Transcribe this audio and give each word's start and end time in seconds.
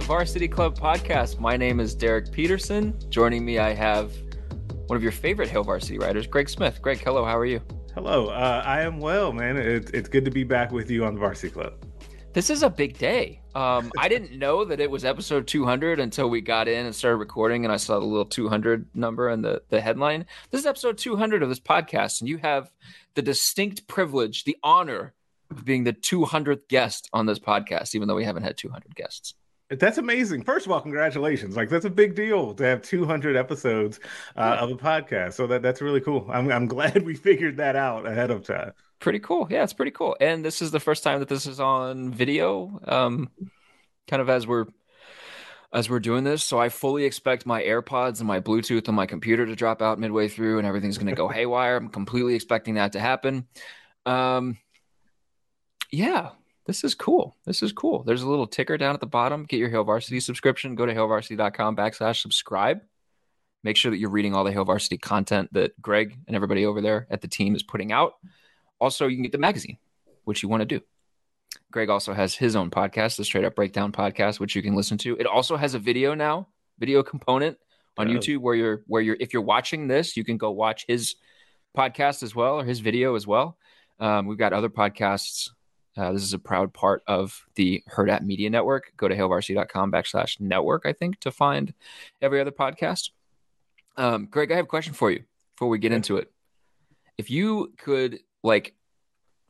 the 0.00 0.06
Varsity 0.06 0.48
Club 0.48 0.78
podcast. 0.78 1.38
My 1.38 1.58
name 1.58 1.78
is 1.78 1.94
Derek 1.94 2.32
Peterson. 2.32 2.98
Joining 3.10 3.44
me, 3.44 3.58
I 3.58 3.74
have 3.74 4.10
one 4.86 4.96
of 4.96 5.02
your 5.02 5.12
favorite 5.12 5.50
Hail 5.50 5.62
Varsity 5.62 5.98
writers, 5.98 6.26
Greg 6.26 6.48
Smith. 6.48 6.80
Greg, 6.80 7.00
hello, 7.00 7.22
how 7.22 7.36
are 7.36 7.44
you? 7.44 7.60
Hello, 7.94 8.28
uh, 8.28 8.62
I 8.64 8.80
am 8.80 8.98
well, 8.98 9.30
man. 9.30 9.58
It, 9.58 9.90
it's 9.92 10.08
good 10.08 10.24
to 10.24 10.30
be 10.30 10.42
back 10.42 10.72
with 10.72 10.90
you 10.90 11.04
on 11.04 11.12
the 11.12 11.20
Varsity 11.20 11.52
Club. 11.52 11.74
This 12.32 12.48
is 12.48 12.62
a 12.62 12.70
big 12.70 12.96
day. 12.96 13.42
Um, 13.54 13.92
I 13.98 14.08
didn't 14.08 14.38
know 14.38 14.64
that 14.64 14.80
it 14.80 14.90
was 14.90 15.04
episode 15.04 15.46
200 15.46 16.00
until 16.00 16.30
we 16.30 16.40
got 16.40 16.66
in 16.66 16.86
and 16.86 16.94
started 16.94 17.18
recording, 17.18 17.66
and 17.66 17.72
I 17.72 17.76
saw 17.76 18.00
the 18.00 18.06
little 18.06 18.24
200 18.24 18.86
number 18.94 19.28
and 19.28 19.44
the, 19.44 19.60
the 19.68 19.82
headline. 19.82 20.24
This 20.50 20.60
is 20.62 20.66
episode 20.66 20.96
200 20.96 21.42
of 21.42 21.50
this 21.50 21.60
podcast, 21.60 22.22
and 22.22 22.28
you 22.28 22.38
have 22.38 22.72
the 23.16 23.22
distinct 23.22 23.86
privilege, 23.86 24.44
the 24.44 24.56
honor 24.62 25.12
of 25.50 25.66
being 25.66 25.84
the 25.84 25.92
200th 25.92 26.68
guest 26.68 27.10
on 27.12 27.26
this 27.26 27.38
podcast, 27.38 27.94
even 27.94 28.08
though 28.08 28.16
we 28.16 28.24
haven't 28.24 28.44
had 28.44 28.56
200 28.56 28.94
guests. 28.94 29.34
That's 29.70 29.98
amazing. 29.98 30.42
First 30.42 30.66
of 30.66 30.72
all, 30.72 30.80
congratulations! 30.80 31.56
Like 31.56 31.68
that's 31.68 31.84
a 31.84 31.90
big 31.90 32.14
deal 32.16 32.54
to 32.54 32.64
have 32.64 32.82
200 32.82 33.36
episodes 33.36 34.00
uh, 34.36 34.56
of 34.60 34.70
a 34.70 34.74
podcast. 34.74 35.34
So 35.34 35.46
that 35.46 35.62
that's 35.62 35.80
really 35.80 36.00
cool. 36.00 36.28
I'm 36.30 36.50
I'm 36.50 36.66
glad 36.68 37.04
we 37.04 37.14
figured 37.14 37.56
that 37.58 37.76
out 37.76 38.06
ahead 38.06 38.30
of 38.30 38.44
time. 38.44 38.72
Pretty 38.98 39.20
cool. 39.20 39.46
Yeah, 39.48 39.62
it's 39.62 39.72
pretty 39.72 39.92
cool. 39.92 40.16
And 40.20 40.44
this 40.44 40.60
is 40.60 40.72
the 40.72 40.80
first 40.80 41.04
time 41.04 41.20
that 41.20 41.28
this 41.28 41.46
is 41.46 41.60
on 41.60 42.12
video. 42.12 42.80
Um, 42.86 43.30
kind 44.08 44.20
of 44.20 44.28
as 44.28 44.46
we're 44.46 44.66
as 45.72 45.88
we're 45.88 46.00
doing 46.00 46.24
this. 46.24 46.44
So 46.44 46.58
I 46.60 46.68
fully 46.68 47.04
expect 47.04 47.46
my 47.46 47.62
AirPods 47.62 48.18
and 48.18 48.26
my 48.26 48.40
Bluetooth 48.40 48.88
on 48.88 48.94
my 48.94 49.06
computer 49.06 49.46
to 49.46 49.54
drop 49.54 49.82
out 49.82 49.98
midway 49.98 50.28
through, 50.28 50.58
and 50.58 50.66
everything's 50.66 50.98
going 50.98 51.08
to 51.08 51.14
go 51.14 51.28
haywire. 51.28 51.76
I'm 51.76 51.88
completely 51.88 52.34
expecting 52.34 52.74
that 52.74 52.92
to 52.92 53.00
happen. 53.00 53.46
Um, 54.06 54.58
yeah, 55.92 56.30
this 56.70 56.84
is 56.84 56.94
cool. 56.94 57.36
This 57.46 57.64
is 57.64 57.72
cool. 57.72 58.04
There's 58.04 58.22
a 58.22 58.28
little 58.28 58.46
ticker 58.46 58.78
down 58.78 58.94
at 58.94 59.00
the 59.00 59.06
bottom. 59.06 59.44
Get 59.44 59.56
your 59.58 59.68
Hail 59.68 59.82
Varsity 59.82 60.20
subscription. 60.20 60.76
Go 60.76 60.86
to 60.86 60.94
hailvarsity.com 60.94 61.74
backslash 61.74 62.20
subscribe. 62.22 62.80
Make 63.64 63.76
sure 63.76 63.90
that 63.90 63.98
you're 63.98 64.10
reading 64.10 64.36
all 64.36 64.44
the 64.44 64.52
Hail 64.52 64.64
Varsity 64.64 64.96
content 64.96 65.52
that 65.52 65.72
Greg 65.82 66.16
and 66.28 66.36
everybody 66.36 66.64
over 66.64 66.80
there 66.80 67.08
at 67.10 67.22
the 67.22 67.26
team 67.26 67.56
is 67.56 67.64
putting 67.64 67.90
out. 67.90 68.12
Also, 68.80 69.08
you 69.08 69.16
can 69.16 69.24
get 69.24 69.32
the 69.32 69.38
magazine, 69.38 69.78
which 70.22 70.44
you 70.44 70.48
want 70.48 70.60
to 70.60 70.64
do. 70.64 70.80
Greg 71.72 71.90
also 71.90 72.12
has 72.12 72.36
his 72.36 72.54
own 72.54 72.70
podcast, 72.70 73.16
the 73.16 73.24
Straight 73.24 73.44
Up 73.44 73.56
Breakdown 73.56 73.90
podcast, 73.90 74.38
which 74.38 74.54
you 74.54 74.62
can 74.62 74.76
listen 74.76 74.96
to. 74.98 75.16
It 75.16 75.26
also 75.26 75.56
has 75.56 75.74
a 75.74 75.80
video 75.80 76.14
now, 76.14 76.46
video 76.78 77.02
component 77.02 77.58
on. 77.98 78.06
YouTube 78.06 78.38
where 78.38 78.54
you're 78.54 78.82
where 78.86 79.02
you're 79.02 79.16
if 79.18 79.32
you're 79.32 79.42
watching 79.42 79.88
this, 79.88 80.16
you 80.16 80.22
can 80.22 80.36
go 80.36 80.52
watch 80.52 80.84
his 80.86 81.16
podcast 81.76 82.22
as 82.22 82.32
well 82.32 82.60
or 82.60 82.64
his 82.64 82.78
video 82.78 83.16
as 83.16 83.26
well. 83.26 83.58
Um, 83.98 84.26
we've 84.26 84.38
got 84.38 84.52
other 84.52 84.70
podcasts. 84.70 85.50
Uh, 85.96 86.12
this 86.12 86.22
is 86.22 86.32
a 86.32 86.38
proud 86.38 86.72
part 86.72 87.02
of 87.06 87.44
the 87.56 87.82
Hurrdat 87.90 88.22
Media 88.22 88.48
Network. 88.48 88.92
Go 88.96 89.08
to 89.08 89.16
hailvarsity.com 89.16 89.90
backslash 89.90 90.40
network, 90.40 90.86
I 90.86 90.92
think, 90.92 91.20
to 91.20 91.30
find 91.30 91.74
every 92.22 92.40
other 92.40 92.52
podcast. 92.52 93.10
Um, 93.96 94.26
Greg, 94.30 94.52
I 94.52 94.56
have 94.56 94.66
a 94.66 94.68
question 94.68 94.94
for 94.94 95.10
you 95.10 95.24
before 95.54 95.68
we 95.68 95.78
get 95.78 95.92
into 95.92 96.16
it. 96.16 96.30
If 97.18 97.30
you 97.30 97.72
could, 97.76 98.20
like, 98.42 98.74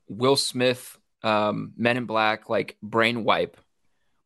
Will 0.09 0.37
Smith, 0.37 0.99
um, 1.23 1.73
Men 1.77 1.99
in 1.99 2.07
Black, 2.07 2.49
like, 2.49 2.77
brain 2.83 3.23
wipe 3.23 3.57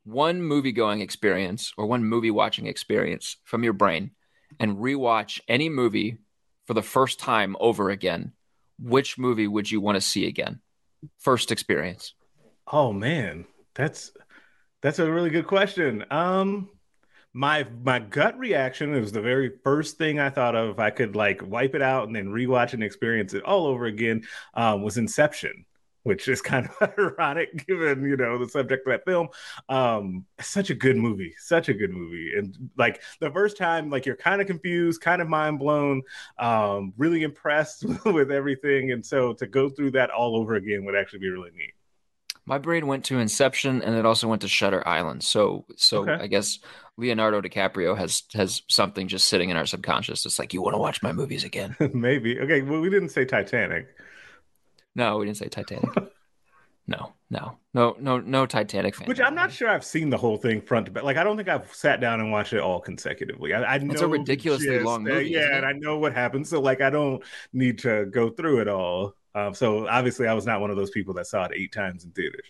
one 0.05 0.43
movie 0.43 0.73
going 0.73 1.01
experience 1.01 1.73
or 1.77 1.87
one 1.87 2.05
movie 2.05 2.31
watching 2.31 2.67
experience 2.67 3.39
from 3.45 3.65
your 3.65 3.73
brain 3.73 4.11
and 4.61 4.77
rewatch 4.77 5.41
any 5.49 5.69
movie 5.69 6.19
for 6.67 6.75
the 6.75 6.83
first 6.83 7.19
time 7.19 7.57
over 7.59 7.91
again, 7.91 8.33
which 8.79 9.19
movie 9.19 9.49
would 9.49 9.71
you 9.71 9.81
want 9.81 9.97
to 9.97 10.01
see 10.01 10.27
again? 10.27 10.61
First 11.19 11.51
experience. 11.51 12.15
Oh 12.67 12.93
man, 12.93 13.47
that's 13.75 14.13
that's 14.83 14.99
a 14.99 15.11
really 15.11 15.31
good 15.31 15.47
question. 15.47 16.05
Um, 16.11 16.69
my 17.33 17.67
my 17.83 17.99
gut 17.99 18.39
reaction 18.39 18.95
is 18.95 19.13
the 19.13 19.21
very 19.21 19.53
first 19.65 19.99
thing 19.99 20.21
I 20.21 20.31
thought 20.31 20.55
of. 20.55 20.79
I 20.79 20.91
could 20.91 21.17
like 21.17 21.43
wipe 21.45 21.75
it 21.75 21.83
out 21.83 22.07
and 22.07 22.15
then 22.15 22.29
rewatch 22.29 22.73
and 22.73 22.83
experience 22.83 23.35
it 23.35 23.43
all 23.45 23.67
over 23.67 23.87
again. 23.87 24.23
Um, 24.55 24.83
was 24.83 24.97
Inception. 24.97 25.65
Which 26.05 26.29
is 26.29 26.41
kind 26.43 26.69
of 26.81 26.91
ironic 26.99 27.67
given, 27.67 28.05
you 28.05 28.17
know, 28.17 28.39
the 28.39 28.49
subject 28.49 28.87
of 28.87 28.93
that 28.93 29.05
film. 29.05 29.29
Um, 29.69 30.27
such 30.41 30.71
a 30.71 30.75
good 30.75 30.97
movie, 30.97 31.35
such 31.39 31.69
a 31.69 31.75
good 31.75 31.91
movie. 31.91 32.33
And 32.37 32.57
like 32.77 33.03
the 33.21 33.31
first 33.31 33.57
time, 33.57 33.91
like 33.91 34.07
you're 34.07 34.17
kind 34.17 34.41
of 34.41 34.47
confused, 34.47 35.01
kind 35.01 35.23
of 35.23 35.29
mind 35.29 35.59
blown, 35.59 36.03
um, 36.39 36.93
really 36.97 37.23
impressed 37.23 37.85
with 38.05 38.31
everything. 38.31 38.93
And 38.93 39.05
so 39.05 39.33
to 39.35 39.47
go 39.47 39.69
through 39.71 39.93
that 39.93 40.11
all 40.11 40.37
over 40.37 40.55
again 40.55 40.85
would 40.85 40.95
actually 40.97 41.21
be 41.21 41.31
really 41.31 41.51
neat. 41.57 41.75
My 42.47 42.59
brain 42.59 42.87
went 42.87 43.05
to 43.07 43.19
Inception 43.19 43.83
and 43.83 43.95
it 43.97 44.05
also 44.05 44.29
went 44.29 44.43
to 44.43 44.49
Shutter 44.49 44.87
Island. 44.87 45.23
So 45.25 45.65
so 45.77 46.11
Okay. 46.11 46.19
I 46.19 46.27
guess 46.27 46.59
Leonardo 46.99 47.41
DiCaprio 47.41 47.97
has 47.97 48.25
has 48.35 48.63
something 48.69 49.09
just 49.09 49.29
sitting 49.29 49.49
in 49.51 49.57
our 49.57 49.67
subconscious. 49.67 50.27
It's 50.27 50.39
like 50.39 50.53
you 50.53 50.61
want 50.63 50.75
to 50.75 50.79
watch 50.79 51.03
my 51.03 51.13
movies 51.13 51.45
again. 51.45 51.77
Maybe. 51.95 52.39
Okay. 52.41 52.63
Well, 52.63 52.81
we 52.81 52.91
didn't 52.91 53.09
say 53.11 53.25
Titanic. 53.25 53.87
No, 54.95 55.19
we 55.19 55.27
didn't 55.27 55.39
say 55.39 55.49
Titanic. 55.49 55.91
No, 56.87 57.15
no, 57.31 57.57
no, 57.73 57.97
no, 57.99 58.21
no 58.21 58.45
Titanic 58.45 58.95
fan. 58.95 59.09
Which 59.09 59.21
I'm 59.21 59.35
not 59.35 59.51
sure 59.51 59.71
I've 59.71 59.85
seen 59.85 60.11
the 60.11 60.19
whole 60.19 60.37
thing 60.37 60.61
front 60.61 60.85
to 60.87 60.93
back. 60.93 61.03
Like 61.03 61.17
I 61.17 61.25
don't 61.25 61.37
think 61.37 61.49
I've 61.49 61.73
sat 61.75 61.99
down 62.01 62.21
and 62.21 62.31
watched 62.31 62.53
it 62.53 62.61
all 62.61 62.79
consecutively. 62.79 63.55
I, 63.55 63.77
I 63.77 63.79
know 63.79 63.93
It's 63.93 64.03
a 64.03 64.07
ridiculously 64.07 64.79
long 64.81 65.01
uh, 65.11 65.15
movie, 65.15 65.31
yeah, 65.31 65.57
and 65.57 65.65
I 65.65 65.73
know 65.73 65.99
what 65.99 66.13
happens. 66.13 66.51
So 66.51 66.61
like 66.61 66.83
I 66.83 66.91
don't 66.91 67.23
need 67.55 67.79
to 67.81 68.05
go 68.07 68.29
through 68.29 68.61
it 68.61 68.69
all. 68.69 69.15
Um, 69.35 69.55
so 69.55 69.89
obviously 69.89 70.27
I 70.27 70.35
was 70.35 70.45
not 70.45 70.61
one 70.61 70.71
of 70.71 70.77
those 70.77 70.91
people 70.91 71.15
that 71.15 71.27
saw 71.27 71.45
it 71.47 71.53
eight 71.55 71.73
times 71.73 72.05
in 72.05 72.11
theaters. 72.11 72.47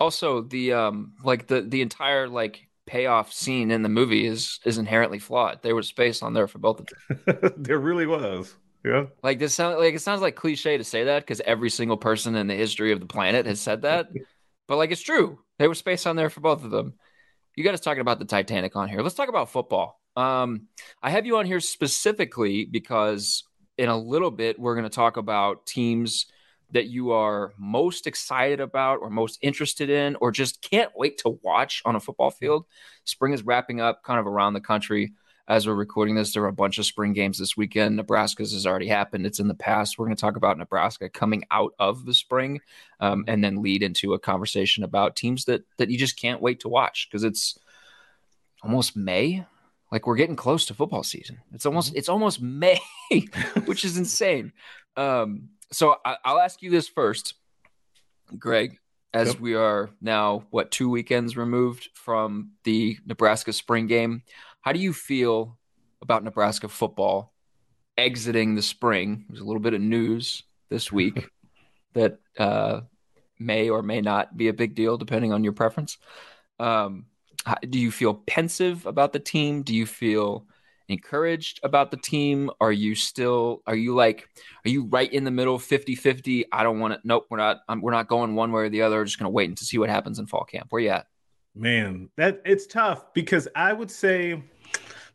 Also, 0.00 0.40
the 0.40 0.72
um 0.72 1.12
like 1.22 1.46
the 1.46 1.60
the 1.60 1.82
entire 1.82 2.26
like 2.26 2.66
payoff 2.86 3.32
scene 3.32 3.70
in 3.70 3.82
the 3.82 3.88
movie 3.90 4.24
is 4.24 4.60
is 4.64 4.78
inherently 4.78 5.18
flawed. 5.18 5.60
There 5.62 5.74
was 5.74 5.88
space 5.88 6.22
on 6.22 6.32
there 6.32 6.48
for 6.48 6.58
both 6.58 6.80
of 6.80 6.86
them. 6.86 7.52
there 7.58 7.78
really 7.78 8.06
was. 8.06 8.54
Yeah. 8.84 9.06
Like 9.22 9.38
this 9.38 9.54
sound 9.54 9.78
like 9.78 9.94
it 9.94 10.02
sounds 10.02 10.20
like 10.20 10.36
cliche 10.36 10.76
to 10.76 10.84
say 10.84 11.04
that 11.04 11.22
because 11.22 11.40
every 11.40 11.70
single 11.70 11.96
person 11.96 12.34
in 12.34 12.46
the 12.46 12.54
history 12.54 12.92
of 12.92 13.00
the 13.00 13.06
planet 13.06 13.46
has 13.46 13.60
said 13.60 13.82
that. 13.82 14.08
but 14.68 14.76
like 14.76 14.90
it's 14.90 15.00
true. 15.00 15.38
There 15.58 15.68
was 15.68 15.78
space 15.78 16.06
on 16.06 16.16
there 16.16 16.30
for 16.30 16.40
both 16.40 16.64
of 16.64 16.70
them. 16.70 16.94
You 17.56 17.64
got 17.64 17.74
us 17.74 17.80
talking 17.80 18.00
about 18.02 18.18
the 18.18 18.24
Titanic 18.24 18.76
on 18.76 18.88
here. 18.88 19.00
Let's 19.00 19.14
talk 19.14 19.28
about 19.28 19.50
football. 19.50 20.00
Um, 20.16 20.68
I 21.02 21.10
have 21.10 21.24
you 21.24 21.38
on 21.38 21.46
here 21.46 21.60
specifically 21.60 22.64
because 22.64 23.44
in 23.78 23.88
a 23.88 23.96
little 23.96 24.30
bit 24.30 24.58
we're 24.58 24.74
going 24.74 24.88
to 24.88 24.94
talk 24.94 25.16
about 25.16 25.66
teams 25.66 26.26
that 26.72 26.86
you 26.86 27.12
are 27.12 27.54
most 27.56 28.06
excited 28.06 28.60
about 28.60 28.98
or 29.00 29.08
most 29.08 29.38
interested 29.40 29.88
in 29.88 30.16
or 30.20 30.30
just 30.30 30.60
can't 30.60 30.90
wait 30.96 31.18
to 31.18 31.38
watch 31.42 31.80
on 31.84 31.96
a 31.96 32.00
football 32.00 32.30
field. 32.30 32.66
Spring 33.04 33.32
is 33.32 33.44
wrapping 33.44 33.80
up 33.80 34.02
kind 34.02 34.20
of 34.20 34.26
around 34.26 34.54
the 34.54 34.60
country 34.60 35.12
as 35.46 35.66
we're 35.66 35.74
recording 35.74 36.14
this. 36.14 36.32
There 36.32 36.42
are 36.44 36.48
a 36.48 36.52
bunch 36.52 36.78
of 36.78 36.86
spring 36.86 37.12
games 37.12 37.38
this 37.38 37.56
weekend. 37.56 37.96
Nebraska's 37.96 38.52
has 38.52 38.66
already 38.66 38.88
happened. 38.88 39.26
It's 39.26 39.40
in 39.40 39.48
the 39.48 39.54
past. 39.54 39.98
We're 39.98 40.06
going 40.06 40.16
to 40.16 40.20
talk 40.20 40.36
about 40.36 40.56
Nebraska 40.58 41.08
coming 41.08 41.44
out 41.50 41.74
of 41.78 42.06
the 42.06 42.14
spring 42.14 42.60
um, 43.00 43.24
and 43.28 43.44
then 43.44 43.62
lead 43.62 43.82
into 43.82 44.14
a 44.14 44.18
conversation 44.18 44.84
about 44.84 45.16
teams 45.16 45.44
that 45.46 45.64
that 45.76 45.90
you 45.90 45.98
just 45.98 46.18
can't 46.18 46.40
wait 46.42 46.60
to 46.60 46.68
watch 46.68 47.08
because 47.10 47.24
it's 47.24 47.58
almost 48.62 48.96
May. 48.96 49.44
Like 49.92 50.06
we're 50.06 50.16
getting 50.16 50.36
close 50.36 50.64
to 50.66 50.74
football 50.74 51.02
season. 51.02 51.38
It's 51.52 51.66
almost 51.66 51.94
it's 51.94 52.08
almost 52.08 52.40
May, 52.40 52.80
which 53.66 53.84
is 53.84 53.96
insane. 53.98 54.52
Um, 54.96 55.50
so 55.70 55.96
I, 56.04 56.16
I'll 56.24 56.40
ask 56.40 56.62
you 56.62 56.70
this 56.70 56.88
first, 56.88 57.34
Greg. 58.38 58.78
As 59.12 59.28
Yep. 59.28 59.40
we 59.40 59.54
are 59.54 59.90
now 60.00 60.42
what 60.50 60.72
two 60.72 60.90
weekends 60.90 61.36
removed 61.36 61.88
from 61.94 62.50
the 62.64 62.98
Nebraska 63.06 63.52
spring 63.52 63.86
game, 63.86 64.24
how 64.64 64.72
do 64.72 64.78
you 64.78 64.94
feel 64.94 65.58
about 66.00 66.24
Nebraska 66.24 66.70
football 66.70 67.34
exiting 67.98 68.54
the 68.54 68.62
spring? 68.62 69.26
There's 69.28 69.42
a 69.42 69.44
little 69.44 69.60
bit 69.60 69.74
of 69.74 69.82
news 69.82 70.42
this 70.70 70.90
week 70.90 71.28
that 71.92 72.18
uh, 72.38 72.80
may 73.38 73.68
or 73.68 73.82
may 73.82 74.00
not 74.00 74.38
be 74.38 74.48
a 74.48 74.54
big 74.54 74.74
deal 74.74 74.96
depending 74.96 75.34
on 75.34 75.44
your 75.44 75.52
preference. 75.52 75.98
Um, 76.58 77.04
do 77.68 77.78
you 77.78 77.90
feel 77.90 78.14
pensive 78.14 78.86
about 78.86 79.12
the 79.12 79.18
team? 79.18 79.64
Do 79.64 79.74
you 79.74 79.84
feel 79.84 80.46
encouraged 80.88 81.60
about 81.62 81.90
the 81.90 81.98
team? 81.98 82.50
Are 82.58 82.72
you 82.72 82.94
still 82.94 83.60
are 83.66 83.76
you 83.76 83.94
like 83.94 84.26
are 84.64 84.70
you 84.70 84.86
right 84.86 85.12
in 85.12 85.24
the 85.24 85.30
middle 85.30 85.58
50-50? 85.58 86.44
I 86.50 86.62
don't 86.62 86.80
want 86.80 86.94
to 86.94 87.00
nope, 87.04 87.26
we're 87.28 87.36
not 87.36 87.60
we're 87.82 87.92
not 87.92 88.08
going 88.08 88.34
one 88.34 88.50
way 88.50 88.62
or 88.62 88.68
the 88.70 88.80
other. 88.80 88.96
We're 88.96 89.04
just 89.04 89.18
going 89.18 89.30
to 89.30 89.34
wait 89.34 89.50
and 89.50 89.58
to 89.58 89.64
see 89.66 89.76
what 89.76 89.90
happens 89.90 90.18
in 90.18 90.26
fall 90.26 90.44
camp. 90.44 90.68
Where 90.70 90.80
you 90.80 90.88
at? 90.88 91.06
Man, 91.54 92.08
that 92.16 92.40
it's 92.46 92.66
tough 92.66 93.12
because 93.12 93.46
I 93.54 93.74
would 93.74 93.90
say 93.90 94.42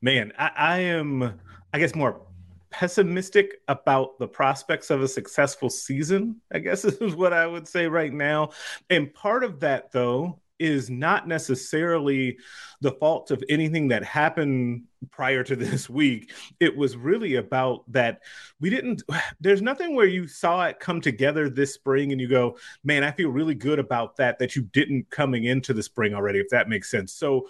man, 0.02 0.34
I, 0.38 0.52
I 0.56 0.78
am 0.80 1.40
I 1.74 1.80
guess 1.80 1.96
more 1.96 2.22
pessimistic 2.72 3.62
about 3.68 4.20
the 4.20 4.28
prospects 4.28 4.90
of 4.90 5.02
a 5.02 5.08
successful 5.08 5.70
season, 5.70 6.42
I 6.54 6.60
guess 6.60 6.86
is 6.86 7.16
what 7.16 7.34
I 7.34 7.48
would 7.48 7.68
say 7.68 7.88
right 7.88 8.14
now. 8.14 8.52
And 8.90 9.14
part 9.14 9.44
of 9.44 9.60
that 9.62 9.92
though 9.92 10.40
is 10.60 10.90
not 10.90 11.28
necessarily 11.28 12.38
the 12.82 12.92
fault 12.92 13.32
of 13.32 13.44
anything 13.50 13.88
that 13.88 14.04
happened 14.04 14.84
prior 15.12 15.44
to 15.44 15.56
this 15.56 15.90
week. 15.90 16.32
It 16.60 16.76
was 16.76 16.98
really 16.98 17.36
about 17.36 17.90
that 17.92 18.22
we 18.60 18.70
didn't, 18.70 19.04
there's 19.40 19.62
nothing 19.62 19.96
where 19.96 20.06
you 20.06 20.28
saw 20.28 20.66
it 20.66 20.80
come 20.80 21.02
together 21.02 21.50
this 21.50 21.74
spring 21.74 22.12
and 22.12 22.20
you 22.20 22.28
go, 22.28 22.58
man, 22.84 23.04
I 23.04 23.12
feel 23.12 23.30
really 23.30 23.56
good 23.56 23.80
about 23.80 24.18
that, 24.18 24.40
that 24.40 24.56
you 24.56 24.64
didn't 24.64 25.10
coming 25.10 25.46
into 25.46 25.74
the 25.74 25.84
spring 25.84 26.14
already, 26.14 26.40
if 26.40 26.50
that 26.50 26.70
makes 26.70 26.90
sense. 26.92 27.14
So, 27.14 27.48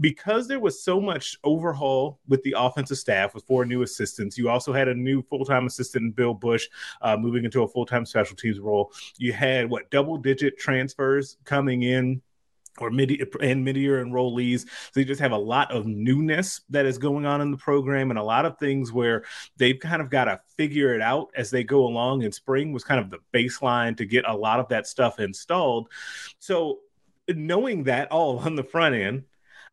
because 0.00 0.48
there 0.48 0.60
was 0.60 0.82
so 0.82 1.00
much 1.00 1.38
overhaul 1.44 2.20
with 2.28 2.42
the 2.42 2.54
offensive 2.56 2.98
staff 2.98 3.34
with 3.34 3.44
four 3.44 3.64
new 3.64 3.82
assistants, 3.82 4.38
you 4.38 4.48
also 4.48 4.72
had 4.72 4.88
a 4.88 4.94
new 4.94 5.22
full 5.22 5.44
time 5.44 5.66
assistant, 5.66 6.16
Bill 6.16 6.34
Busch, 6.34 6.66
uh, 7.02 7.16
moving 7.16 7.44
into 7.44 7.62
a 7.62 7.68
full 7.68 7.86
time 7.86 8.06
special 8.06 8.36
teams 8.36 8.60
role. 8.60 8.92
You 9.18 9.32
had 9.32 9.68
what 9.68 9.90
double 9.90 10.16
digit 10.16 10.58
transfers 10.58 11.36
coming 11.44 11.82
in 11.82 12.22
or 12.78 12.90
mid 12.90 13.26
and 13.40 13.64
mid-year 13.64 14.04
enrollees. 14.04 14.66
So 14.92 15.00
you 15.00 15.06
just 15.06 15.20
have 15.20 15.32
a 15.32 15.36
lot 15.36 15.70
of 15.70 15.86
newness 15.86 16.62
that 16.70 16.86
is 16.86 16.98
going 16.98 17.26
on 17.26 17.40
in 17.40 17.50
the 17.50 17.56
program 17.56 18.10
and 18.10 18.18
a 18.18 18.24
lot 18.24 18.46
of 18.46 18.58
things 18.58 18.92
where 18.92 19.24
they've 19.56 19.78
kind 19.78 20.02
of 20.02 20.10
got 20.10 20.24
to 20.24 20.40
figure 20.56 20.94
it 20.94 21.00
out 21.00 21.28
as 21.36 21.50
they 21.50 21.64
go 21.64 21.84
along. 21.84 22.24
And 22.24 22.34
spring 22.34 22.72
was 22.72 22.84
kind 22.84 23.00
of 23.00 23.10
the 23.10 23.18
baseline 23.32 23.96
to 23.98 24.04
get 24.04 24.28
a 24.28 24.36
lot 24.36 24.60
of 24.60 24.68
that 24.68 24.86
stuff 24.86 25.20
installed. 25.20 25.88
So 26.38 26.80
knowing 27.28 27.84
that 27.84 28.10
all 28.10 28.38
on 28.40 28.56
the 28.56 28.64
front 28.64 28.94
end, 28.94 29.24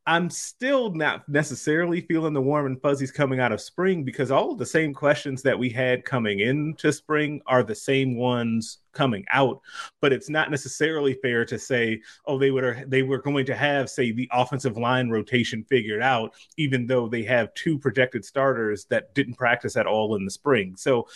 I'm 0.07 0.31
still 0.31 0.93
not 0.93 1.29
necessarily 1.29 2.01
feeling 2.01 2.33
the 2.33 2.41
warm 2.41 2.65
and 2.65 2.81
fuzzies 2.81 3.11
coming 3.11 3.39
out 3.39 3.51
of 3.51 3.61
spring 3.61 4.03
because 4.03 4.31
all 4.31 4.51
of 4.51 4.57
the 4.57 4.65
same 4.65 4.95
questions 4.95 5.43
that 5.43 5.57
we 5.57 5.69
had 5.69 6.05
coming 6.05 6.39
into 6.39 6.91
spring 6.91 7.39
are 7.45 7.61
the 7.61 7.75
same 7.75 8.17
ones 8.17 8.79
coming 8.93 9.25
out. 9.31 9.61
But 9.99 10.11
it's 10.11 10.29
not 10.29 10.49
necessarily 10.49 11.13
fair 11.21 11.45
to 11.45 11.59
say 11.59 12.01
oh 12.25 12.39
they 12.39 12.49
would 12.49 12.85
they 12.89 13.03
were 13.03 13.21
going 13.21 13.45
to 13.45 13.55
have 13.55 13.89
say 13.89 14.11
the 14.11 14.27
offensive 14.31 14.75
line 14.75 15.09
rotation 15.09 15.63
figured 15.69 16.01
out 16.01 16.33
even 16.57 16.87
though 16.87 17.07
they 17.07 17.23
have 17.23 17.53
two 17.53 17.77
projected 17.77 18.25
starters 18.25 18.85
that 18.85 19.13
didn't 19.13 19.35
practice 19.35 19.77
at 19.77 19.87
all 19.87 20.15
in 20.15 20.25
the 20.25 20.31
spring. 20.31 20.75
So 20.75 21.07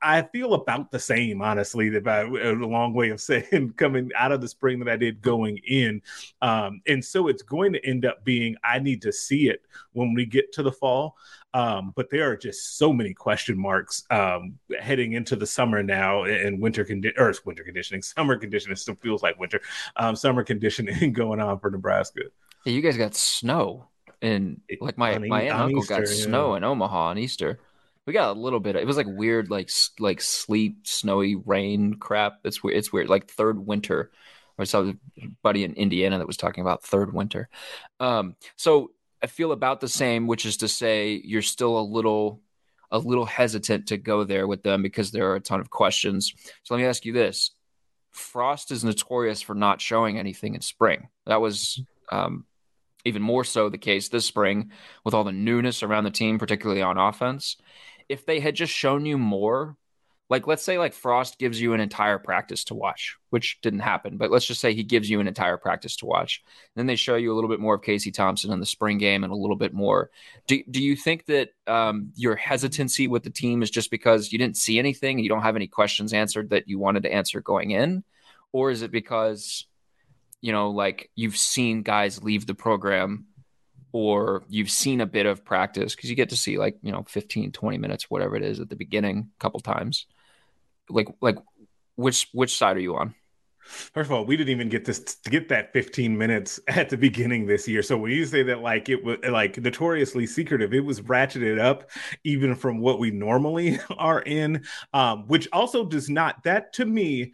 I, 0.00 0.22
feel 0.22 0.54
about 0.54 0.90
the 0.90 0.98
same, 0.98 1.42
honestly, 1.42 1.94
about 1.94 2.26
a 2.26 2.52
long 2.52 2.94
way 2.94 3.10
of 3.10 3.20
saying 3.20 3.74
coming 3.76 4.10
out 4.16 4.32
of 4.32 4.40
the 4.40 4.48
spring 4.48 4.78
that 4.80 4.88
I 4.88 4.96
did 4.96 5.20
going 5.20 5.58
in. 5.66 6.00
Um, 6.40 6.80
and 6.86 7.04
so 7.04 7.28
it's 7.28 7.42
going 7.42 7.72
to 7.74 7.84
end 7.84 8.04
up 8.04 8.24
being 8.24 8.56
I 8.64 8.78
need 8.78 9.02
to 9.02 9.12
see 9.12 9.48
it 9.48 9.62
when 9.92 10.14
we 10.14 10.26
get 10.26 10.52
to 10.54 10.62
the 10.62 10.72
fall. 10.72 11.16
Um, 11.54 11.92
but 11.94 12.10
there 12.10 12.28
are 12.30 12.36
just 12.36 12.78
so 12.78 12.92
many 12.92 13.14
question 13.14 13.56
marks 13.56 14.02
um, 14.10 14.58
heading 14.80 15.12
into 15.12 15.36
the 15.36 15.46
summer 15.46 15.84
now 15.84 16.24
and 16.24 16.60
winter 16.60 16.84
condi- 16.84 17.16
or 17.16 17.32
winter 17.44 17.62
conditioning, 17.62 18.02
summer 18.02 18.36
conditioning 18.36 18.76
still 18.76 18.96
feels 18.96 19.22
like 19.22 19.38
winter, 19.38 19.60
um, 19.96 20.16
summer 20.16 20.42
conditioning 20.42 21.12
going 21.12 21.40
on 21.40 21.60
for 21.60 21.70
Nebraska. 21.70 22.22
Yeah, 22.64 22.72
you 22.72 22.80
guys 22.80 22.96
got 22.96 23.14
snow, 23.14 23.86
and 24.20 24.62
like 24.80 24.98
my 24.98 25.14
on, 25.14 25.28
my 25.28 25.42
aunt 25.42 25.52
and 25.52 25.62
uncle 25.62 25.82
Easter, 25.82 25.94
got 25.94 26.08
yeah. 26.08 26.24
snow 26.24 26.54
in 26.56 26.64
Omaha 26.64 27.10
on 27.10 27.18
Easter. 27.18 27.60
We 28.06 28.12
got 28.12 28.36
a 28.36 28.40
little 28.40 28.60
bit. 28.60 28.76
Of, 28.76 28.82
it 28.82 28.86
was 28.86 28.96
like 28.96 29.06
weird, 29.08 29.50
like 29.50 29.70
like 29.98 30.20
sleet, 30.20 30.86
snowy 30.86 31.36
rain 31.36 31.94
crap. 31.94 32.40
It's 32.44 32.62
weird. 32.62 32.76
It's 32.76 32.92
weird. 32.92 33.08
Like 33.08 33.28
third 33.28 33.64
winter. 33.64 34.10
I 34.58 34.64
saw 34.64 34.82
a 34.82 34.94
buddy 35.42 35.64
in 35.64 35.74
Indiana 35.74 36.18
that 36.18 36.26
was 36.26 36.36
talking 36.36 36.62
about 36.62 36.84
third 36.84 37.12
winter. 37.12 37.48
Um, 37.98 38.36
so 38.56 38.92
I 39.22 39.26
feel 39.26 39.52
about 39.52 39.80
the 39.80 39.88
same, 39.88 40.26
which 40.26 40.46
is 40.46 40.58
to 40.58 40.68
say 40.68 41.20
you're 41.24 41.42
still 41.42 41.78
a 41.78 41.82
little 41.82 42.40
a 42.90 42.98
little 42.98 43.24
hesitant 43.24 43.88
to 43.88 43.96
go 43.96 44.22
there 44.22 44.46
with 44.46 44.62
them 44.62 44.82
because 44.82 45.10
there 45.10 45.30
are 45.30 45.36
a 45.36 45.40
ton 45.40 45.60
of 45.60 45.70
questions. 45.70 46.32
So 46.62 46.74
let 46.74 46.80
me 46.80 46.86
ask 46.86 47.04
you 47.04 47.12
this. 47.12 47.50
Frost 48.12 48.70
is 48.70 48.84
notorious 48.84 49.42
for 49.42 49.54
not 49.54 49.80
showing 49.80 50.18
anything 50.18 50.54
in 50.54 50.60
spring. 50.60 51.08
That 51.26 51.40
was 51.40 51.82
um, 52.12 52.44
even 53.04 53.22
more 53.22 53.42
so 53.44 53.68
the 53.68 53.78
case 53.78 54.08
this 54.08 54.26
spring 54.26 54.70
with 55.04 55.14
all 55.14 55.24
the 55.24 55.32
newness 55.32 55.82
around 55.82 56.04
the 56.04 56.10
team, 56.10 56.38
particularly 56.38 56.82
on 56.82 56.98
offense. 56.98 57.56
If 58.08 58.26
they 58.26 58.40
had 58.40 58.54
just 58.54 58.72
shown 58.72 59.06
you 59.06 59.18
more, 59.18 59.76
like 60.30 60.46
let's 60.46 60.62
say 60.62 60.78
like 60.78 60.94
Frost 60.94 61.38
gives 61.38 61.60
you 61.60 61.74
an 61.74 61.80
entire 61.80 62.18
practice 62.18 62.64
to 62.64 62.74
watch, 62.74 63.16
which 63.30 63.60
didn't 63.60 63.80
happen, 63.80 64.16
but 64.16 64.30
let's 64.30 64.46
just 64.46 64.60
say 64.60 64.72
he 64.72 64.82
gives 64.82 65.08
you 65.10 65.20
an 65.20 65.28
entire 65.28 65.58
practice 65.58 65.96
to 65.96 66.06
watch. 66.06 66.42
Then 66.74 66.86
they 66.86 66.96
show 66.96 67.16
you 67.16 67.32
a 67.32 67.34
little 67.34 67.50
bit 67.50 67.60
more 67.60 67.74
of 67.74 67.82
Casey 67.82 68.10
Thompson 68.10 68.50
in 68.50 68.58
the 68.58 68.66
spring 68.66 68.96
game 68.98 69.22
and 69.22 69.32
a 69.32 69.36
little 69.36 69.56
bit 69.56 69.74
more. 69.74 70.10
Do, 70.46 70.62
do 70.70 70.82
you 70.82 70.96
think 70.96 71.26
that 71.26 71.50
um, 71.66 72.10
your 72.16 72.36
hesitancy 72.36 73.06
with 73.06 73.22
the 73.22 73.30
team 73.30 73.62
is 73.62 73.70
just 73.70 73.90
because 73.90 74.32
you 74.32 74.38
didn't 74.38 74.56
see 74.56 74.78
anything 74.78 75.18
and 75.18 75.24
you 75.24 75.28
don't 75.28 75.42
have 75.42 75.56
any 75.56 75.66
questions 75.66 76.14
answered 76.14 76.50
that 76.50 76.68
you 76.68 76.78
wanted 76.78 77.02
to 77.02 77.12
answer 77.12 77.40
going 77.42 77.72
in? 77.72 78.02
Or 78.50 78.70
is 78.70 78.82
it 78.82 78.90
because, 78.90 79.66
you 80.40 80.52
know, 80.52 80.70
like 80.70 81.10
you've 81.14 81.36
seen 81.36 81.82
guys 81.82 82.22
leave 82.22 82.46
the 82.46 82.54
program 82.54 83.26
or 83.94 84.42
you've 84.48 84.72
seen 84.72 85.00
a 85.00 85.06
bit 85.06 85.24
of 85.24 85.44
practice 85.44 85.94
because 85.94 86.10
you 86.10 86.16
get 86.16 86.28
to 86.28 86.36
see 86.36 86.58
like 86.58 86.76
you 86.82 86.90
know 86.90 87.04
15 87.04 87.52
20 87.52 87.78
minutes 87.78 88.10
whatever 88.10 88.34
it 88.34 88.42
is 88.42 88.58
at 88.58 88.68
the 88.68 88.76
beginning 88.76 89.30
a 89.36 89.40
couple 89.40 89.60
times 89.60 90.06
like 90.90 91.08
like 91.22 91.38
which 91.94 92.28
which 92.32 92.58
side 92.58 92.76
are 92.76 92.80
you 92.80 92.96
on 92.96 93.14
First 93.66 94.10
of 94.10 94.12
all, 94.12 94.26
we 94.26 94.36
didn't 94.36 94.50
even 94.50 94.68
get 94.68 94.84
this 94.84 94.98
to 95.02 95.30
get 95.30 95.48
that 95.48 95.72
15 95.72 96.18
minutes 96.18 96.60
at 96.68 96.90
the 96.90 96.98
beginning 96.98 97.46
this 97.46 97.66
year. 97.66 97.82
So 97.82 97.96
when 97.96 98.10
you 98.10 98.26
say 98.26 98.42
that 98.42 98.60
like 98.60 98.90
it 98.90 99.02
was 99.02 99.16
like 99.26 99.56
notoriously 99.56 100.26
secretive, 100.26 100.74
it 100.74 100.84
was 100.84 101.00
ratcheted 101.00 101.58
up 101.58 101.90
even 102.24 102.56
from 102.56 102.78
what 102.80 102.98
we 102.98 103.10
normally 103.10 103.78
are 103.96 104.20
in, 104.20 104.64
um, 104.92 105.26
which 105.28 105.48
also 105.50 105.82
does 105.82 106.10
not 106.10 106.42
that 106.44 106.74
to 106.74 106.84
me, 106.84 107.32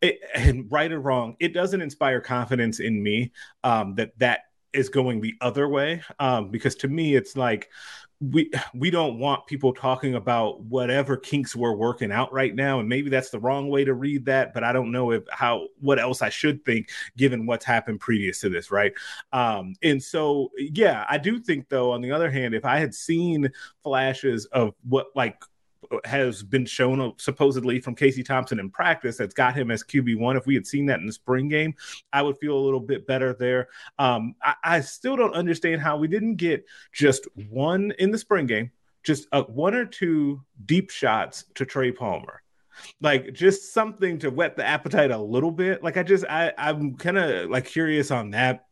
it, 0.00 0.20
and 0.36 0.70
right 0.70 0.92
or 0.92 1.00
wrong, 1.00 1.34
it 1.40 1.52
doesn't 1.52 1.82
inspire 1.82 2.20
confidence 2.20 2.78
in 2.78 3.02
me 3.02 3.32
um, 3.64 3.96
that 3.96 4.16
that 4.20 4.42
is 4.72 4.88
going 4.88 5.20
the 5.20 5.34
other 5.40 5.68
way 5.68 6.02
um, 6.18 6.48
because 6.50 6.74
to 6.76 6.88
me 6.88 7.14
it's 7.14 7.36
like 7.36 7.70
we 8.30 8.50
we 8.72 8.90
don't 8.90 9.18
want 9.18 9.46
people 9.46 9.72
talking 9.72 10.14
about 10.14 10.60
whatever 10.62 11.16
kinks 11.16 11.56
we're 11.56 11.74
working 11.74 12.12
out 12.12 12.32
right 12.32 12.54
now 12.54 12.78
and 12.78 12.88
maybe 12.88 13.10
that's 13.10 13.30
the 13.30 13.40
wrong 13.40 13.68
way 13.68 13.84
to 13.84 13.94
read 13.94 14.24
that 14.24 14.54
but 14.54 14.62
i 14.62 14.72
don't 14.72 14.92
know 14.92 15.10
if 15.10 15.24
how 15.30 15.66
what 15.80 15.98
else 15.98 16.22
i 16.22 16.28
should 16.28 16.64
think 16.64 16.88
given 17.16 17.46
what's 17.46 17.64
happened 17.64 17.98
previous 17.98 18.40
to 18.40 18.48
this 18.48 18.70
right? 18.70 18.92
Um 19.32 19.74
and 19.82 20.00
so 20.00 20.50
yeah 20.56 21.04
i 21.08 21.18
do 21.18 21.40
think 21.40 21.68
though 21.68 21.92
on 21.92 22.00
the 22.00 22.12
other 22.12 22.30
hand 22.30 22.54
if 22.54 22.64
i 22.64 22.78
had 22.78 22.94
seen 22.94 23.50
flashes 23.82 24.46
of 24.46 24.74
what 24.88 25.06
like 25.16 25.42
has 26.04 26.42
been 26.42 26.66
shown 26.66 27.12
supposedly 27.18 27.80
from 27.80 27.94
Casey 27.94 28.22
Thompson 28.22 28.58
in 28.58 28.70
practice 28.70 29.16
that's 29.16 29.34
got 29.34 29.54
him 29.54 29.70
as 29.70 29.82
QB 29.82 30.18
one. 30.18 30.36
If 30.36 30.46
we 30.46 30.54
had 30.54 30.66
seen 30.66 30.86
that 30.86 31.00
in 31.00 31.06
the 31.06 31.12
spring 31.12 31.48
game, 31.48 31.74
I 32.12 32.22
would 32.22 32.38
feel 32.38 32.56
a 32.56 32.58
little 32.58 32.80
bit 32.80 33.06
better 33.06 33.34
there. 33.34 33.68
Um, 33.98 34.34
I, 34.42 34.54
I, 34.64 34.80
still 34.80 35.16
don't 35.16 35.34
understand 35.34 35.80
how 35.80 35.96
we 35.96 36.08
didn't 36.08 36.36
get 36.36 36.64
just 36.92 37.26
one 37.48 37.92
in 37.98 38.10
the 38.10 38.18
spring 38.18 38.46
game, 38.46 38.70
just 39.02 39.26
a, 39.32 39.42
one 39.42 39.74
or 39.74 39.86
two 39.86 40.42
deep 40.66 40.90
shots 40.90 41.44
to 41.54 41.64
Trey 41.64 41.92
Palmer 41.92 42.42
like 43.00 43.32
just 43.32 43.72
something 43.72 44.18
to 44.18 44.30
whet 44.30 44.56
the 44.56 44.64
appetite 44.64 45.10
a 45.10 45.18
little 45.18 45.50
bit 45.50 45.82
like 45.82 45.98
i 45.98 46.02
just 46.02 46.24
i 46.28 46.52
i'm 46.56 46.96
kind 46.96 47.18
of 47.18 47.50
like 47.50 47.66
curious 47.66 48.10
on 48.10 48.30
that 48.30 48.66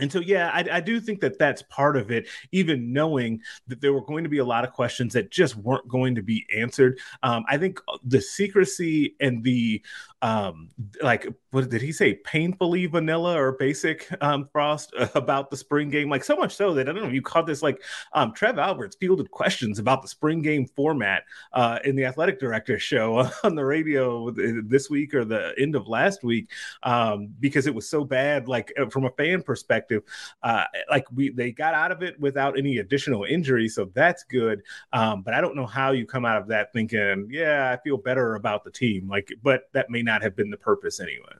and 0.00 0.10
so, 0.10 0.18
yeah, 0.18 0.50
I, 0.52 0.78
I, 0.78 0.80
do 0.80 1.00
think 1.00 1.20
that 1.20 1.38
that's 1.38 1.62
part 1.62 1.96
of 1.96 2.10
it, 2.10 2.26
even 2.50 2.92
knowing 2.92 3.40
that 3.68 3.80
there 3.80 3.92
were 3.92 4.04
going 4.04 4.24
to 4.24 4.30
be 4.30 4.38
a 4.38 4.44
lot 4.44 4.64
of 4.64 4.72
questions 4.72 5.12
that 5.12 5.30
just 5.30 5.54
weren't 5.54 5.86
going 5.86 6.16
to 6.16 6.22
be 6.22 6.44
answered. 6.54 6.98
Um, 7.22 7.44
I 7.48 7.58
think 7.58 7.80
the 8.02 8.20
secrecy 8.20 9.14
and 9.20 9.44
the 9.44 9.82
um, 10.24 10.70
like 11.02 11.28
what 11.50 11.68
did 11.68 11.82
he 11.82 11.92
say? 11.92 12.14
Painfully 12.14 12.86
vanilla 12.86 13.38
or 13.38 13.52
basic 13.52 14.08
um, 14.22 14.48
Frost 14.50 14.92
about 15.14 15.50
the 15.50 15.56
spring 15.56 15.90
game. 15.90 16.08
Like 16.08 16.24
so 16.24 16.34
much 16.34 16.56
so 16.56 16.72
that 16.74 16.88
I 16.88 16.92
don't 16.92 17.02
know 17.02 17.08
if 17.08 17.14
you 17.14 17.22
caught 17.22 17.46
this. 17.46 17.62
Like 17.62 17.82
um, 18.14 18.32
Trev 18.32 18.58
Alberts 18.58 18.96
fielded 18.96 19.30
questions 19.30 19.78
about 19.78 20.00
the 20.00 20.08
spring 20.08 20.40
game 20.40 20.66
format 20.66 21.24
uh, 21.52 21.78
in 21.84 21.94
the 21.94 22.06
athletic 22.06 22.40
director 22.40 22.78
show 22.78 23.28
on 23.44 23.54
the 23.54 23.64
radio 23.64 24.30
this 24.30 24.88
week 24.88 25.12
or 25.12 25.26
the 25.26 25.54
end 25.58 25.76
of 25.76 25.86
last 25.86 26.24
week 26.24 26.50
um, 26.84 27.28
because 27.38 27.66
it 27.66 27.74
was 27.74 27.88
so 27.88 28.02
bad. 28.02 28.48
Like 28.48 28.72
uh, 28.80 28.86
from 28.88 29.04
a 29.04 29.10
fan 29.10 29.42
perspective, 29.42 30.02
uh, 30.42 30.64
like 30.90 31.04
we 31.14 31.30
they 31.30 31.52
got 31.52 31.74
out 31.74 31.92
of 31.92 32.02
it 32.02 32.18
without 32.18 32.58
any 32.58 32.78
additional 32.78 33.24
injury, 33.24 33.68
so 33.68 33.90
that's 33.92 34.24
good. 34.24 34.62
Um, 34.94 35.20
but 35.20 35.34
I 35.34 35.42
don't 35.42 35.54
know 35.54 35.66
how 35.66 35.92
you 35.92 36.06
come 36.06 36.24
out 36.24 36.38
of 36.40 36.48
that 36.48 36.72
thinking, 36.72 37.28
yeah, 37.30 37.70
I 37.70 37.82
feel 37.82 37.98
better 37.98 38.36
about 38.36 38.64
the 38.64 38.70
team. 38.70 39.06
Like, 39.06 39.30
but 39.42 39.68
that 39.72 39.90
may 39.90 40.02
not 40.02 40.13
have 40.22 40.36
been 40.36 40.50
the 40.50 40.56
purpose 40.56 41.00
anyway. 41.00 41.34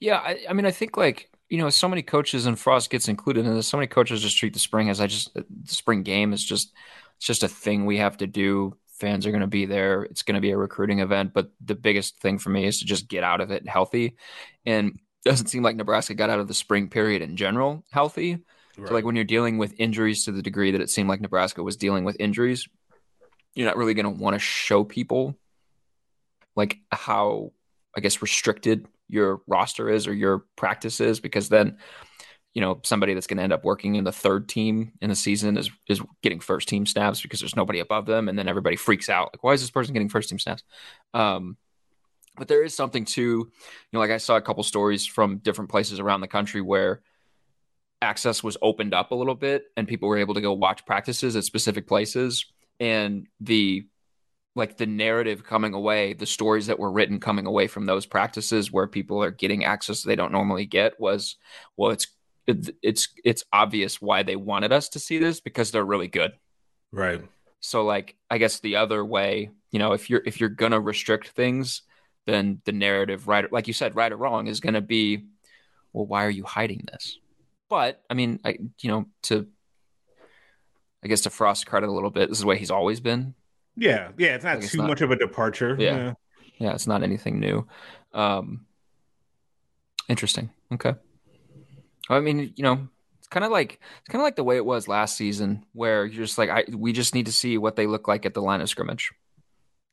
Yeah, 0.00 0.18
I, 0.18 0.40
I 0.48 0.52
mean, 0.52 0.66
I 0.66 0.70
think 0.70 0.96
like 0.96 1.30
you 1.48 1.58
know, 1.58 1.70
so 1.70 1.88
many 1.88 2.02
coaches 2.02 2.46
and 2.46 2.58
Frost 2.58 2.90
gets 2.90 3.08
included 3.08 3.46
in 3.46 3.54
this. 3.54 3.68
So 3.68 3.76
many 3.76 3.86
coaches 3.86 4.22
just 4.22 4.36
treat 4.36 4.54
the 4.54 4.58
spring 4.58 4.90
as 4.90 5.00
I 5.00 5.06
just 5.06 5.36
uh, 5.36 5.42
the 5.64 5.74
spring 5.74 6.02
game 6.02 6.32
is 6.32 6.44
just 6.44 6.72
it's 7.16 7.26
just 7.26 7.42
a 7.42 7.48
thing 7.48 7.86
we 7.86 7.98
have 7.98 8.16
to 8.18 8.26
do. 8.26 8.76
Fans 8.98 9.26
are 9.26 9.30
going 9.30 9.40
to 9.40 9.46
be 9.46 9.66
there. 9.66 10.02
It's 10.04 10.22
going 10.22 10.36
to 10.36 10.40
be 10.40 10.52
a 10.52 10.56
recruiting 10.56 11.00
event, 11.00 11.32
but 11.34 11.50
the 11.64 11.74
biggest 11.74 12.20
thing 12.20 12.38
for 12.38 12.50
me 12.50 12.66
is 12.66 12.78
to 12.78 12.84
just 12.84 13.08
get 13.08 13.24
out 13.24 13.40
of 13.40 13.50
it 13.50 13.68
healthy. 13.68 14.16
And 14.64 14.98
doesn't 15.24 15.46
seem 15.46 15.62
like 15.62 15.76
Nebraska 15.76 16.14
got 16.14 16.30
out 16.30 16.38
of 16.38 16.48
the 16.48 16.54
spring 16.54 16.88
period 16.88 17.22
in 17.22 17.36
general 17.36 17.84
healthy. 17.90 18.38
Right. 18.76 18.88
So 18.88 18.94
like 18.94 19.04
when 19.04 19.16
you're 19.16 19.24
dealing 19.24 19.58
with 19.58 19.74
injuries 19.78 20.24
to 20.24 20.32
the 20.32 20.42
degree 20.42 20.72
that 20.72 20.80
it 20.80 20.90
seemed 20.90 21.08
like 21.08 21.20
Nebraska 21.20 21.62
was 21.62 21.76
dealing 21.76 22.04
with 22.04 22.16
injuries, 22.20 22.68
you're 23.54 23.66
not 23.66 23.76
really 23.76 23.94
going 23.94 24.04
to 24.04 24.22
want 24.22 24.34
to 24.34 24.40
show 24.40 24.84
people 24.84 25.34
like 26.56 26.78
how 26.90 27.52
I 27.96 28.00
guess 28.00 28.22
restricted 28.22 28.86
your 29.08 29.42
roster 29.46 29.88
is 29.88 30.06
or 30.06 30.14
your 30.14 30.44
practice 30.56 31.00
is 31.00 31.20
because 31.20 31.48
then 31.48 31.78
you 32.54 32.60
know 32.60 32.80
somebody 32.84 33.14
that's 33.14 33.26
going 33.26 33.36
to 33.38 33.42
end 33.42 33.52
up 33.52 33.64
working 33.64 33.96
in 33.96 34.04
the 34.04 34.12
third 34.12 34.48
team 34.48 34.92
in 35.00 35.10
the 35.10 35.16
season 35.16 35.56
is 35.56 35.70
is 35.88 36.00
getting 36.22 36.40
first 36.40 36.68
team 36.68 36.86
snaps 36.86 37.20
because 37.20 37.40
there's 37.40 37.56
nobody 37.56 37.80
above 37.80 38.06
them 38.06 38.28
and 38.28 38.38
then 38.38 38.48
everybody 38.48 38.76
freaks 38.76 39.08
out 39.08 39.30
like 39.32 39.42
why 39.42 39.52
is 39.52 39.60
this 39.60 39.70
person 39.70 39.92
getting 39.92 40.08
first 40.08 40.28
team 40.28 40.38
snaps? 40.38 40.62
Um, 41.12 41.56
but 42.36 42.48
there 42.48 42.62
is 42.62 42.74
something 42.74 43.04
to 43.04 43.22
you 43.22 43.52
know 43.92 44.00
like 44.00 44.10
i 44.10 44.16
saw 44.16 44.36
a 44.36 44.40
couple 44.40 44.62
stories 44.62 45.06
from 45.06 45.38
different 45.38 45.70
places 45.70 46.00
around 46.00 46.20
the 46.20 46.28
country 46.28 46.60
where 46.60 47.02
access 48.02 48.42
was 48.42 48.56
opened 48.60 48.92
up 48.92 49.12
a 49.12 49.14
little 49.14 49.34
bit 49.34 49.66
and 49.76 49.88
people 49.88 50.08
were 50.08 50.18
able 50.18 50.34
to 50.34 50.40
go 50.40 50.52
watch 50.52 50.84
practices 50.84 51.36
at 51.36 51.44
specific 51.44 51.86
places 51.86 52.46
and 52.80 53.26
the 53.40 53.86
like 54.54 54.76
the 54.76 54.86
narrative 54.86 55.44
coming 55.44 55.74
away, 55.74 56.12
the 56.12 56.26
stories 56.26 56.66
that 56.66 56.78
were 56.78 56.90
written 56.90 57.18
coming 57.18 57.46
away 57.46 57.66
from 57.66 57.86
those 57.86 58.06
practices 58.06 58.70
where 58.70 58.86
people 58.86 59.22
are 59.22 59.30
getting 59.30 59.64
access 59.64 60.02
they 60.02 60.16
don't 60.16 60.32
normally 60.32 60.66
get 60.66 60.98
was, 61.00 61.36
well, 61.76 61.90
it's 61.90 62.06
it's 62.46 63.08
it's 63.24 63.44
obvious 63.52 64.02
why 64.02 64.22
they 64.22 64.36
wanted 64.36 64.72
us 64.72 64.90
to 64.90 64.98
see 64.98 65.18
this 65.18 65.40
because 65.40 65.70
they're 65.70 65.84
really 65.84 66.08
good. 66.08 66.32
Right. 66.92 67.22
So 67.60 67.84
like 67.84 68.16
I 68.30 68.38
guess 68.38 68.60
the 68.60 68.76
other 68.76 69.04
way, 69.04 69.50
you 69.70 69.78
know, 69.78 69.92
if 69.92 70.10
you're 70.10 70.22
if 70.24 70.40
you're 70.40 70.50
gonna 70.50 70.80
restrict 70.80 71.28
things, 71.28 71.82
then 72.26 72.60
the 72.64 72.72
narrative, 72.72 73.26
right 73.26 73.50
like 73.50 73.66
you 73.66 73.72
said, 73.72 73.96
right 73.96 74.12
or 74.12 74.16
wrong, 74.16 74.46
is 74.46 74.60
gonna 74.60 74.82
be, 74.82 75.24
well, 75.92 76.06
why 76.06 76.24
are 76.24 76.30
you 76.30 76.44
hiding 76.44 76.84
this? 76.92 77.18
But 77.70 78.02
I 78.10 78.14
mean, 78.14 78.40
I 78.44 78.58
you 78.80 78.90
know, 78.90 79.06
to 79.24 79.48
I 81.02 81.08
guess 81.08 81.22
to 81.22 81.30
Frost 81.30 81.66
credit 81.66 81.88
a 81.88 81.92
little 81.92 82.10
bit, 82.10 82.28
this 82.28 82.38
is 82.38 82.42
the 82.42 82.46
way 82.46 82.58
he's 82.58 82.70
always 82.70 83.00
been. 83.00 83.34
Yeah, 83.76 84.10
yeah, 84.16 84.34
it's 84.34 84.44
not 84.44 84.54
like 84.54 84.60
too 84.60 84.64
it's 84.66 84.74
not, 84.76 84.88
much 84.88 85.00
of 85.00 85.10
a 85.10 85.16
departure. 85.16 85.76
Yeah. 85.78 85.96
yeah, 85.96 86.12
yeah, 86.58 86.74
it's 86.74 86.86
not 86.86 87.02
anything 87.02 87.40
new. 87.40 87.66
Um, 88.12 88.66
interesting. 90.08 90.50
Okay. 90.72 90.94
I 92.08 92.20
mean, 92.20 92.52
you 92.56 92.62
know, 92.62 92.88
it's 93.18 93.28
kind 93.28 93.44
of 93.44 93.50
like 93.50 93.80
it's 94.00 94.08
kind 94.08 94.20
of 94.20 94.24
like 94.24 94.36
the 94.36 94.44
way 94.44 94.56
it 94.56 94.64
was 94.64 94.86
last 94.86 95.16
season, 95.16 95.64
where 95.72 96.04
you're 96.04 96.24
just 96.24 96.38
like, 96.38 96.50
I 96.50 96.64
we 96.74 96.92
just 96.92 97.14
need 97.14 97.26
to 97.26 97.32
see 97.32 97.58
what 97.58 97.76
they 97.76 97.86
look 97.86 98.06
like 98.06 98.26
at 98.26 98.34
the 98.34 98.42
line 98.42 98.60
of 98.60 98.68
scrimmage. 98.68 99.12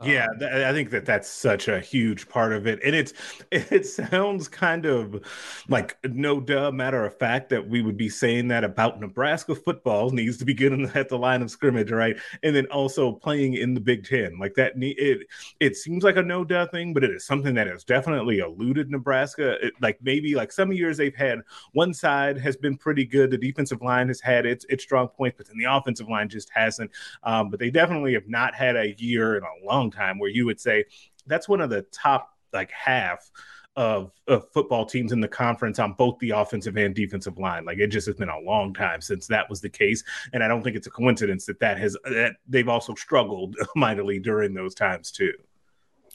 Yeah, 0.04 0.26
um, 0.32 0.40
th- 0.40 0.52
I 0.52 0.74
think 0.74 0.90
that 0.90 1.06
that's 1.06 1.30
such 1.30 1.68
a 1.68 1.80
huge 1.80 2.28
part 2.28 2.54
of 2.54 2.66
it, 2.66 2.80
and 2.84 2.96
it's 2.96 3.14
it 3.52 3.86
sounds 3.86 4.48
kind 4.48 4.88
of 4.88 5.22
like 5.70 5.96
no 6.04 6.40
duh 6.40 6.72
matter 6.72 7.06
of 7.06 7.16
fact 7.20 7.50
that 7.50 7.70
we 7.70 7.84
would 7.84 7.98
be 7.98 8.10
saying 8.10 8.48
that 8.48 8.64
about 8.64 9.00
Nebraska 9.00 9.54
football 9.54 10.10
needs 10.10 10.38
to 10.38 10.46
be 10.46 10.56
good 10.56 10.74
at 10.96 11.08
the 11.08 11.20
line 11.20 11.44
of 11.44 11.52
scrimmage, 11.52 11.92
right? 11.92 12.18
And 12.42 12.56
then 12.56 12.66
also 12.68 13.12
playing 13.12 13.54
in 13.54 13.76
the 13.76 13.80
Big 13.80 14.04
Ten, 14.08 14.40
like 14.40 14.56
that. 14.56 14.74
It 14.76 15.28
it 15.60 15.76
seems 15.76 16.04
like 16.04 16.16
a 16.18 16.24
no 16.24 16.44
duh 16.44 16.66
thing, 16.66 16.96
but 16.96 17.04
it 17.04 17.12
is 17.12 17.24
something 17.28 17.54
that 17.54 17.68
has 17.68 17.84
definitely 17.84 18.40
eluded 18.40 18.90
Nebraska. 18.90 19.64
It, 19.68 19.74
like 19.82 20.00
maybe 20.02 20.34
like 20.34 20.52
some 20.52 20.72
years 20.72 20.98
they've 20.98 21.16
had 21.16 21.42
one 21.74 21.94
side 21.94 22.40
has 22.40 22.58
been 22.58 22.76
pretty 22.76 23.06
good, 23.06 23.30
the 23.30 23.38
defensive 23.38 23.84
line 23.84 24.08
has 24.08 24.20
had 24.20 24.48
its 24.48 24.66
its 24.68 24.84
strong 24.84 25.10
points, 25.10 25.36
but 25.38 25.48
then 25.48 25.60
the 25.60 25.72
offensive 25.72 26.10
line 26.10 26.28
just 26.28 26.50
hasn't. 26.56 26.90
Um, 27.22 27.52
but 27.52 27.60
they 27.60 27.70
definitely 27.70 28.14
have 28.14 28.28
not 28.28 28.56
had 28.56 28.76
a 28.76 28.96
year 28.98 29.38
in 29.38 29.44
a 29.44 29.66
long 29.66 29.91
time 29.92 30.20
where 30.20 30.30
you 30.30 30.46
would 30.46 30.60
say 30.60 30.86
that's 31.28 31.48
one 31.50 31.62
of 31.62 31.70
the 31.70 31.84
top 31.92 32.30
like 32.54 32.72
half 32.72 33.30
of, 33.76 34.12
of 34.28 34.50
football 34.52 34.86
teams 34.86 35.12
in 35.12 35.22
the 35.22 35.28
conference 35.28 35.80
on 35.80 35.94
both 35.94 36.20
the 36.20 36.32
offensive 36.32 36.76
and 36.78 36.94
defensive 36.94 37.38
line. 37.38 37.64
Like 37.64 37.78
it 37.78 37.88
just 37.88 38.08
has 38.08 38.16
been 38.16 38.30
a 38.30 38.40
long 38.40 38.74
time 38.74 39.02
since 39.02 39.28
that 39.28 39.50
was 39.50 39.62
the 39.62 39.70
case, 39.70 40.04
and 40.34 40.44
I 40.44 40.48
don't 40.48 40.62
think 40.62 40.76
it's 40.76 40.88
a 40.88 40.92
coincidence 40.92 41.46
that 41.46 41.60
that 41.60 41.80
has 41.80 41.96
that 42.04 42.36
they've 42.48 42.68
also 42.68 42.96
struggled 42.96 43.56
mightily 43.76 44.20
during 44.20 44.54
those 44.54 44.76
times 44.76 45.12
too. 45.12 45.34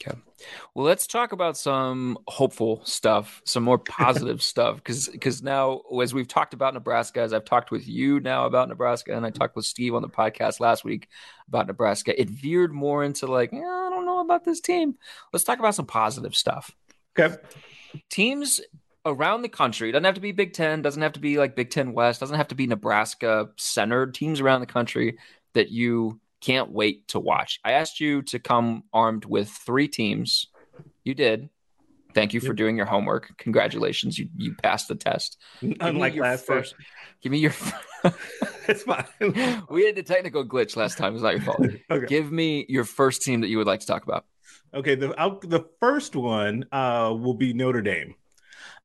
Okay. 0.01 0.17
Well, 0.73 0.85
let's 0.85 1.07
talk 1.07 1.31
about 1.31 1.57
some 1.57 2.19
hopeful 2.27 2.81
stuff, 2.85 3.41
some 3.45 3.63
more 3.63 3.77
positive 3.99 4.41
stuff, 4.43 4.75
because 4.77 5.07
because 5.07 5.41
now 5.41 5.81
as 6.01 6.13
we've 6.13 6.27
talked 6.27 6.53
about 6.53 6.73
Nebraska, 6.73 7.21
as 7.21 7.33
I've 7.33 7.45
talked 7.45 7.71
with 7.71 7.87
you 7.87 8.19
now 8.19 8.45
about 8.45 8.69
Nebraska, 8.69 9.15
and 9.15 9.25
I 9.25 9.31
talked 9.31 9.55
with 9.55 9.65
Steve 9.65 9.95
on 9.95 10.01
the 10.01 10.09
podcast 10.09 10.59
last 10.59 10.83
week 10.83 11.07
about 11.47 11.67
Nebraska, 11.67 12.19
it 12.19 12.29
veered 12.29 12.73
more 12.73 13.03
into 13.03 13.25
like, 13.27 13.51
yeah, 13.51 13.59
I 13.59 13.89
don't 13.89 14.05
know 14.05 14.19
about 14.19 14.45
this 14.45 14.61
team. 14.61 14.95
Let's 15.33 15.45
talk 15.45 15.59
about 15.59 15.75
some 15.75 15.87
positive 15.87 16.35
stuff. 16.35 16.75
Okay. 17.17 17.35
Teams 18.09 18.61
around 19.05 19.41
the 19.41 19.49
country 19.49 19.91
doesn't 19.91 20.03
have 20.03 20.15
to 20.15 20.21
be 20.21 20.33
Big 20.33 20.53
Ten, 20.53 20.81
doesn't 20.81 21.01
have 21.01 21.13
to 21.13 21.19
be 21.19 21.37
like 21.37 21.55
Big 21.55 21.71
Ten 21.71 21.93
West, 21.93 22.19
doesn't 22.19 22.35
have 22.35 22.49
to 22.49 22.55
be 22.55 22.67
Nebraska 22.67 23.49
centered. 23.55 24.13
Teams 24.13 24.41
around 24.41 24.59
the 24.59 24.67
country 24.67 25.17
that 25.53 25.69
you 25.69 26.19
can't 26.41 26.71
wait 26.71 27.07
to 27.09 27.19
watch. 27.19 27.59
I 27.63 27.73
asked 27.73 27.99
you 27.99 28.21
to 28.23 28.39
come 28.39 28.83
armed 28.93 29.25
with 29.25 29.49
three 29.49 29.87
teams. 29.87 30.47
You 31.03 31.13
did. 31.13 31.49
Thank 32.13 32.33
you 32.33 32.39
for 32.39 32.53
doing 32.53 32.77
your 32.77 32.87
homework. 32.87 33.37
Congratulations, 33.37 34.17
you 34.17 34.29
you 34.35 34.55
passed 34.55 34.87
the 34.87 34.95
test. 34.95 35.37
Unlike 35.61 36.15
last 36.15 36.45
first, 36.47 36.71
time. 36.71 36.85
give 37.21 37.31
me 37.31 37.37
your. 37.37 37.53
it's 38.67 38.83
fine. 38.83 39.05
we 39.69 39.85
had 39.85 39.97
a 39.97 40.03
technical 40.03 40.43
glitch 40.43 40.75
last 40.75 40.97
time. 40.97 41.13
It's 41.13 41.21
not 41.21 41.33
your 41.33 41.43
fault. 41.43 41.61
okay. 41.91 42.05
Give 42.07 42.31
me 42.31 42.65
your 42.69 42.85
first 42.85 43.21
team 43.21 43.41
that 43.41 43.49
you 43.49 43.57
would 43.59 43.67
like 43.67 43.81
to 43.81 43.85
talk 43.85 44.03
about. 44.03 44.25
Okay, 44.73 44.95
the 44.95 45.13
I'll, 45.15 45.39
the 45.39 45.65
first 45.79 46.15
one 46.15 46.65
uh, 46.71 47.15
will 47.15 47.35
be 47.35 47.53
Notre 47.53 47.83
Dame. 47.83 48.15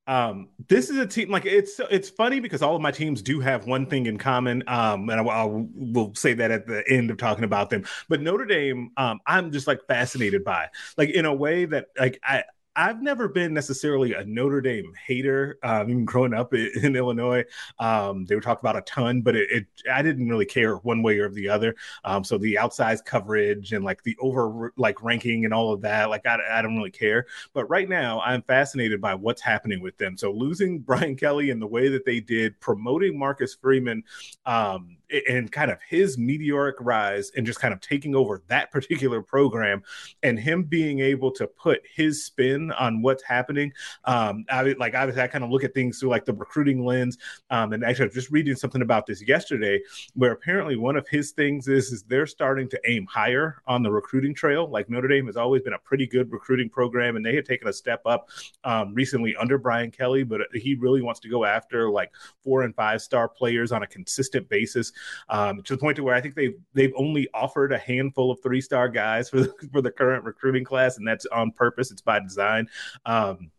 Um, 0.07 0.49
this 0.69 0.91
is 0.91 0.99
a 0.99 1.07
team 1.07 1.31
like 1.31 1.47
it's 1.47 1.81
it's 1.91 2.11
funny 2.11 2.41
because 2.41 2.61
all 2.61 2.75
of 2.75 2.83
my 2.83 2.91
teams 2.91 3.23
do 3.23 3.39
have 3.41 3.67
one 3.67 3.87
thing 3.87 4.07
in 4.07 4.19
common. 4.19 4.65
Um, 4.67 5.09
and 5.09 5.21
I, 5.21 5.25
I 5.25 5.45
will 5.45 6.15
say 6.15 6.35
that 6.35 6.51
at 6.51 6.67
the 6.67 6.83
end 6.89 7.11
of 7.11 7.19
talking 7.19 7.45
about 7.45 7.71
them. 7.71 7.85
But 8.09 8.21
Notre 8.21 8.45
Dame, 8.45 8.91
um, 8.97 9.21
I'm 9.27 9.53
just 9.53 9.67
like 9.67 9.81
fascinated 9.87 10.43
by, 10.45 10.69
like 10.97 11.11
in 11.11 11.25
a 11.25 11.35
way 11.35 11.67
that 11.67 11.87
like 11.99 12.19
I 12.25 12.45
I've 12.75 13.03
never 13.03 13.29
been 13.29 13.53
necessarily 13.53 14.15
a 14.15 14.25
Notre 14.25 14.61
Dame 14.61 14.93
hater. 15.07 15.59
Um, 15.63 15.91
even 15.91 16.05
growing 16.05 16.33
up 16.33 16.55
in, 16.55 16.71
in 16.83 16.97
Illinois, 16.97 17.45
um, 17.79 18.25
they 18.25 18.35
were 18.35 18.41
talked 18.41 18.63
about 18.63 18.77
a 18.77 18.83
ton, 18.83 19.21
but 19.21 19.37
it, 19.37 19.51
it, 19.51 19.67
I 19.91 20.03
didn't 20.03 20.29
really 20.29 20.47
care 20.47 20.77
one 20.77 21.03
way 21.03 21.19
or 21.19 21.29
the 21.29 21.49
other. 21.49 21.75
Um, 22.05 22.25
so 22.25 22.39
the 22.39 22.55
outsized 22.55 23.05
coverage 23.05 23.73
and 23.73 23.85
like 23.85 24.03
the 24.05 24.17
over 24.21 24.73
like 24.77 25.03
ranking 25.03 25.45
and 25.45 25.53
all 25.53 25.73
of 25.73 25.83
that, 25.83 26.09
like 26.09 26.27
I, 26.27 26.39
I 26.51 26.63
don't 26.63 26.77
really 26.77 26.91
care. 26.91 27.27
But 27.53 27.67
right 27.67 27.89
now, 27.89 28.21
I'm 28.21 28.43
fascinated 28.43 29.01
by 29.01 29.15
what's 29.15 29.43
happening 29.43 29.83
with 29.83 29.99
them. 29.99 30.17
So 30.17 30.33
losing 30.33 30.79
Brian 30.93 31.17
Kelly 31.17 31.51
and 31.51 31.61
the 31.61 31.67
way 31.67 31.89
that 31.89 32.07
they 32.07 32.21
did, 32.21 32.59
promoting 32.61 33.19
Marcus 33.19 33.55
Freeman, 33.55 34.03
um, 34.47 34.97
and 35.29 35.51
kind 35.51 35.71
of 35.71 35.79
his 35.89 36.19
meteoric 36.19 36.77
rise 36.81 37.31
and 37.37 37.47
just 37.47 37.61
kind 37.61 37.75
of 37.75 37.81
taking 37.81 38.15
over 38.15 38.43
that 38.49 38.71
particular 38.71 39.23
program 39.23 39.83
and 40.23 40.39
him 40.39 40.63
being 40.63 41.01
able 41.01 41.31
to 41.31 41.47
put 41.47 41.83
his 41.95 42.25
spin 42.25 42.73
on 42.73 43.03
what's 43.03 43.23
happening. 43.23 43.73
Um, 44.05 44.45
I 44.51 44.63
like 44.79 44.95
obviously 44.95 45.23
I 45.23 45.27
kind 45.27 45.45
of 45.45 45.51
look 45.51 45.65
at 45.65 45.75
things 45.75 45.99
through 45.99 46.11
like 46.11 46.25
the 46.25 46.33
recruiting 46.33 46.85
lens. 46.85 47.19
Um, 47.51 47.73
and 47.73 47.85
actually 47.85 48.05
I 48.05 48.07
was 48.07 48.15
just 48.15 48.31
reading 48.31 48.57
something 48.57 48.83
about 48.83 49.07
this 49.07 49.27
yesterday 49.27 49.81
where 50.15 50.33
apparently 50.33 50.77
one 50.77 50.97
of 50.97 51.07
his 51.09 51.33
things 51.33 51.69
is 51.69 51.93
is 51.93 52.03
they're 52.05 52.27
starting 52.27 52.69
to 52.71 52.81
aim 52.87 53.07
higher 53.07 53.63
on 53.67 53.83
the 53.83 53.91
recruiting 53.91 54.35
trail. 54.35 54.69
Like 54.69 54.89
Notre 54.89 55.09
Dame 55.09 55.27
has 55.27 55.37
always 55.37 55.63
been 55.63 55.75
a 55.75 55.79
pretty 55.79 56.07
good 56.07 56.31
recruiting 56.33 56.69
program 56.69 57.17
and 57.17 57.25
they 57.25 57.35
had 57.35 57.45
taken 57.45 57.69
a 57.69 57.73
step 57.73 58.03
up 58.07 58.29
um, 58.65 58.95
recently 58.95 59.37
under 59.37 59.59
Brian 59.59 59.91
Kelly, 59.91 60.23
but 60.23 60.41
he 60.55 60.75
really 60.75 61.03
wants 61.03 61.21
to 61.21 61.29
go 61.29 61.45
after 61.45 61.91
like 61.91 62.13
four 62.43 62.63
and 62.63 62.75
five 62.75 63.03
star 63.03 63.29
players 63.29 63.73
on 63.73 63.83
a 63.83 63.87
consistent 63.87 64.49
basis 64.49 64.93
um, 65.29 65.63
to 65.63 65.75
the 65.75 65.81
point 65.81 65.97
to 65.97 66.03
where 66.03 66.15
I 66.15 66.21
think 66.21 66.35
they've 66.35 66.59
they've 66.75 66.93
only 66.97 67.29
offered 67.35 67.73
a 67.73 67.79
handful 67.79 68.31
of 68.31 68.43
three 68.43 68.61
star 68.61 68.89
guys 68.89 69.29
for 69.29 69.41
the, 69.43 69.55
for 69.73 69.81
the 69.81 69.91
current 69.91 70.25
recruiting 70.25 70.65
class, 70.65 70.99
and 70.99 71.07
that's 71.07 71.27
on 71.27 71.53
purpose. 71.53 71.91
It's 71.91 72.01
by 72.01 72.21
design. 72.21 72.69
Um, 73.07 73.51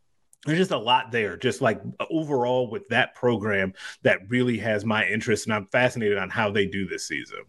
there's 0.46 0.60
just 0.60 0.72
a 0.72 0.78
lot 0.78 1.12
there, 1.12 1.38
just 1.38 1.62
like 1.62 1.82
overall 2.10 2.70
with 2.70 2.88
that 2.90 3.16
program 3.16 3.74
that 4.02 4.30
really 4.30 4.58
has 4.58 4.84
my 4.84 5.06
interest, 5.08 5.46
and 5.46 5.54
I'm 5.54 5.68
fascinated 5.68 6.18
on 6.18 6.30
how 6.30 6.52
they 6.52 6.66
do 6.66 6.86
this 6.86 7.08
season. 7.08 7.40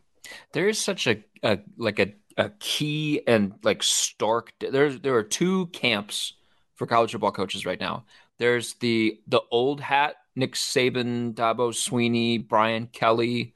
There 0.53 0.69
is 0.69 0.79
such 0.79 1.07
a, 1.07 1.23
a 1.43 1.59
like 1.77 1.99
a, 1.99 2.15
a 2.37 2.51
key 2.61 3.23
and 3.27 3.55
like 3.63 3.83
stark. 3.83 4.53
There's 4.61 5.01
there 5.01 5.17
are 5.17 5.25
two 5.25 5.67
camps 5.69 6.35
for 6.77 6.87
college 6.87 7.13
football 7.13 7.33
coaches 7.33 7.67
right 7.67 7.81
now. 7.81 8.05
There's 8.39 8.75
the 8.75 9.21
the 9.27 9.41
old 9.51 9.81
hat 9.81 10.17
Nick 10.37 10.55
Saban, 10.55 11.35
Dabo 11.35 11.73
Swinney, 11.73 12.47
Brian 12.47 12.89
Kelly, 12.89 13.55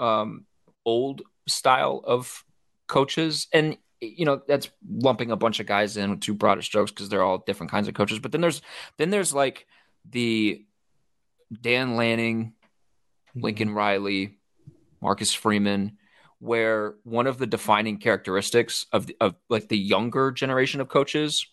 um, 0.00 0.46
old 0.84 1.22
style 1.46 2.02
of 2.04 2.44
coaches, 2.86 3.48
and 3.52 3.76
you 4.00 4.24
know 4.24 4.40
that's 4.46 4.68
lumping 4.88 5.30
a 5.30 5.36
bunch 5.36 5.60
of 5.60 5.66
guys 5.66 5.96
in 5.96 6.10
with 6.10 6.20
two 6.20 6.34
broader 6.34 6.62
strokes 6.62 6.90
because 6.90 7.08
they're 7.08 7.22
all 7.22 7.42
different 7.46 7.70
kinds 7.70 7.88
of 7.88 7.94
coaches. 7.94 8.18
But 8.18 8.32
then 8.32 8.40
there's 8.40 8.62
then 8.98 9.10
there's 9.10 9.34
like 9.34 9.66
the 10.08 10.64
Dan 11.60 11.96
Lanning, 11.96 12.54
Lincoln 13.34 13.72
Riley, 13.72 14.38
Marcus 15.00 15.32
Freeman, 15.32 15.98
where 16.38 16.94
one 17.04 17.26
of 17.26 17.38
the 17.38 17.46
defining 17.46 17.98
characteristics 17.98 18.86
of 18.92 19.06
the, 19.06 19.16
of 19.20 19.34
like 19.48 19.68
the 19.68 19.78
younger 19.78 20.30
generation 20.30 20.80
of 20.80 20.88
coaches 20.88 21.46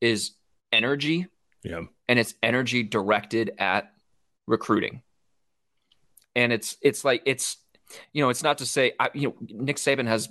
is 0.00 0.32
energy. 0.72 1.26
Yeah. 1.62 1.82
And 2.08 2.18
it's 2.18 2.34
energy 2.42 2.82
directed 2.82 3.52
at 3.58 3.92
recruiting. 4.46 5.02
And 6.34 6.52
it's 6.52 6.76
it's 6.82 7.04
like 7.04 7.22
it's 7.24 7.56
you 8.12 8.22
know, 8.22 8.28
it's 8.28 8.42
not 8.42 8.58
to 8.58 8.66
say 8.66 8.92
I, 8.98 9.10
you 9.14 9.28
know 9.28 9.34
Nick 9.50 9.76
Saban 9.76 10.06
has 10.06 10.28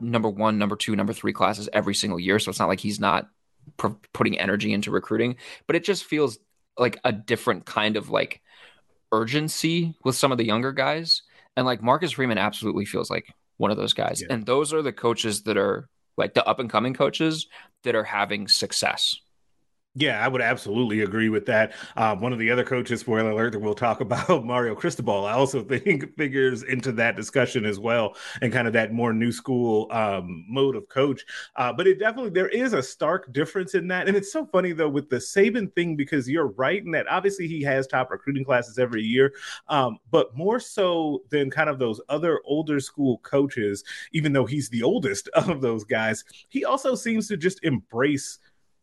number 0.00 0.28
1, 0.28 0.58
number 0.58 0.76
2, 0.76 0.94
number 0.94 1.12
3 1.12 1.32
classes 1.32 1.68
every 1.72 1.94
single 1.94 2.20
year, 2.20 2.38
so 2.38 2.50
it's 2.50 2.58
not 2.58 2.68
like 2.68 2.80
he's 2.80 3.00
not 3.00 3.28
pr- 3.76 3.88
putting 4.12 4.38
energy 4.38 4.72
into 4.72 4.90
recruiting, 4.90 5.36
but 5.66 5.76
it 5.76 5.84
just 5.84 6.04
feels 6.04 6.38
like 6.78 6.98
a 7.04 7.12
different 7.12 7.66
kind 7.66 7.96
of 7.96 8.10
like 8.10 8.40
urgency 9.12 9.96
with 10.04 10.16
some 10.16 10.32
of 10.32 10.38
the 10.38 10.46
younger 10.46 10.72
guys. 10.72 11.22
And 11.56 11.66
like 11.66 11.82
Marcus 11.82 12.12
Freeman 12.12 12.38
absolutely 12.38 12.84
feels 12.84 13.10
like 13.10 13.34
one 13.56 13.70
of 13.70 13.76
those 13.76 13.92
guys. 13.92 14.22
Yeah. 14.22 14.28
And 14.30 14.46
those 14.46 14.72
are 14.72 14.82
the 14.82 14.92
coaches 14.92 15.42
that 15.42 15.56
are 15.56 15.88
like 16.16 16.34
the 16.34 16.46
up 16.46 16.60
and 16.60 16.70
coming 16.70 16.94
coaches 16.94 17.46
that 17.84 17.94
are 17.94 18.04
having 18.04 18.48
success. 18.48 19.16
Yeah, 20.00 20.22
I 20.24 20.28
would 20.28 20.42
absolutely 20.42 21.00
agree 21.00 21.28
with 21.28 21.46
that. 21.46 21.72
Um, 21.96 22.20
one 22.20 22.32
of 22.32 22.38
the 22.38 22.50
other 22.50 22.62
coaches, 22.62 23.00
spoiler 23.00 23.30
alert, 23.30 23.52
that 23.52 23.58
we'll 23.58 23.74
talk 23.74 24.00
about, 24.02 24.44
Mario 24.44 24.74
Cristobal, 24.74 25.24
I 25.24 25.32
also 25.32 25.62
think 25.64 26.14
figures 26.16 26.62
into 26.62 26.92
that 26.92 27.16
discussion 27.16 27.64
as 27.64 27.80
well, 27.80 28.14
and 28.40 28.52
kind 28.52 28.66
of 28.66 28.74
that 28.74 28.92
more 28.92 29.12
new 29.12 29.32
school 29.32 29.88
um, 29.90 30.44
mode 30.48 30.76
of 30.76 30.88
coach. 30.88 31.24
Uh, 31.56 31.72
but 31.72 31.86
it 31.86 31.98
definitely 31.98 32.30
there 32.30 32.48
is 32.48 32.74
a 32.74 32.82
stark 32.82 33.32
difference 33.32 33.74
in 33.74 33.88
that, 33.88 34.06
and 34.06 34.16
it's 34.16 34.30
so 34.30 34.46
funny 34.46 34.72
though 34.72 34.88
with 34.88 35.08
the 35.08 35.16
Saban 35.16 35.74
thing 35.74 35.96
because 35.96 36.28
you're 36.28 36.48
right 36.48 36.84
in 36.84 36.92
that 36.92 37.08
obviously 37.08 37.48
he 37.48 37.62
has 37.62 37.86
top 37.86 38.10
recruiting 38.10 38.44
classes 38.44 38.78
every 38.78 39.02
year, 39.02 39.32
um, 39.68 39.98
but 40.10 40.36
more 40.36 40.60
so 40.60 41.22
than 41.30 41.50
kind 41.50 41.68
of 41.68 41.78
those 41.78 42.00
other 42.08 42.40
older 42.44 42.78
school 42.78 43.18
coaches. 43.18 43.82
Even 44.12 44.32
though 44.32 44.46
he's 44.46 44.68
the 44.68 44.82
oldest 44.82 45.28
of 45.34 45.60
those 45.60 45.84
guys, 45.84 46.24
he 46.48 46.64
also 46.64 46.94
seems 46.94 47.26
to 47.28 47.36
just 47.36 47.62
embrace 47.64 48.38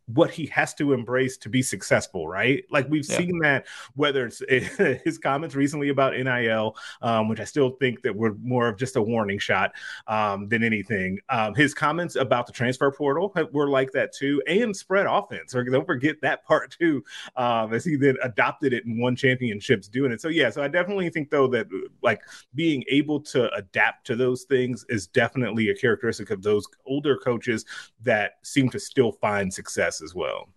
what 0.06 0.30
he 0.30 0.46
has 0.46 0.72
to 0.74 0.92
embrace 0.92 1.36
to 1.36 1.48
be 1.48 1.62
successful, 1.62 2.28
right? 2.28 2.64
Like 2.70 2.88
we've 2.88 3.08
yeah. 3.08 3.16
seen 3.16 3.38
that 3.40 3.66
whether 3.94 4.26
it's 4.26 4.42
his 5.04 5.18
comments 5.18 5.54
recently 5.54 5.88
about 5.88 6.14
NIL, 6.14 6.76
um, 7.02 7.28
which 7.28 7.40
I 7.40 7.44
still 7.44 7.70
think 7.70 8.02
that 8.02 8.14
were 8.14 8.34
more 8.42 8.68
of 8.68 8.78
just 8.78 8.96
a 8.96 9.02
warning 9.02 9.38
shot 9.38 9.72
um, 10.06 10.48
than 10.48 10.62
anything. 10.62 11.18
Um, 11.28 11.54
his 11.54 11.74
comments 11.74 12.16
about 12.16 12.46
the 12.46 12.52
transfer 12.52 12.90
portal 12.92 13.34
were 13.52 13.68
like 13.68 13.90
that 13.92 14.12
too, 14.12 14.42
and 14.46 14.76
spread 14.76 15.06
offense. 15.06 15.54
Or 15.54 15.64
don't 15.64 15.86
forget 15.86 16.20
that 16.22 16.44
part 16.44 16.76
too, 16.78 17.02
um, 17.36 17.72
as 17.72 17.84
he 17.84 17.96
then 17.96 18.16
adopted 18.22 18.72
it 18.72 18.86
and 18.86 19.00
won 19.00 19.16
championships 19.16 19.88
doing 19.88 20.12
it. 20.12 20.20
So 20.20 20.28
yeah, 20.28 20.50
so 20.50 20.62
I 20.62 20.68
definitely 20.68 21.10
think 21.10 21.30
though 21.30 21.48
that 21.48 21.66
like 22.02 22.22
being 22.54 22.84
able 22.88 23.20
to 23.20 23.52
adapt 23.54 24.06
to 24.06 24.16
those 24.16 24.44
things 24.44 24.84
is 24.88 25.08
definitely 25.08 25.70
a 25.70 25.74
characteristic 25.74 26.30
of 26.30 26.42
those 26.42 26.66
older 26.86 27.16
coaches 27.16 27.64
that 28.02 28.34
seem 28.42 28.70
to 28.70 28.78
still 28.78 29.10
find 29.10 29.52
success 29.52 29.95
as 30.02 30.14
well. 30.14 30.48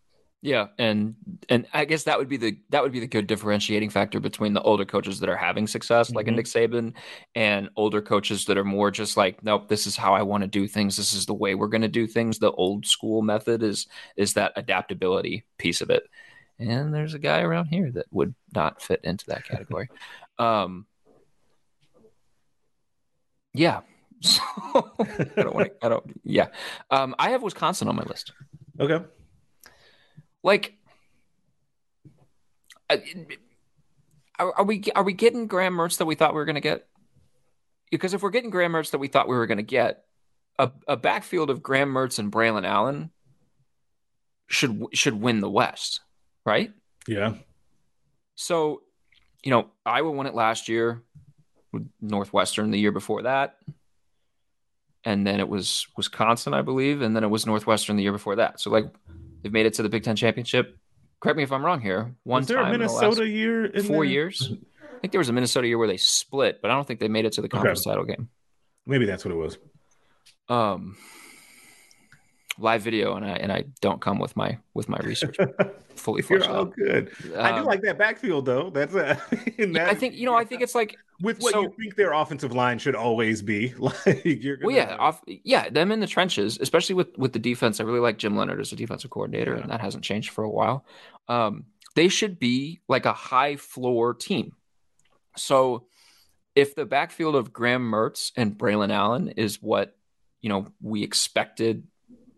Yeah, 0.42 0.68
and 0.78 1.16
and 1.50 1.68
I 1.74 1.84
guess 1.84 2.04
that 2.04 2.18
would 2.18 2.30
be 2.30 2.38
the 2.38 2.58
that 2.70 2.82
would 2.82 2.94
be 2.94 3.02
the 3.02 3.08
good 3.08 3.28
differentiating 3.28 3.90
factor 3.90 4.22
between 4.22 4.54
the 4.54 4.62
older 4.62 4.86
coaches 4.86 5.20
that 5.20 5.28
are 5.28 5.36
having 5.36 5.68
success, 5.68 6.08
mm-hmm. 6.08 6.16
like 6.16 6.28
a 6.30 6.32
Nick 6.32 6.46
Saban, 6.46 6.94
and 7.36 7.70
older 7.76 8.02
coaches 8.02 8.46
that 8.46 8.58
are 8.58 8.64
more 8.64 8.90
just 8.90 9.18
like, 9.18 9.44
nope, 9.44 9.68
this 9.68 9.86
is 9.86 9.98
how 9.98 10.14
I 10.14 10.22
want 10.22 10.44
to 10.44 10.48
do 10.48 10.66
things. 10.66 10.96
This 10.96 11.12
is 11.12 11.26
the 11.26 11.34
way 11.34 11.56
we're 11.56 11.68
going 11.68 11.82
to 11.82 11.90
do 11.90 12.08
things. 12.08 12.40
The 12.40 12.52
old 12.52 12.86
school 12.86 13.22
method 13.22 13.64
is 13.64 13.88
is 14.16 14.34
that 14.36 14.54
adaptability 14.56 15.44
piece 15.58 15.82
of 15.82 15.90
it. 15.90 16.04
And 16.58 16.94
there's 16.94 17.14
a 17.14 17.20
guy 17.20 17.42
around 17.42 17.66
here 17.66 17.92
that 17.92 18.06
would 18.12 18.34
not 18.56 18.82
fit 18.82 19.02
into 19.04 19.26
that 19.28 19.46
category. 19.46 19.90
um, 20.40 20.86
yeah. 23.54 23.82
So 24.22 24.42
I 25.00 25.42
don't 25.44 25.56
want 25.56 25.68
to. 25.68 25.86
I 25.86 25.88
don't. 25.88 26.20
Yeah. 26.26 26.48
Um, 26.92 27.16
I 27.18 27.30
have 27.30 27.42
Wisconsin 27.42 27.88
on 27.88 27.96
my 27.96 28.04
list. 28.04 28.34
Okay. 28.78 29.06
Like, 30.44 30.76
uh, 32.90 32.98
are, 34.38 34.54
are 34.60 34.64
we 34.64 34.84
are 34.96 35.04
we 35.04 35.14
getting 35.14 35.48
Graham 35.48 35.76
Mertz 35.76 35.98
that 35.98 36.06
we 36.06 36.16
thought 36.16 36.34
we 36.34 36.40
were 36.40 36.46
going 36.46 36.56
to 36.56 36.62
get? 36.62 36.88
Because 37.92 38.14
if 38.14 38.22
we're 38.22 38.30
getting 38.30 38.50
Graham 38.50 38.74
Mertz 38.74 38.92
that 38.92 39.00
we 39.00 39.08
thought 39.08 39.28
we 39.28 39.36
were 39.36 39.48
going 39.48 39.58
to 39.58 39.64
get, 39.64 40.06
a, 40.60 40.72
a 40.88 40.98
backfield 40.98 41.50
of 41.50 41.64
Graham 41.64 41.92
Mertz 41.92 42.20
and 42.20 42.32
Braylon 42.32 42.68
Allen 42.68 43.10
should 44.48 44.86
should 44.94 45.20
win 45.20 45.40
the 45.40 45.50
West, 45.50 46.02
right? 46.46 46.72
Yeah. 47.08 47.36
So, 48.36 48.84
you 49.44 49.52
know, 49.52 49.70
Iowa 49.86 50.12
won 50.12 50.28
it 50.28 50.36
last 50.36 50.70
year, 50.70 51.02
Northwestern 52.02 52.72
the 52.72 52.80
year 52.80 52.92
before 52.92 53.24
that, 53.24 53.58
and 55.04 55.26
then 55.26 55.40
it 55.40 55.48
was 55.48 55.88
Wisconsin, 55.96 56.54
I 56.54 56.62
believe, 56.62 57.02
and 57.02 57.16
then 57.16 57.24
it 57.24 57.30
was 57.30 57.46
Northwestern 57.46 57.96
the 57.96 58.04
year 58.04 58.12
before 58.12 58.36
that. 58.38 58.60
So, 58.60 58.70
like, 58.70 58.94
They've 59.42 59.52
made 59.52 59.66
it 59.66 59.74
to 59.76 59.84
the 59.84 59.90
Big 59.90 60.04
Ten 60.04 60.16
championship. 60.16 60.78
Correct 61.20 61.38
me 61.38 61.44
if 61.44 61.52
I'm 61.52 61.66
wrong 61.66 61.82
here. 61.82 62.16
One 62.24 62.42
was 62.42 62.48
there 62.48 62.58
time 62.58 62.68
a 62.68 62.78
Minnesota 62.78 63.22
the 63.22 63.28
year? 63.28 63.66
In 63.66 63.84
four 63.84 64.04
there? 64.04 64.14
years. 64.14 64.52
I 64.52 65.00
think 65.02 65.12
there 65.12 65.20
was 65.20 65.30
a 65.30 65.34
Minnesota 65.34 65.68
year 65.68 65.78
where 65.78 65.88
they 65.88 65.98
split, 65.98 66.62
but 66.62 66.72
I 66.72 66.76
don't 66.76 66.88
think 66.88 67.00
they 67.00 67.08
made 67.08 67.26
it 67.26 67.34
to 67.34 67.42
the 67.42 67.50
conference 67.50 67.86
okay. 67.86 67.92
title 67.92 68.06
game. 68.06 68.30
Maybe 68.86 69.06
that's 69.06 69.24
what 69.24 69.32
it 69.32 69.38
was. 69.38 69.58
Um, 70.50 70.98
live 72.60 72.82
video, 72.82 73.16
and 73.16 73.26
I 73.26 73.30
and 73.30 73.52
I 73.52 73.66
don't 73.82 74.02
come 74.02 74.20
with 74.20 74.36
my 74.36 74.58
with 74.74 74.90
my 74.90 74.98
research 75.00 75.38
fully 75.96 76.24
You're 76.30 76.48
all 76.50 76.62
out. 76.62 76.76
good. 76.76 77.12
Um, 77.36 77.40
I 77.40 77.52
do 77.52 77.58
um, 77.58 77.66
like 77.66 77.82
that 77.82 77.98
backfield 77.98 78.46
though. 78.46 78.70
That's 78.70 78.94
a, 78.94 79.22
that, 79.58 79.88
I 79.90 79.94
think 79.94 80.16
you 80.16 80.26
know. 80.26 80.36
I 80.36 80.44
think 80.44 80.62
it's 80.62 80.76
like 80.76 80.98
with 81.22 81.40
what 81.40 81.54
so, 81.54 81.62
you 81.62 81.74
think 81.78 81.96
their 81.96 82.14
offensive 82.14 82.54
line 82.54 82.80
should 82.80 82.96
always 82.96 83.42
be. 83.42 83.74
like 83.78 84.24
you're 84.26 84.58
well, 84.62 84.76
yeah, 84.76 84.96
off, 84.98 85.22
yeah, 85.28 85.70
them 85.70 85.92
in 85.92 86.00
the 86.00 86.08
trenches, 86.08 86.58
especially 86.62 86.96
with 86.96 87.18
with 87.18 87.34
the 87.34 87.40
defense. 87.40 87.80
I 87.80 87.84
really 87.84 88.00
like 88.00 88.18
Jim 88.18 88.36
Leonhard 88.36 88.60
as 88.60 88.72
a 88.72 88.76
defensive 88.76 89.12
coordinator, 89.12 89.56
yeah. 89.56 89.62
and 89.62 89.72
that 89.72 89.82
hasn't 89.82 90.04
changed 90.04 90.32
for 90.32 90.44
a 90.44 90.50
while. 90.50 90.86
Um, 91.28 91.66
they 91.96 92.08
should 92.08 92.40
be 92.40 92.82
like 92.88 93.06
a 93.06 93.14
high 93.14 93.56
floor 93.56 94.14
team. 94.14 94.54
So 95.36 95.86
if 96.56 96.76
the 96.76 96.86
backfield 96.86 97.36
of 97.36 97.54
Graham 97.54 97.90
Mertz 97.90 98.32
and 98.36 98.58
Braylon 98.58 98.92
Allen 98.92 99.30
is 99.30 99.62
what 99.62 99.96
you 100.42 100.50
know 100.50 100.68
we 100.82 101.04
expected 101.04 101.88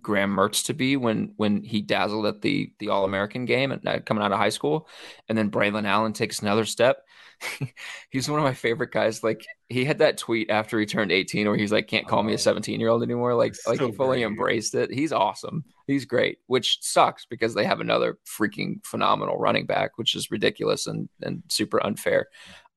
Graham 0.02 0.36
Mertz 0.36 0.66
to 0.66 0.74
be 0.74 0.98
when 0.98 1.34
when 1.38 1.64
he 1.64 1.82
dazzled 1.82 2.26
at 2.26 2.42
the 2.42 2.72
the 2.80 2.90
All 2.90 3.06
American 3.06 3.46
game 3.46 3.72
and 3.72 3.86
uh, 3.88 4.00
coming 4.00 4.24
out 4.24 4.32
of 4.32 4.40
high 4.40 4.50
school, 4.50 4.88
and 5.28 5.38
then 5.38 5.52
Braylon 5.52 5.88
Allen 5.88 6.14
takes 6.14 6.42
another 6.42 6.66
step. 6.66 7.06
he's 8.10 8.30
one 8.30 8.40
of 8.40 8.46
my 8.46 8.54
favorite 8.54 8.92
guys. 8.92 9.24
Like 9.24 9.46
he 9.70 9.86
had 9.86 10.00
that 10.00 10.18
tweet 10.18 10.50
after 10.50 10.80
he 10.80 10.86
turned 10.86 11.12
18 11.12 11.48
where 11.48 11.58
he's 11.58 11.72
like, 11.72 11.88
"Can't 11.88 12.08
call 12.08 12.24
me 12.24 12.34
a 12.34 12.38
17 12.38 12.80
year 12.80 12.90
old 12.90 13.04
anymore." 13.04 13.36
Like 13.36 13.56
like 13.68 13.80
he 13.80 13.92
fully 13.92 14.20
great. 14.20 14.28
embraced 14.28 14.76
it. 14.76 14.92
He's 14.92 15.12
awesome. 15.12 15.66
He's 15.88 16.06
great, 16.06 16.40
which 16.48 16.80
sucks 16.82 17.26
because 17.26 17.54
they 17.54 17.66
have 17.66 17.80
another 17.80 18.18
freaking 18.26 18.86
phenomenal 18.86 19.38
running 19.38 19.66
back, 19.66 19.98
which 19.98 20.16
is 20.16 20.32
ridiculous 20.32 20.88
and 20.88 21.10
and 21.22 21.44
super 21.50 21.84
unfair. 21.84 22.28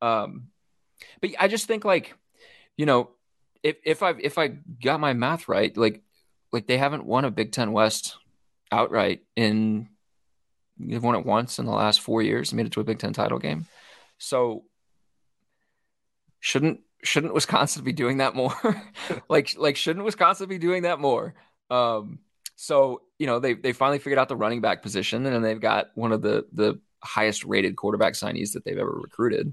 Um, 0.00 0.48
but 1.20 1.30
I 1.38 1.48
just 1.48 1.66
think 1.66 1.84
like, 1.84 2.14
you 2.76 2.86
know, 2.86 3.10
if 3.62 3.76
if 3.84 4.02
I 4.02 4.14
if 4.20 4.38
I 4.38 4.48
got 4.82 5.00
my 5.00 5.12
math 5.12 5.48
right, 5.48 5.76
like 5.76 6.02
like 6.54 6.68
they 6.68 6.78
haven't 6.78 7.04
won 7.04 7.24
a 7.24 7.32
Big 7.32 7.50
Ten 7.50 7.72
West 7.72 8.16
outright 8.70 9.22
in 9.34 9.88
they've 10.78 11.02
won 11.02 11.16
it 11.16 11.26
once 11.26 11.58
in 11.58 11.66
the 11.66 11.72
last 11.72 12.00
four 12.00 12.22
years, 12.22 12.54
made 12.54 12.66
it 12.66 12.72
to 12.72 12.80
a 12.80 12.84
Big 12.84 13.00
Ten 13.00 13.12
title 13.12 13.40
game. 13.40 13.66
So 14.18 14.62
shouldn't 16.38 16.80
shouldn't 17.02 17.34
Wisconsin 17.34 17.82
be 17.82 17.92
doing 17.92 18.18
that 18.18 18.36
more? 18.36 18.54
like 19.28 19.56
like 19.58 19.74
shouldn't 19.74 20.04
Wisconsin 20.04 20.48
be 20.48 20.58
doing 20.58 20.84
that 20.84 21.00
more? 21.00 21.34
Um, 21.70 22.20
so 22.54 23.02
you 23.18 23.26
know 23.26 23.40
they 23.40 23.54
they 23.54 23.72
finally 23.72 23.98
figured 23.98 24.20
out 24.20 24.28
the 24.28 24.36
running 24.36 24.60
back 24.60 24.80
position, 24.80 25.26
and 25.26 25.44
they've 25.44 25.60
got 25.60 25.88
one 25.96 26.12
of 26.12 26.22
the 26.22 26.46
the 26.52 26.80
highest 27.02 27.44
rated 27.44 27.74
quarterback 27.74 28.12
signees 28.12 28.52
that 28.52 28.64
they've 28.64 28.78
ever 28.78 28.92
recruited. 28.92 29.52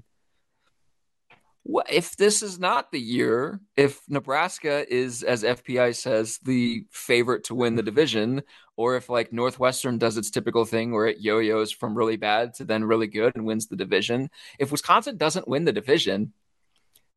What 1.64 1.90
if 1.92 2.16
this 2.16 2.42
is 2.42 2.58
not 2.58 2.90
the 2.90 3.00
year? 3.00 3.60
If 3.76 4.00
Nebraska 4.08 4.84
is, 4.92 5.22
as 5.22 5.44
FPI 5.44 5.94
says, 5.94 6.38
the 6.42 6.84
favorite 6.90 7.44
to 7.44 7.54
win 7.54 7.76
the 7.76 7.84
division, 7.84 8.42
or 8.76 8.96
if 8.96 9.08
like 9.08 9.32
Northwestern 9.32 9.96
does 9.96 10.16
its 10.16 10.30
typical 10.30 10.64
thing 10.64 10.90
where 10.92 11.06
it 11.06 11.20
yo-yos 11.20 11.70
from 11.70 11.96
really 11.96 12.16
bad 12.16 12.54
to 12.54 12.64
then 12.64 12.82
really 12.84 13.06
good 13.06 13.36
and 13.36 13.44
wins 13.44 13.68
the 13.68 13.76
division. 13.76 14.28
If 14.58 14.72
Wisconsin 14.72 15.16
doesn't 15.16 15.46
win 15.46 15.64
the 15.64 15.72
division, 15.72 16.32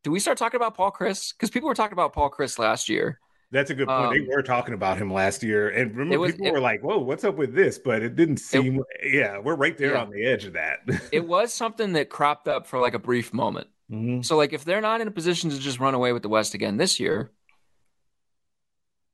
do 0.03 0.11
we 0.11 0.19
start 0.19 0.37
talking 0.37 0.57
about 0.59 0.75
Paul 0.75 0.91
Chryst? 0.91 1.33
Because 1.33 1.49
people 1.49 1.67
were 1.67 1.73
talking 1.73 1.93
about 1.93 2.13
Paul 2.13 2.29
Chryst 2.29 2.59
last 2.59 2.87
year. 2.87 3.19
That's 3.49 3.71
a 3.71 3.73
good 3.75 3.87
point. 3.87 4.07
Um, 4.07 4.13
they 4.13 4.35
were 4.35 4.43
talking 4.43 4.75
about 4.75 4.97
him 4.97 5.11
last 5.11 5.41
year, 5.41 5.69
and 5.69 5.91
remember, 5.95 6.19
was- 6.19 6.33
people 6.33 6.47
it- 6.47 6.53
were 6.53 6.59
like, 6.59 6.83
"Whoa, 6.83 6.99
what's 6.99 7.23
up 7.23 7.35
with 7.37 7.55
this?" 7.55 7.79
But 7.79 8.03
it 8.03 8.15
didn't 8.15 8.37
seem. 8.37 8.83
yeah, 9.03 9.39
we're 9.39 9.55
right 9.55 9.75
there 9.77 9.93
Yeah. 9.93 10.01
on 10.03 10.11
the 10.11 10.23
edge 10.25 10.45
of 10.45 10.53
that. 10.53 10.79
It 11.11 11.25
was 11.27 11.51
something 11.53 11.93
that 11.93 12.09
cropped 12.09 12.47
up 12.47 12.67
for 12.67 12.79
like 12.79 12.93
a 12.93 12.99
brief 12.99 13.33
moment. 13.33 13.67
Mhm. 13.91 14.25
So 14.25 14.35
like 14.37 14.53
if 14.53 14.65
they're 14.65 14.81
not 14.81 15.01
in 15.01 15.07
a 15.07 15.11
position 15.11 15.49
to 15.49 15.59
just 15.59 15.79
run 15.79 15.93
away 15.93 16.11
with 16.13 16.23
the 16.23 16.29
West 16.29 16.53
again 16.53 16.77
this 16.77 16.99
year, 16.99 17.31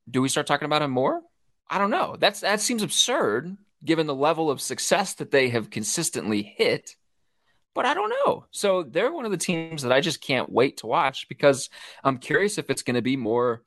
do 0.10 0.22
we 0.22 0.30
start 0.30 0.48
talking 0.48 0.66
about 0.66 0.82
him 0.82 0.92
more? 0.92 1.22
I 1.70 1.78
don't 1.78 1.90
know. 1.92 2.16
That's 2.20 2.42
that 2.42 2.62
seems 2.62 2.84
absurd 2.84 3.56
given 3.84 4.08
the 4.08 4.16
level 4.16 4.52
of 4.52 4.62
success 4.62 5.16
that 5.16 5.32
they 5.32 5.50
have 5.50 5.70
consistently 5.70 6.44
hit. 6.44 6.96
But 7.74 7.86
I 7.86 7.94
don't 7.94 8.14
know. 8.26 8.46
So 8.52 8.84
they're 8.84 9.14
one 9.14 9.26
of 9.26 9.32
the 9.32 9.38
teams 9.38 9.84
that 9.84 9.94
I 9.94 10.02
just 10.02 10.22
can't 10.22 10.52
wait 10.52 10.78
to 10.78 10.88
watch 10.88 11.28
because 11.30 11.70
I'm 12.04 12.18
curious 12.18 12.58
if 12.58 12.70
it's 12.70 12.84
going 12.84 12.96
to 12.96 13.02
be 13.02 13.18
more 13.18 13.64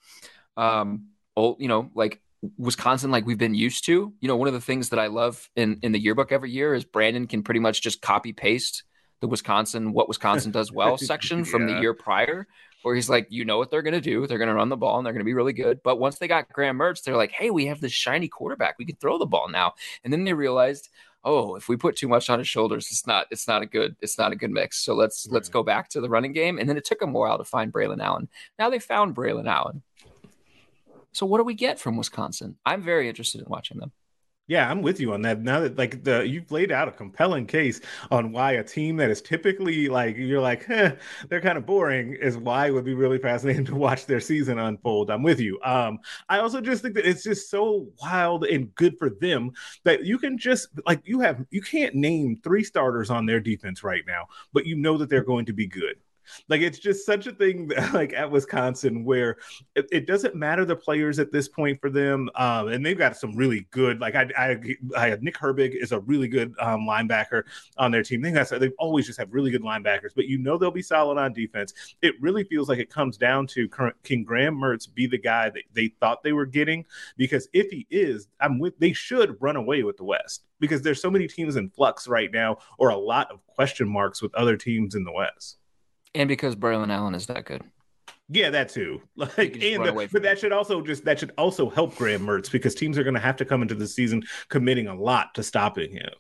um 0.57 1.09
old, 1.37 1.61
you 1.61 1.69
know, 1.69 1.91
like 1.95 2.21
Wisconsin 2.59 3.11
like 3.11 3.27
we've 3.27 3.39
been 3.39 3.55
used 3.55 3.87
to. 3.87 4.13
You 4.21 4.29
know, 4.29 4.37
one 4.37 4.49
of 4.49 4.55
the 4.55 4.61
things 4.61 4.91
that 4.91 4.99
I 4.99 5.09
love 5.09 5.49
in 5.57 5.81
in 5.83 5.93
the 5.93 6.01
yearbook 6.01 6.33
every 6.33 6.51
year 6.51 6.75
is 6.75 6.85
Brandon 6.85 7.27
can 7.27 7.43
pretty 7.43 7.61
much 7.61 7.83
just 7.83 8.03
copy 8.03 8.33
paste 8.33 8.85
the 9.25 9.29
Wisconsin 9.29 9.95
what 9.95 10.07
Wisconsin 10.07 10.53
does 10.53 10.71
well 10.81 10.99
section 10.99 11.47
from 11.47 11.67
the 11.67 11.81
year 11.81 11.95
prior 11.95 12.47
where 12.83 12.95
he's 12.95 13.09
like, 13.09 13.27
you 13.31 13.47
know 13.47 13.57
what 13.57 13.71
they're 13.71 13.81
going 13.81 13.95
to 13.95 14.01
do. 14.01 14.27
They're 14.27 14.37
going 14.37 14.49
to 14.49 14.55
run 14.55 14.69
the 14.69 14.77
ball 14.77 14.99
and 14.99 15.07
they're 15.07 15.15
going 15.15 15.25
to 15.25 15.25
be 15.25 15.33
really 15.33 15.55
good. 15.55 15.83
But 15.83 15.99
once 15.99 16.19
they 16.19 16.29
got 16.29 16.51
Graham 16.53 16.79
Mertz, 16.79 17.03
they're 17.03 17.17
like, 17.17 17.31
hey, 17.31 17.49
we 17.49 17.65
have 17.65 17.81
this 17.81 17.93
shiny 17.93 18.29
quarterback. 18.29 18.75
We 18.79 18.85
can 18.85 18.97
throw 18.97 19.17
the 19.17 19.25
ball 19.25 19.49
now. 19.49 19.73
And 20.05 20.13
then 20.13 20.25
they 20.25 20.35
realized, 20.35 20.91
oh, 21.25 21.55
if 21.55 21.67
we 21.67 21.79
put 21.79 21.97
too 21.97 22.09
much 22.09 22.29
on 22.29 22.39
his 22.39 22.47
shoulders, 22.47 22.89
it's 22.91 23.07
not, 23.07 23.27
it's 23.31 23.49
not 23.49 23.63
a 23.63 23.67
good, 23.67 23.97
it's 24.03 24.19
not 24.19 24.33
a 24.33 24.37
good 24.37 24.51
mix. 24.51 24.85
So 24.85 24.95
let's 24.95 25.27
let's 25.29 25.49
go 25.49 25.63
back 25.63 25.89
to 25.91 26.03
the 26.03 26.11
running 26.11 26.35
game. 26.35 26.59
And 26.59 26.69
then 26.69 26.77
it 26.77 26.85
took 26.85 27.01
them 27.01 27.15
a 27.15 27.19
while 27.19 27.39
to 27.39 27.45
find 27.45 27.73
Braylon 27.73 28.03
Allen. 28.03 28.29
Now 28.59 28.69
they 28.69 28.79
found 28.79 29.17
Braylon 29.17 29.49
Allen. 29.49 29.83
So 31.13 31.25
what 31.25 31.39
do 31.39 31.45
we 31.45 31.55
get 31.55 31.81
from 31.81 31.97
Wisconsin? 31.97 32.59
I'm 32.67 32.83
very 32.83 33.09
interested 33.09 33.41
in 33.41 33.47
watching 33.49 33.79
them. 33.79 33.93
Yeah, 34.47 34.71
I'm 34.71 34.83
with 34.83 35.01
you 35.01 35.15
on 35.15 35.23
that. 35.23 35.41
Now 35.41 35.61
that 35.61 35.79
like 35.79 36.05
the 36.05 36.21
you've 36.29 36.51
laid 36.53 36.71
out 36.71 36.87
a 36.87 36.93
compelling 36.93 37.47
case 37.47 37.81
on 38.11 38.31
why 38.31 38.53
a 38.53 38.63
team 38.63 38.97
that 38.99 39.09
is 39.11 39.23
typically 39.23 39.89
like 39.89 40.17
you're 40.19 40.41
like 40.43 40.69
eh, 40.69 40.97
they're 41.31 41.41
kind 41.41 41.57
of 41.57 41.65
boring 41.65 42.13
is 42.13 42.37
why 42.37 42.67
it 42.67 42.71
would 42.73 42.85
be 42.85 42.93
really 42.93 43.17
fascinating 43.19 43.65
to 43.67 43.75
watch 43.75 44.05
their 44.05 44.21
season 44.21 44.59
unfold. 44.59 45.11
I'm 45.11 45.23
with 45.23 45.41
you. 45.41 45.59
Um, 45.65 45.99
I 46.29 46.41
also 46.41 46.61
just 46.61 46.83
think 46.83 46.95
that 46.97 47.09
it's 47.09 47.23
just 47.25 47.49
so 47.51 47.89
wild 48.03 48.45
and 48.45 48.75
good 48.75 48.99
for 48.99 49.09
them 49.09 49.53
that 49.85 50.05
you 50.05 50.19
can 50.19 50.37
just 50.37 50.69
like 50.87 51.01
you 51.05 51.21
have 51.21 51.43
you 51.51 51.63
can't 51.63 51.95
name 51.95 52.37
three 52.45 52.65
starters 52.65 53.09
on 53.09 53.25
their 53.25 53.41
defense 53.41 53.83
right 53.83 54.03
now, 54.07 54.27
but 54.53 54.67
you 54.67 54.77
know 54.77 54.99
that 54.99 55.09
they're 55.09 55.25
going 55.25 55.47
to 55.47 55.55
be 55.55 55.67
good. 55.67 55.97
Like 56.49 56.61
it's 56.61 56.79
just 56.79 57.07
such 57.07 57.27
a 57.27 57.33
thing 57.33 57.69
that, 57.69 57.93
like 57.93 58.13
at 58.13 58.31
Wisconsin 58.31 59.05
where 59.05 59.37
it, 59.75 59.87
it 59.91 60.07
doesn't 60.07 60.35
matter 60.35 60.65
the 60.65 60.77
players 60.77 61.19
at 61.19 61.33
this 61.33 61.49
point 61.49 61.81
for 61.81 61.91
them. 61.91 62.31
Um, 62.35 62.69
and 62.69 62.85
they've 62.85 62.99
got 62.99 63.17
some 63.17 63.37
really 63.37 63.67
good, 63.71 64.01
like 64.01 64.15
I, 64.15 64.29
I, 64.37 64.59
I 64.97 65.17
Nick 65.21 65.37
Herbig 65.37 65.75
is 65.75 65.93
a 65.93 66.01
really 66.01 66.29
good 66.29 66.55
um, 66.59 66.81
linebacker 66.81 67.45
on 67.79 67.91
their 67.91 68.03
team. 68.03 68.23
They 68.23 68.33
got, 68.33 68.49
they've 68.49 68.73
always 68.79 69.07
just 69.07 69.19
have 69.19 69.33
really 69.33 69.51
good 69.51 69.63
linebackers, 69.63 70.11
but 70.15 70.27
you 70.27 70.39
know 70.39 70.59
they'll 70.59 70.71
be 70.71 70.83
solid 70.83 71.19
on 71.19 71.33
defense. 71.33 71.73
It 72.03 72.15
really 72.21 72.45
feels 72.45 72.69
like 72.69 72.79
it 72.79 72.91
comes 72.91 73.17
down 73.17 73.47
to 73.49 73.69
can 74.03 74.25
Graham 74.25 74.57
Mertz 74.57 74.93
be 74.93 75.07
the 75.07 75.19
guy 75.19 75.51
that 75.51 75.63
they 75.73 75.89
thought 76.01 76.23
they 76.23 76.33
were 76.33 76.47
getting? 76.47 76.85
Because 77.17 77.49
if 77.53 77.71
he 77.71 77.87
is, 77.91 78.29
I'm 78.41 78.59
with. 78.59 78.79
They 78.79 78.93
should 78.93 79.37
run 79.41 79.57
away 79.57 79.83
with 79.83 79.97
the 79.97 80.05
West 80.05 80.45
because 80.61 80.83
there's 80.83 81.01
so 81.01 81.11
many 81.11 81.27
teams 81.27 81.57
in 81.57 81.71
flux 81.71 82.09
right 82.09 82.31
now, 82.33 82.59
or 82.79 82.91
a 82.91 82.97
lot 82.97 83.31
of 83.31 83.45
question 83.47 83.89
marks 83.89 84.23
with 84.23 84.35
other 84.35 84.57
teams 84.57 84.95
in 84.95 85.05
the 85.05 85.13
West. 85.13 85.59
And 86.15 86.29
because 86.29 86.55
Braylon 86.57 86.91
Allen 86.93 87.15
is 87.15 87.27
that 87.27 87.45
good. 87.45 87.63
Yeah, 88.29 88.51
that 88.51 88.69
too. 88.71 89.03
Like, 89.17 89.39
and 89.63 89.85
the- 89.85 90.09
but 90.13 90.23
that 90.23 90.39
should 90.39 90.53
also 90.53 90.81
just 90.81 91.05
that 91.05 91.19
should 91.19 91.33
also 91.37 91.69
help 91.69 91.97
Graham 91.97 92.23
Mertz 92.27 92.51
because 92.51 92.75
teams 92.75 92.97
are 92.99 93.03
going 93.05 93.15
to 93.15 93.21
have 93.21 93.37
to 93.37 93.45
come 93.45 93.63
into 93.63 93.75
the 93.75 93.87
season 93.89 94.23
committing 94.49 94.87
a 94.87 94.95
lot 94.95 95.35
to 95.35 95.43
stopping 95.43 95.93
him. 95.93 96.11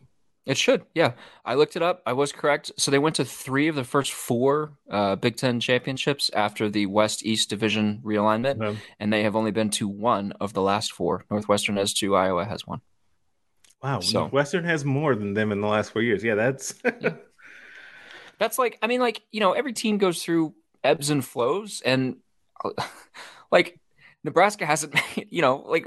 It 0.46 0.59
should, 0.59 0.83
yeah. 0.94 1.12
I 1.42 1.54
looked 1.54 1.74
it 1.74 1.80
up. 1.83 2.02
I 2.04 2.12
was 2.12 2.30
correct. 2.30 2.70
So 2.76 2.90
they 2.90 2.98
went 2.98 3.16
to 3.16 3.24
three 3.24 3.68
of 3.68 3.76
the 3.76 3.85
first 3.85 4.12
four 4.12 4.74
uh, 4.90 5.16
Big 5.16 5.37
Ten 5.37 5.59
championships 5.59 6.30
after 6.35 6.68
the 6.68 6.85
West 6.85 7.24
East 7.24 7.48
Division 7.48 8.02
realignment, 8.04 8.62
Um, 8.62 8.76
and 9.00 9.11
they 9.11 9.22
have 9.22 9.37
only 9.37 9.52
been 9.52 9.70
to 9.70 9.88
one 9.88 10.33
of 10.40 10.52
the 10.52 10.61
last 10.61 10.92
four. 10.92 11.24
Northwestern 11.30 11.78
has 11.78 11.94
two, 11.94 12.14
Iowa 12.14 12.44
has 12.44 12.66
one. 12.66 12.83
wow, 13.83 14.00
So- 14.00 14.20
Northwestern 14.20 14.64
has 14.64 14.85
more 14.85 15.14
than 15.16 15.33
them 15.33 15.50
in 15.50 15.62
the 15.62 15.66
last 15.66 15.92
four 15.92 16.02
years. 16.02 16.22
Yeah, 16.22 16.35
that's 16.35 16.74
That's 18.44 18.59
like, 18.59 18.78
I 18.83 18.88
mean, 18.88 19.00
like, 19.00 19.22
you 19.33 19.40
know, 19.40 19.52
every 19.52 19.72
team 19.72 19.96
goes 19.96 20.22
through 20.22 20.54
ebbs 20.83 21.09
and 21.09 21.24
flows, 21.24 21.80
and 21.83 22.16
like 23.50 23.80
Nebraska 24.22 24.66
hasn't, 24.66 25.00
you 25.30 25.40
know, 25.40 25.64
like 25.66 25.87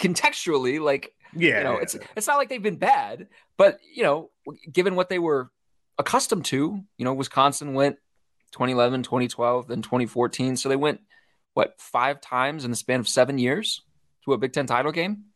contextually, 0.00 0.80
like, 0.80 1.14
yeah. 1.36 1.58
you 1.58 1.64
know, 1.64 1.76
it's 1.76 1.96
it's 2.16 2.26
not 2.26 2.38
like 2.38 2.48
they've 2.48 2.60
been 2.60 2.78
bad, 2.78 3.28
but 3.56 3.78
you 3.94 4.02
know, 4.02 4.32
given 4.72 4.96
what 4.96 5.08
they 5.08 5.20
were 5.20 5.52
accustomed 5.96 6.46
to, 6.46 6.80
you 6.98 7.04
know, 7.04 7.14
Wisconsin 7.14 7.74
went 7.74 7.94
2011, 8.50 9.04
2012, 9.04 9.68
then 9.68 9.80
2014, 9.80 10.56
so 10.56 10.68
they 10.68 10.74
went 10.74 11.00
what 11.52 11.76
five 11.78 12.20
times 12.20 12.64
in 12.64 12.72
the 12.72 12.76
span 12.76 12.98
of 12.98 13.06
seven 13.06 13.38
years 13.38 13.82
to 14.24 14.32
a 14.32 14.38
Big 14.38 14.52
Ten 14.52 14.66
title 14.66 14.90
game, 14.90 15.26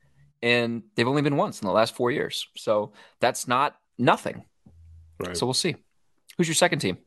and 0.43 0.83
they've 0.97 1.07
only 1.07 1.23
been 1.23 1.37
once 1.37 1.63
in 1.63 1.67
the 1.69 1.73
last 1.73 1.95
four 1.95 2.11
years. 2.11 2.49
So 2.57 2.95
that's 3.21 3.47
not 3.47 3.77
nothing. 3.97 4.45
Right. 5.21 5.37
So 5.37 5.47
we'll 5.47 5.55
see. 5.55 5.77
Who's 6.39 6.49
your 6.49 6.55
second 6.55 6.79
team? 6.79 6.99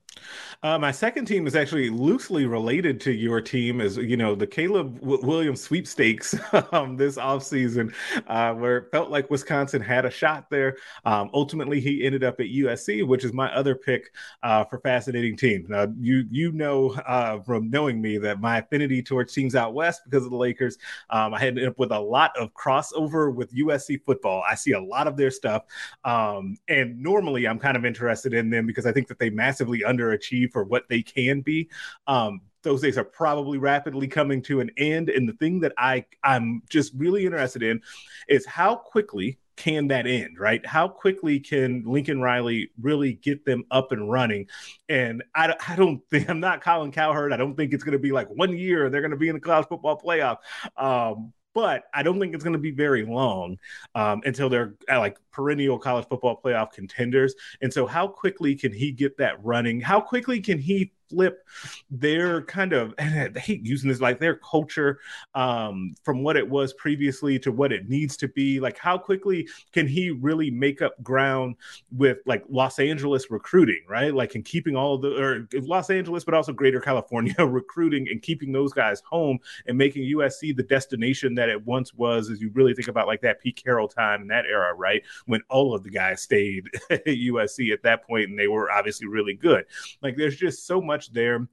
Uh, 0.64 0.78
my 0.78 0.92
second 0.92 1.26
team 1.26 1.48
is 1.48 1.56
actually 1.56 1.90
loosely 1.90 2.46
related 2.46 3.02
to 3.02 3.12
your 3.12 3.42
team, 3.42 3.82
as 3.82 3.98
you 3.98 4.16
know, 4.16 4.36
the 4.36 4.46
Caleb 4.46 5.00
w- 5.00 5.26
Williams 5.26 5.60
sweepstakes 5.60 6.36
um, 6.72 6.96
this 6.96 7.16
offseason, 7.16 7.92
uh, 8.28 8.54
where 8.54 8.78
it 8.78 8.92
felt 8.92 9.10
like 9.10 9.32
Wisconsin 9.32 9.82
had 9.82 10.06
a 10.06 10.12
shot 10.12 10.52
there. 10.52 10.78
Um, 11.04 11.32
ultimately, 11.34 11.80
he 11.80 12.06
ended 12.06 12.24
up 12.24 12.40
at 12.40 12.46
USC, 12.46 13.08
which 13.08 13.26
is 13.26 13.34
my 13.34 13.52
other 13.56 13.74
pick 13.74 14.14
uh, 14.44 14.64
for 14.66 14.80
fascinating 14.82 15.36
team. 15.36 15.66
Now, 15.68 15.88
you 16.00 16.26
you 16.30 16.52
know 16.52 16.92
uh, 17.08 17.40
from 17.40 17.72
knowing 17.72 18.00
me 18.00 18.20
that 18.20 18.40
my 18.40 18.60
affinity 18.60 19.02
towards 19.02 19.34
teams 19.34 19.56
out 19.56 19.74
west 19.74 20.02
because 20.06 20.26
of 20.26 20.30
the 20.30 20.38
Lakers, 20.38 20.78
um, 21.10 21.34
I 21.34 21.42
ended 21.42 21.68
up 21.68 21.80
with 21.80 21.92
a 21.92 22.00
lot 22.00 22.38
of 22.38 22.54
crossover 22.54 23.34
with 23.34 23.52
USC 23.56 24.04
football. 24.06 24.44
I 24.48 24.54
see 24.54 24.74
a 24.74 24.82
lot 24.82 25.08
of 25.08 25.18
their 25.18 25.32
stuff, 25.32 25.64
um, 26.04 26.56
and 26.68 27.02
normally 27.02 27.48
I'm 27.48 27.58
kind 27.58 27.76
of 27.76 27.84
interested 27.84 28.36
in 28.36 28.52
them 28.52 28.68
because 28.68 28.86
I 28.86 28.92
think 28.92 29.08
that 29.08 29.18
they 29.18 29.32
massively 29.32 29.82
underachieve 29.82 30.51
for 30.52 30.64
what 30.64 30.84
they 30.90 31.02
can 31.02 31.42
be. 31.42 31.70
Um, 32.08 32.42
those 32.64 32.82
days 32.82 32.98
are 32.98 33.04
probably 33.04 33.58
rapidly 33.58 34.08
coming 34.08 34.42
to 34.44 34.60
an 34.60 34.70
end, 34.78 35.10
and 35.10 35.28
the 35.28 35.34
thing 35.34 35.62
that 35.62 35.74
I 35.78 36.06
I'm 36.24 36.62
just 36.70 36.94
really 36.96 37.26
interested 37.26 37.64
in 37.64 37.82
is 38.30 38.46
how 38.46 38.76
quickly 38.76 39.40
can 39.62 39.88
that 39.90 40.08
end, 40.08 40.40
right? 40.40 40.66
How 40.66 40.88
quickly 40.88 41.40
can 41.40 41.84
Lincoln 41.86 42.20
Riley 42.20 42.72
really 42.82 43.14
get 43.14 43.46
them 43.46 43.64
up 43.70 43.92
and 43.92 44.10
running? 44.10 44.48
And 44.90 45.24
I, 45.36 45.54
I 45.68 45.76
don't 45.76 46.02
think 46.10 46.30
I'm 46.30 46.40
not 46.40 46.62
Colin 46.62 46.92
Cowherd. 46.92 47.34
I 47.34 47.38
don't 47.38 47.56
think 47.56 47.74
it's 47.74 47.84
going 47.84 47.94
to 47.94 48.00
be 48.00 48.12
like 48.12 48.28
one 48.30 48.58
year 48.58 48.90
they're 48.90 49.02
going 49.02 49.12
to 49.12 49.18
be 49.18 49.30
in 49.30 49.36
the 49.36 49.42
college 49.42 49.68
football 49.68 50.00
playoff. 50.00 50.38
Um, 50.78 51.34
but 51.54 51.84
I 51.94 52.04
don't 52.04 52.20
think 52.20 52.34
it's 52.34 52.44
going 52.44 52.54
to 52.54 52.60
be 52.60 52.72
very 52.72 53.06
long 53.06 53.58
um, 53.96 54.22
until 54.26 54.50
they're 54.50 54.76
like 54.90 55.18
perennial 55.32 55.78
college 55.78 56.08
football 56.08 56.40
playoff 56.44 56.72
contenders. 56.72 57.36
And 57.62 57.74
so, 57.74 57.86
how 57.86 58.08
quickly 58.08 58.56
can 58.56 58.74
he 58.74 58.92
get 58.92 59.18
that 59.18 59.44
running? 59.44 59.82
How 59.82 60.02
quickly 60.02 60.40
can 60.42 60.58
he 60.58 60.92
flip 61.12 61.46
their 61.90 62.42
kind 62.44 62.74
of, 62.74 62.94
and 62.98 63.38
I 63.38 63.40
hate 63.40 63.66
using 63.66 63.90
this, 63.90 64.00
like 64.00 64.20
their 64.20 64.36
culture 64.36 65.00
um, 65.36 65.94
from 66.04 66.24
what 66.24 66.38
it 66.38 66.50
was 66.50 66.74
previously 66.74 67.38
to 67.40 67.52
what 67.52 67.74
it 67.74 67.90
needs 67.90 68.16
to 68.18 68.30
be? 68.30 68.60
Like, 68.60 68.78
how 68.78 68.98
quickly 68.98 69.48
can 69.74 69.88
he 69.88 70.10
really 70.10 70.50
make 70.50 70.82
up 70.82 71.02
ground 71.04 71.56
with 71.92 72.20
like 72.26 72.44
Los 72.50 72.80
Angeles 72.80 73.30
recruiting, 73.30 73.82
right? 73.88 74.14
Like, 74.14 74.36
in 74.36 74.44
keeping 74.44 74.76
all 74.76 74.98
the, 74.98 75.22
or 75.22 75.48
Los 75.62 75.90
Angeles, 75.90 76.24
but 76.24 76.34
also 76.34 76.54
greater 76.54 76.80
California 76.80 77.36
recruiting 77.46 78.08
and 78.10 78.22
keeping 78.22 78.52
those 78.52 78.72
guys 78.72 79.02
home 79.02 79.40
and 79.68 79.78
making 79.78 80.04
USC 80.16 80.56
the 80.56 80.64
destination 80.64 81.36
that 81.36 81.50
it 81.50 81.66
once 81.66 81.94
was, 81.94 82.30
as 82.30 82.42
you 82.42 82.50
really 82.54 82.74
think 82.74 82.88
about 82.88 83.08
like 83.08 83.22
that 83.22 83.42
Pete 83.42 83.62
Carroll 83.62 83.88
time 83.88 84.22
in 84.22 84.28
that 84.28 84.46
era, 84.46 84.74
right? 84.74 85.04
When 85.26 85.42
all 85.50 85.76
of 85.76 85.84
the 85.84 85.90
guys 85.90 86.22
stayed 86.22 86.68
at 86.90 87.06
USC 87.06 87.74
at 87.74 87.84
that 87.84 88.06
point 88.08 88.30
and 88.30 88.40
they 88.40 88.48
were 88.48 88.72
obviously 88.72 89.08
really 89.08 89.34
good. 89.34 89.66
Like 90.02 90.16
there's 90.16 90.38
just 90.38 90.66
so 90.66 90.82
much 90.82 91.01
there 91.10 91.48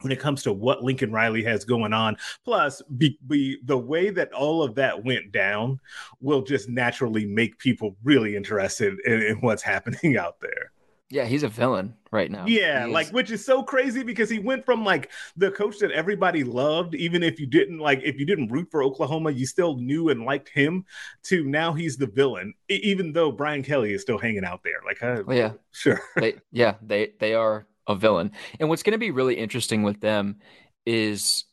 when 0.00 0.12
it 0.12 0.20
comes 0.20 0.42
to 0.42 0.52
what 0.52 0.82
Lincoln 0.82 1.12
Riley 1.12 1.42
has 1.44 1.64
going 1.64 1.92
on. 1.92 2.16
Plus, 2.44 2.82
be, 2.96 3.18
be, 3.26 3.58
the 3.64 3.78
way 3.78 4.10
that 4.10 4.32
all 4.32 4.62
of 4.62 4.74
that 4.74 5.04
went 5.04 5.32
down 5.32 5.80
will 6.20 6.42
just 6.42 6.68
naturally 6.68 7.26
make 7.26 7.58
people 7.58 7.96
really 8.04 8.36
interested 8.36 8.94
in, 9.04 9.22
in 9.22 9.36
what's 9.40 9.62
happening 9.62 10.16
out 10.18 10.40
there. 10.40 10.72
Yeah, 11.08 11.24
he's 11.24 11.44
a 11.44 11.48
villain 11.48 11.94
right 12.10 12.28
now. 12.32 12.46
Yeah, 12.48 12.86
like 12.86 13.08
which 13.10 13.30
is 13.30 13.44
so 13.44 13.62
crazy 13.62 14.02
because 14.02 14.28
he 14.28 14.40
went 14.40 14.64
from 14.64 14.84
like 14.84 15.12
the 15.36 15.52
coach 15.52 15.78
that 15.78 15.92
everybody 15.92 16.42
loved, 16.42 16.96
even 16.96 17.22
if 17.22 17.38
you 17.38 17.46
didn't 17.46 17.78
like 17.78 18.00
if 18.02 18.18
you 18.18 18.26
didn't 18.26 18.48
root 18.48 18.66
for 18.72 18.82
Oklahoma, 18.82 19.30
you 19.30 19.46
still 19.46 19.76
knew 19.76 20.08
and 20.08 20.24
liked 20.24 20.48
him. 20.48 20.84
To 21.26 21.44
now 21.44 21.72
he's 21.72 21.96
the 21.96 22.08
villain, 22.08 22.54
even 22.68 23.12
though 23.12 23.30
Brian 23.30 23.62
Kelly 23.62 23.92
is 23.92 24.02
still 24.02 24.18
hanging 24.18 24.44
out 24.44 24.64
there. 24.64 24.80
Like, 24.84 25.00
uh, 25.00 25.22
yeah. 25.32 25.52
sure, 25.70 26.00
they 26.16 26.38
yeah 26.50 26.74
they 26.82 27.12
they 27.20 27.34
are 27.34 27.68
a 27.86 27.94
villain. 27.94 28.32
And 28.58 28.68
what's 28.68 28.82
going 28.82 28.92
to 28.92 28.98
be 28.98 29.10
really 29.10 29.36
interesting 29.36 29.82
with 29.82 30.00
them 30.00 30.36
is 30.84 31.44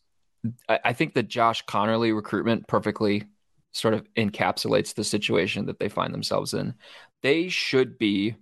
I, 0.68 0.80
I 0.86 0.94
think 0.94 1.14
the 1.14 1.24
josh 1.24 1.64
conerly 1.66 2.16
recruitment 2.16 2.68
perfectly 2.68 3.24
sort 3.72 3.94
of 3.94 4.06
encapsulates 4.16 4.94
the 4.94 5.04
situation 5.04 5.66
that 5.66 5.80
they 5.80 5.90
find 5.90 6.14
themselves 6.14 6.54
in. 6.54 6.76
They 7.22 7.50
should 7.50 7.98
be 7.98 8.36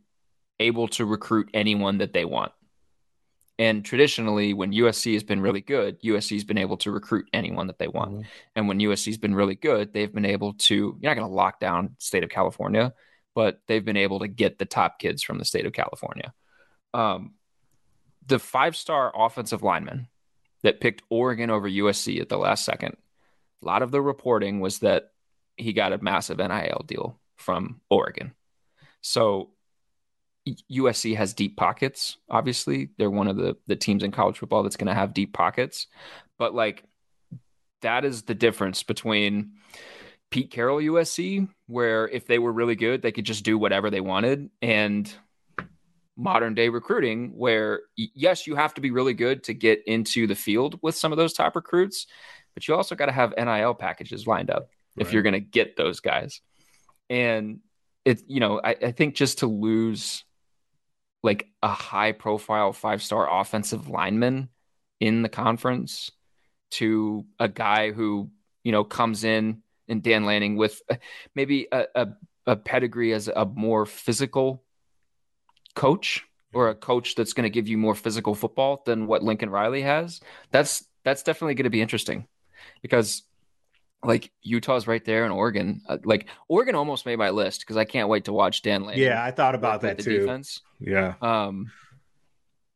able 0.59 0.87
to 0.89 1.05
recruit 1.05 1.49
anyone 1.53 1.99
that 1.99 2.13
they 2.13 2.25
want. 2.25 2.51
And 3.59 3.85
traditionally 3.85 4.53
when 4.53 4.71
usc 4.73 5.11
has 5.13 5.23
been 5.23 5.41
really 5.41 5.61
good 5.61 6.01
usc 6.01 6.33
has 6.33 6.43
been 6.43 6.57
able 6.57 6.77
to 6.77 6.91
recruit 6.91 7.29
anyone 7.33 7.67
that 7.67 7.77
they 7.79 7.87
want. 7.87 8.11
Mhm. 8.13 8.25
and 8.55 8.67
when 8.67 8.79
usc 8.79 9.05
has 9.05 9.17
been 9.17 9.35
really 9.35 9.55
good 9.55 9.93
they've 9.93 10.11
been 10.13 10.25
able 10.25 10.53
to 10.53 10.73
you're 10.99 11.09
not 11.09 11.15
going 11.15 11.27
to 11.27 11.33
lock 11.33 11.59
down 11.59 11.95
state 11.99 12.23
of 12.23 12.29
california 12.29 12.93
but 13.35 13.61
they've 13.67 13.85
been 13.85 13.97
able 13.97 14.19
to 14.19 14.27
get 14.27 14.57
the 14.57 14.65
top 14.65 14.99
kids 14.99 15.23
from 15.23 15.37
the 15.37 15.45
state 15.45 15.65
of 15.65 15.73
california. 15.73 16.33
Um, 16.93 17.35
the 18.25 18.39
five 18.39 18.75
star 18.75 19.11
offensive 19.15 19.63
lineman 19.63 20.07
that 20.63 20.79
picked 20.79 21.03
Oregon 21.09 21.49
over 21.49 21.69
USC 21.69 22.19
at 22.21 22.29
the 22.29 22.37
last 22.37 22.65
second, 22.65 22.95
a 23.61 23.65
lot 23.65 23.81
of 23.81 23.91
the 23.91 24.01
reporting 24.01 24.59
was 24.59 24.79
that 24.79 25.11
he 25.57 25.73
got 25.73 25.93
a 25.93 26.03
massive 26.03 26.37
NIL 26.37 26.83
deal 26.85 27.19
from 27.35 27.81
Oregon. 27.89 28.33
So 29.01 29.51
USC 30.71 31.15
has 31.15 31.33
deep 31.33 31.57
pockets, 31.57 32.17
obviously. 32.29 32.89
They're 32.97 33.09
one 33.09 33.27
of 33.27 33.37
the, 33.37 33.57
the 33.67 33.75
teams 33.75 34.03
in 34.03 34.11
college 34.11 34.37
football 34.39 34.63
that's 34.63 34.77
going 34.77 34.87
to 34.87 34.93
have 34.93 35.13
deep 35.13 35.33
pockets. 35.33 35.87
But 36.37 36.55
like, 36.55 36.83
that 37.81 38.05
is 38.05 38.23
the 38.23 38.35
difference 38.35 38.83
between 38.83 39.53
Pete 40.29 40.51
Carroll 40.51 40.79
USC, 40.79 41.47
where 41.67 42.07
if 42.07 42.25
they 42.25 42.39
were 42.39 42.51
really 42.51 42.75
good, 42.75 43.01
they 43.01 43.11
could 43.11 43.25
just 43.25 43.43
do 43.43 43.57
whatever 43.57 43.89
they 43.89 44.01
wanted, 44.01 44.49
and 44.61 45.11
modern 46.21 46.53
day 46.53 46.69
recruiting 46.69 47.31
where 47.35 47.81
yes 47.95 48.45
you 48.45 48.55
have 48.55 48.73
to 48.73 48.81
be 48.81 48.91
really 48.91 49.13
good 49.13 49.43
to 49.43 49.53
get 49.53 49.81
into 49.87 50.27
the 50.27 50.35
field 50.35 50.79
with 50.81 50.95
some 50.95 51.11
of 51.11 51.17
those 51.17 51.33
top 51.33 51.55
recruits 51.55 52.07
but 52.53 52.67
you 52.67 52.75
also 52.75 52.95
got 52.95 53.05
to 53.05 53.11
have 53.11 53.33
nil 53.37 53.73
packages 53.73 54.27
lined 54.27 54.49
up 54.49 54.69
if 54.97 55.13
you're 55.13 55.23
going 55.23 55.33
to 55.33 55.39
get 55.39 55.77
those 55.77 55.99
guys. 55.99 56.41
And 57.09 57.59
it 58.03 58.23
you 58.27 58.39
know 58.39 58.59
I, 58.63 58.71
I 58.71 58.91
think 58.91 59.15
just 59.15 59.39
to 59.39 59.47
lose 59.47 60.23
like 61.23 61.47
a 61.61 61.67
high 61.67 62.13
profile 62.13 62.73
five 62.73 63.03
star 63.03 63.41
offensive 63.41 63.89
lineman 63.89 64.49
in 64.99 65.21
the 65.21 65.29
conference 65.29 66.11
to 66.71 67.25
a 67.39 67.47
guy 67.47 67.91
who 67.91 68.31
you 68.63 68.71
know 68.71 68.83
comes 68.83 69.23
in 69.23 69.61
and 69.87 70.01
dan 70.01 70.25
lanning 70.25 70.55
with 70.55 70.81
uh, 70.89 70.95
maybe 71.35 71.67
a, 71.71 71.85
a, 71.93 72.07
a 72.47 72.55
pedigree 72.55 73.13
as 73.13 73.27
a 73.27 73.45
more 73.45 73.85
physical 73.85 74.63
coach 75.75 76.25
or 76.53 76.69
a 76.69 76.75
coach 76.75 77.15
that's 77.15 77.33
going 77.33 77.43
to 77.43 77.49
give 77.49 77.67
you 77.67 77.77
more 77.77 77.95
physical 77.95 78.35
football 78.35 78.81
than 78.85 79.07
what 79.07 79.23
Lincoln 79.23 79.49
Riley 79.49 79.81
has, 79.81 80.21
that's 80.51 80.85
that's 81.03 81.23
definitely 81.23 81.55
going 81.55 81.63
to 81.63 81.69
be 81.69 81.81
interesting 81.81 82.27
because 82.81 83.23
like 84.03 84.31
Utah's 84.41 84.87
right 84.87 85.03
there 85.05 85.23
and 85.23 85.33
Oregon, 85.33 85.81
uh, 85.87 85.97
like 86.03 86.27
Oregon 86.47 86.75
almost 86.75 87.05
made 87.05 87.17
my 87.17 87.29
list 87.29 87.61
because 87.61 87.77
I 87.77 87.85
can't 87.85 88.09
wait 88.09 88.25
to 88.25 88.33
watch 88.33 88.61
Dan 88.61 88.83
Lanning. 88.83 89.03
yeah, 89.03 89.23
I 89.23 89.31
thought 89.31 89.55
about 89.55 89.81
that 89.81 89.99
too. 89.99 90.19
Defense. 90.19 90.61
Yeah, 90.79 91.13
Um, 91.21 91.71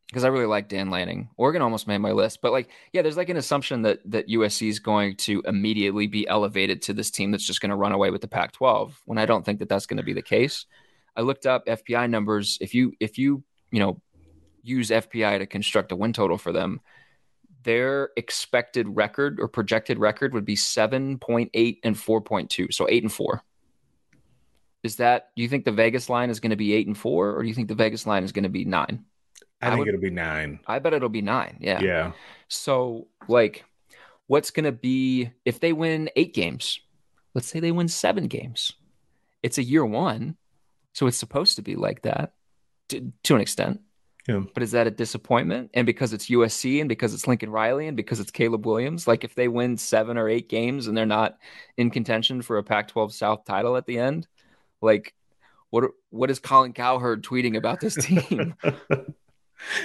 because 0.08 0.24
I 0.24 0.28
really 0.28 0.46
like 0.46 0.70
Dan 0.70 0.92
Lanning. 0.92 1.30
Oregon 1.36 1.64
almost 1.64 1.88
made 1.88 1.98
my 1.98 2.12
list, 2.12 2.40
but 2.42 2.52
like, 2.52 2.70
yeah, 2.94 3.02
there's 3.02 3.18
like 3.18 3.30
an 3.30 3.38
assumption 3.38 3.82
that 3.82 4.00
that 4.06 4.30
USC 4.30 4.70
is 4.70 4.80
going 4.80 5.16
to 5.18 5.42
immediately 5.48 6.06
be 6.06 6.28
elevated 6.28 6.84
to 6.84 6.94
this 6.94 7.10
team 7.10 7.32
that's 7.32 7.46
just 7.46 7.60
going 7.60 7.72
to 7.72 7.76
run 7.76 7.92
away 7.92 8.12
with 8.12 8.22
the 8.22 8.28
Pac-12. 8.28 8.94
When 9.06 9.18
I 9.18 9.26
don't 9.26 9.44
think 9.44 9.60
that 9.60 9.68
that's 9.68 9.88
going 9.88 9.98
to 9.98 10.04
be 10.04 10.14
the 10.14 10.22
case. 10.22 10.68
I 11.16 11.22
looked 11.22 11.46
up 11.46 11.66
FPI 11.66 12.10
numbers. 12.10 12.58
If 12.62 12.74
you 12.74 12.94
if 13.00 13.18
you 13.18 13.44
you 13.72 13.80
know 13.80 14.02
use 14.64 14.90
FPI 14.90 15.40
to 15.40 15.46
construct 15.46 15.92
a 15.92 15.96
win 15.96 16.12
total 16.14 16.38
for 16.38 16.52
them, 16.52 16.82
their 17.64 18.10
expected 18.18 18.88
record 18.90 19.40
or 19.40 19.48
projected 19.48 19.98
record 20.00 20.34
would 20.34 20.46
be 20.46 20.56
seven 20.56 21.18
point 21.18 21.52
eight 21.54 21.80
and 21.84 21.98
four 21.98 22.22
point 22.22 22.50
two, 22.50 22.68
so 22.72 22.88
eight 22.90 23.04
and 23.04 23.12
four. 23.12 23.42
Is 24.84 24.98
that? 24.98 25.30
Do 25.36 25.42
you 25.42 25.50
think 25.50 25.66
the 25.66 25.72
Vegas 25.72 26.10
line 26.10 26.30
is 26.30 26.40
going 26.40 26.52
to 26.52 26.56
be 26.56 26.74
eight 26.74 26.86
and 26.88 26.98
four, 26.98 27.32
or 27.36 27.42
do 27.42 27.48
you 27.48 27.56
think 27.56 27.68
the 27.70 27.76
Vegas 27.76 28.06
line 28.06 28.24
is 28.24 28.32
going 28.32 28.44
to 28.44 28.50
be 28.50 28.66
nine? 28.66 29.06
I, 29.62 29.68
I 29.68 29.70
think 29.72 29.80
would- 29.80 29.88
it'll 29.90 30.02
be 30.02 30.10
nine. 30.12 30.60
I 30.68 30.78
bet 30.80 30.94
it'll 30.94 31.10
be 31.10 31.22
nine. 31.24 31.58
Yeah. 31.60 31.82
Yeah, 31.82 32.12
So, 32.50 33.08
like, 33.28 33.66
what's 34.28 34.52
going 34.52 34.66
to 34.66 34.72
be 34.72 35.32
if 35.44 35.60
they 35.60 35.74
win 35.74 36.10
eight 36.16 36.34
games? 36.36 36.80
Let's 37.34 37.48
say 37.48 37.60
they 37.60 37.72
win 37.72 37.88
seven 37.88 38.28
games. 38.28 38.74
It's 39.42 39.58
a 39.58 39.64
year 39.64 39.86
one. 39.86 40.36
So 40.96 41.08
it's 41.08 41.18
supposed 41.18 41.58
to 41.58 41.62
be 41.62 41.76
like 41.76 42.04
that 42.04 42.32
to, 42.90 43.12
to 43.24 43.36
an 43.36 43.42
extent. 43.42 43.82
Yeah. 44.30 44.44
But 44.54 44.64
is 44.64 44.72
that 44.72 44.88
a 44.88 44.92
disappointment? 44.92 45.72
And 45.74 45.86
because 45.86 46.14
it's 46.14 46.30
USC 46.30 46.80
and 46.80 46.88
because 46.88 47.14
it's 47.14 47.28
Lincoln 47.28 47.52
Riley 47.52 47.88
and 47.88 47.98
because 47.98 48.22
it's 48.22 48.32
Caleb 48.32 48.66
Williams, 48.66 49.06
like 49.06 49.26
if 49.26 49.36
they 49.36 49.50
win 49.50 49.76
seven 49.76 50.18
or 50.18 50.30
eight 50.30 50.48
games 50.48 50.88
and 50.88 50.98
they're 50.98 51.06
not 51.06 51.38
in 51.76 51.92
contention 51.92 52.42
for 52.42 52.58
a 52.58 52.64
Pac 52.64 52.88
12 52.88 53.14
South 53.14 53.44
title 53.44 53.76
at 53.76 53.86
the 53.86 54.00
end, 54.00 54.26
like, 54.82 55.14
what, 55.70 55.92
what 56.12 56.32
is 56.32 56.40
Colin 56.40 56.72
Cowherd 56.72 57.24
tweeting 57.24 57.58
about 57.58 57.82
this 57.82 57.96
team? 57.96 58.56
yeah. 58.64 58.98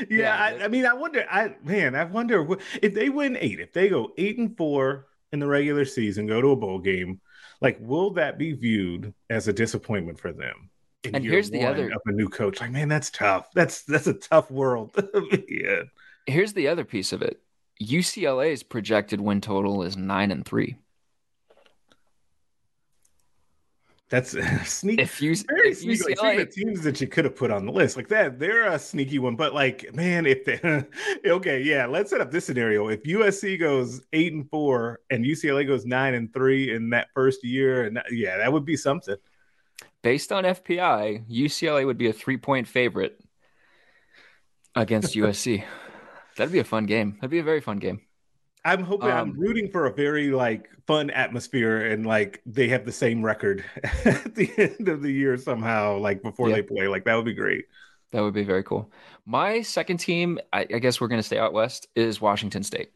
Yeah, 0.08 0.36
I, 0.36 0.64
I 0.64 0.68
mean, 0.68 0.86
I 0.86 0.94
wonder. 0.94 1.26
I 1.28 1.56
man, 1.64 1.94
I 1.94 2.04
wonder 2.04 2.46
if 2.80 2.94
they 2.94 3.08
win 3.08 3.36
eight. 3.40 3.60
If 3.60 3.72
they 3.72 3.88
go 3.88 4.12
eight 4.16 4.38
and 4.38 4.56
four 4.56 5.06
in 5.32 5.40
the 5.40 5.46
regular 5.46 5.84
season, 5.84 6.26
go 6.26 6.40
to 6.40 6.50
a 6.50 6.56
bowl 6.56 6.78
game, 6.78 7.20
like 7.60 7.78
will 7.80 8.10
that 8.14 8.38
be 8.38 8.52
viewed 8.52 9.14
as 9.28 9.48
a 9.48 9.52
disappointment 9.52 10.18
for 10.18 10.32
them? 10.32 10.69
In 11.04 11.14
And 11.14 11.24
here's 11.24 11.50
the 11.50 11.64
other- 11.64 11.86
of 11.90 12.00
a 12.06 12.12
new 12.12 12.28
coach. 12.28 12.60
Like, 12.60 12.70
man, 12.72 12.88
that's 12.88 13.10
tough. 13.10 13.50
That's 13.54 13.82
that's 13.84 14.06
a 14.06 14.14
tough 14.14 14.50
world. 14.50 14.92
yeah. 15.48 15.82
Here's 16.26 16.52
the 16.52 16.68
other 16.68 16.84
piece 16.84 17.12
of 17.12 17.22
it. 17.22 17.40
UCLA's 17.82 18.62
projected 18.62 19.20
win 19.20 19.40
total 19.40 19.82
is 19.82 19.96
nine 19.96 20.30
and 20.30 20.44
three. 20.44 20.76
That's 24.10 24.30
sneaky. 24.68 25.02
If 25.02 25.22
you 25.22 25.34
Very 25.48 25.70
if 25.70 25.78
sneaky. 25.78 26.02
Like, 26.02 26.18
UCLA, 26.18 26.18
speaking 26.18 26.40
of 26.40 26.54
teams 26.54 26.82
that 26.82 27.00
you 27.00 27.06
could 27.06 27.24
have 27.24 27.36
put 27.36 27.50
on 27.52 27.64
the 27.64 27.72
list, 27.72 27.96
like 27.96 28.08
that, 28.08 28.38
they're 28.40 28.66
a 28.66 28.78
sneaky 28.78 29.20
one. 29.20 29.36
But 29.36 29.54
like, 29.54 29.94
man, 29.94 30.26
if 30.26 30.44
they 30.44 30.84
okay, 31.30 31.62
yeah, 31.62 31.86
let's 31.86 32.10
set 32.10 32.20
up 32.20 32.30
this 32.30 32.44
scenario. 32.44 32.88
If 32.88 33.04
USC 33.04 33.58
goes 33.58 34.02
eight 34.12 34.32
and 34.32 34.50
four 34.50 34.98
and 35.10 35.24
UCLA 35.24 35.66
goes 35.66 35.86
nine 35.86 36.14
and 36.14 36.32
three 36.34 36.74
in 36.74 36.90
that 36.90 37.08
first 37.14 37.44
year, 37.44 37.84
and 37.84 37.96
that- 37.96 38.12
yeah, 38.12 38.36
that 38.38 38.52
would 38.52 38.64
be 38.64 38.76
something. 38.76 39.16
Based 40.02 40.32
on 40.32 40.44
FPI, 40.44 41.28
UCLA 41.30 41.86
would 41.86 41.98
be 41.98 42.08
a 42.08 42.12
three 42.12 42.36
point 42.38 42.68
favorite 42.68 43.20
against 44.74 45.14
USC. 45.16 45.64
That'd 46.36 46.52
be 46.52 46.58
a 46.60 46.64
fun 46.64 46.86
game. 46.86 47.12
That'd 47.16 47.30
be 47.30 47.38
a 47.38 47.44
very 47.44 47.60
fun 47.60 47.78
game. 47.78 48.00
I'm 48.64 48.82
hoping 48.82 49.10
I'm 49.10 49.30
Um, 49.30 49.38
rooting 49.38 49.70
for 49.70 49.86
a 49.86 49.92
very 49.94 50.30
like 50.30 50.68
fun 50.86 51.08
atmosphere 51.10 51.86
and 51.86 52.04
like 52.04 52.42
they 52.44 52.68
have 52.68 52.84
the 52.84 52.92
same 52.92 53.22
record 53.24 53.64
at 54.04 54.34
the 54.34 54.50
end 54.58 54.88
of 54.88 55.00
the 55.02 55.10
year 55.12 55.36
somehow, 55.38 55.96
like 55.98 56.22
before 56.22 56.50
Yeah. 56.50 56.56
they 56.56 56.62
play. 56.62 56.86
Like 56.86 57.04
that 57.04 57.14
would 57.14 57.24
be 57.24 57.34
great. 57.34 57.64
That 58.12 58.22
would 58.22 58.34
be 58.34 58.42
very 58.44 58.62
cool. 58.64 58.92
My 59.24 59.62
second 59.62 59.98
team, 59.98 60.38
I, 60.52 60.60
I 60.62 60.78
guess 60.78 61.00
we're 61.00 61.08
going 61.08 61.20
to 61.20 61.26
stay 61.26 61.38
out 61.38 61.52
west, 61.52 61.86
is 61.94 62.20
Washington 62.20 62.62
State, 62.64 62.90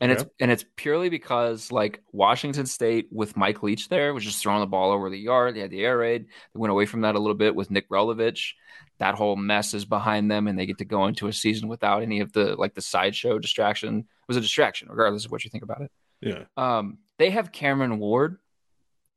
and 0.00 0.12
it's 0.12 0.24
and 0.40 0.50
it's 0.50 0.64
purely 0.76 1.08
because 1.08 1.70
like 1.70 2.02
Washington 2.12 2.66
State 2.66 3.08
with 3.10 3.36
Mike 3.36 3.62
Leach 3.62 3.88
there 3.88 4.12
was 4.12 4.24
just 4.24 4.42
throwing 4.42 4.60
the 4.60 4.66
ball 4.66 4.90
over 4.90 5.08
the 5.08 5.18
yard. 5.18 5.54
They 5.54 5.60
had 5.60 5.70
the 5.70 5.84
air 5.84 5.98
raid. 5.98 6.26
They 6.26 6.58
went 6.58 6.72
away 6.72 6.86
from 6.86 7.02
that 7.02 7.14
a 7.14 7.18
little 7.18 7.36
bit 7.36 7.54
with 7.54 7.70
Nick 7.70 7.88
Rolovich. 7.88 8.52
That 8.98 9.14
whole 9.14 9.36
mess 9.36 9.74
is 9.74 9.84
behind 9.84 10.30
them, 10.30 10.46
and 10.46 10.58
they 10.58 10.66
get 10.66 10.78
to 10.78 10.84
go 10.84 11.06
into 11.06 11.28
a 11.28 11.32
season 11.32 11.68
without 11.68 12.02
any 12.02 12.20
of 12.20 12.32
the 12.32 12.56
like 12.56 12.74
the 12.74 12.82
sideshow 12.82 13.38
distraction. 13.38 13.98
It 13.98 14.28
was 14.28 14.36
a 14.36 14.40
distraction, 14.40 14.88
regardless 14.90 15.24
of 15.24 15.32
what 15.32 15.44
you 15.44 15.50
think 15.50 15.64
about 15.64 15.80
it. 15.80 15.90
Yeah. 16.20 16.44
Um, 16.56 16.98
they 17.18 17.30
have 17.30 17.52
Cameron 17.52 17.98
Ward 17.98 18.38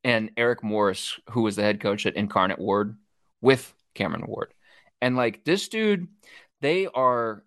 and 0.04 0.30
Eric 0.36 0.62
Morris, 0.62 1.18
who 1.30 1.42
was 1.42 1.56
the 1.56 1.62
head 1.62 1.80
coach 1.80 2.06
at 2.06 2.16
Incarnate 2.16 2.58
Word, 2.58 2.96
with 3.40 3.74
Cameron 3.94 4.24
Ward. 4.26 4.54
And 5.00 5.16
like 5.16 5.44
this 5.44 5.68
dude, 5.68 6.08
they 6.60 6.86
are 6.86 7.44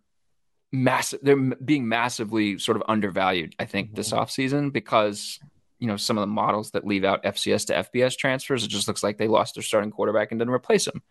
massive. 0.72 1.20
They're 1.22 1.38
being 1.38 1.88
massively 1.88 2.58
sort 2.58 2.78
of 2.78 2.84
undervalued, 2.88 3.56
I 3.60 3.66
think, 3.66 3.96
this 3.96 4.12
offseason 4.12 4.72
because, 4.72 5.40
you 5.80 5.88
know, 5.88 5.98
some 5.98 6.18
of 6.18 6.22
the 6.22 6.28
models 6.28 6.72
that 6.72 6.86
leave 6.86 7.04
out 7.04 7.24
FCS 7.24 7.68
to 7.68 7.90
FBS 7.90 8.18
transfers, 8.18 8.64
it 8.64 8.70
just 8.70 8.88
looks 8.88 9.04
like 9.04 9.18
they 9.18 9.28
lost 9.28 9.56
their 9.56 9.64
starting 9.64 9.92
quarterback 9.92 10.32
and 10.32 10.40
didn't 10.40 10.54
replace 10.54 10.88
him. 10.88 11.02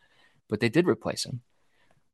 But 0.48 0.60
they 0.60 0.68
did 0.68 0.88
replace 0.88 1.24
him 1.24 1.42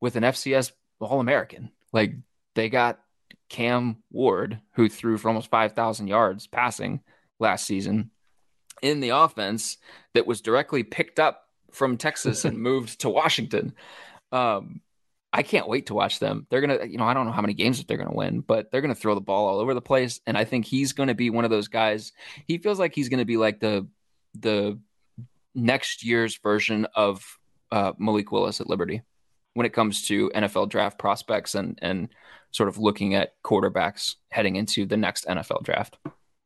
with 0.01 0.17
an 0.17 0.25
FCS 0.25 0.73
All 1.01 1.21
American. 1.21 1.71
Like 1.93 2.15
they 2.55 2.69
got 2.69 3.01
Cam 3.49 4.03
Ward, 4.11 4.61
who 4.73 4.89
threw 4.89 5.19
for 5.19 5.29
almost 5.29 5.51
5,000 5.51 6.09
yards 6.09 6.47
passing 6.47 7.01
last 7.39 7.67
season 7.67 8.11
in 8.83 9.01
the 9.01 9.11
offense 9.11 9.79
that 10.15 10.27
was 10.27 10.41
directly 10.41 10.83
picked 10.83 11.19
up 11.19 11.45
from 11.71 11.97
Texas 11.97 12.45
and 12.45 12.59
moved 12.63 13.01
to 13.01 13.09
Washington. 13.09 13.75
Um, 14.33 14.81
I 15.33 15.43
can't 15.43 15.69
wait 15.69 15.87
to 15.87 15.95
watch 15.95 16.19
them. 16.19 16.47
They're 16.49 16.61
gonna, 16.61 16.85
you 16.87 16.99
know, 16.99 17.05
I 17.05 17.15
don't 17.15 17.27
know 17.27 17.33
how 17.33 17.43
many 17.43 17.55
games 17.55 17.79
that 17.79 17.89
they're 17.89 17.99
gonna 17.99 18.15
win, 18.15 18.41
but 18.41 18.71
they're 18.71 18.81
gonna 18.81 18.95
throw 18.95 19.15
the 19.15 19.21
ball 19.21 19.47
all 19.47 19.59
over 19.59 19.75
the 19.75 19.83
place. 19.83 20.21
And 20.27 20.37
I 20.37 20.45
think 20.45 20.65
he's 20.65 20.93
gonna 20.93 21.15
be 21.15 21.31
one 21.31 21.45
of 21.45 21.51
those 21.51 21.69
guys. 21.69 22.13
He 22.47 22.59
feels 22.59 22.79
like 22.79 22.95
he's 22.95 23.09
gonna 23.09 23.25
be 23.25 23.37
like 23.37 23.61
the 23.61 23.87
the 24.39 24.79
next 25.55 26.05
year's 26.05 26.37
version 26.39 26.87
of 26.95 27.39
uh, 27.71 27.93
Malik 27.99 28.31
Willis 28.31 28.61
at 28.61 28.69
Liberty 28.69 29.03
when 29.55 29.67
it 29.67 29.73
comes 29.73 30.03
to 30.03 30.31
NFL 30.35 30.69
draft 30.69 30.99
prospects 30.99 31.55
and 31.55 31.79
and 31.83 32.09
sort 32.51 32.69
of 32.69 32.79
looking 32.79 33.15
at 33.15 33.35
quarterbacks 33.43 34.15
heading 34.31 34.57
into 34.57 34.87
the 34.87 34.97
next 34.97 35.27
NFL 35.27 35.63
draft. 35.63 35.99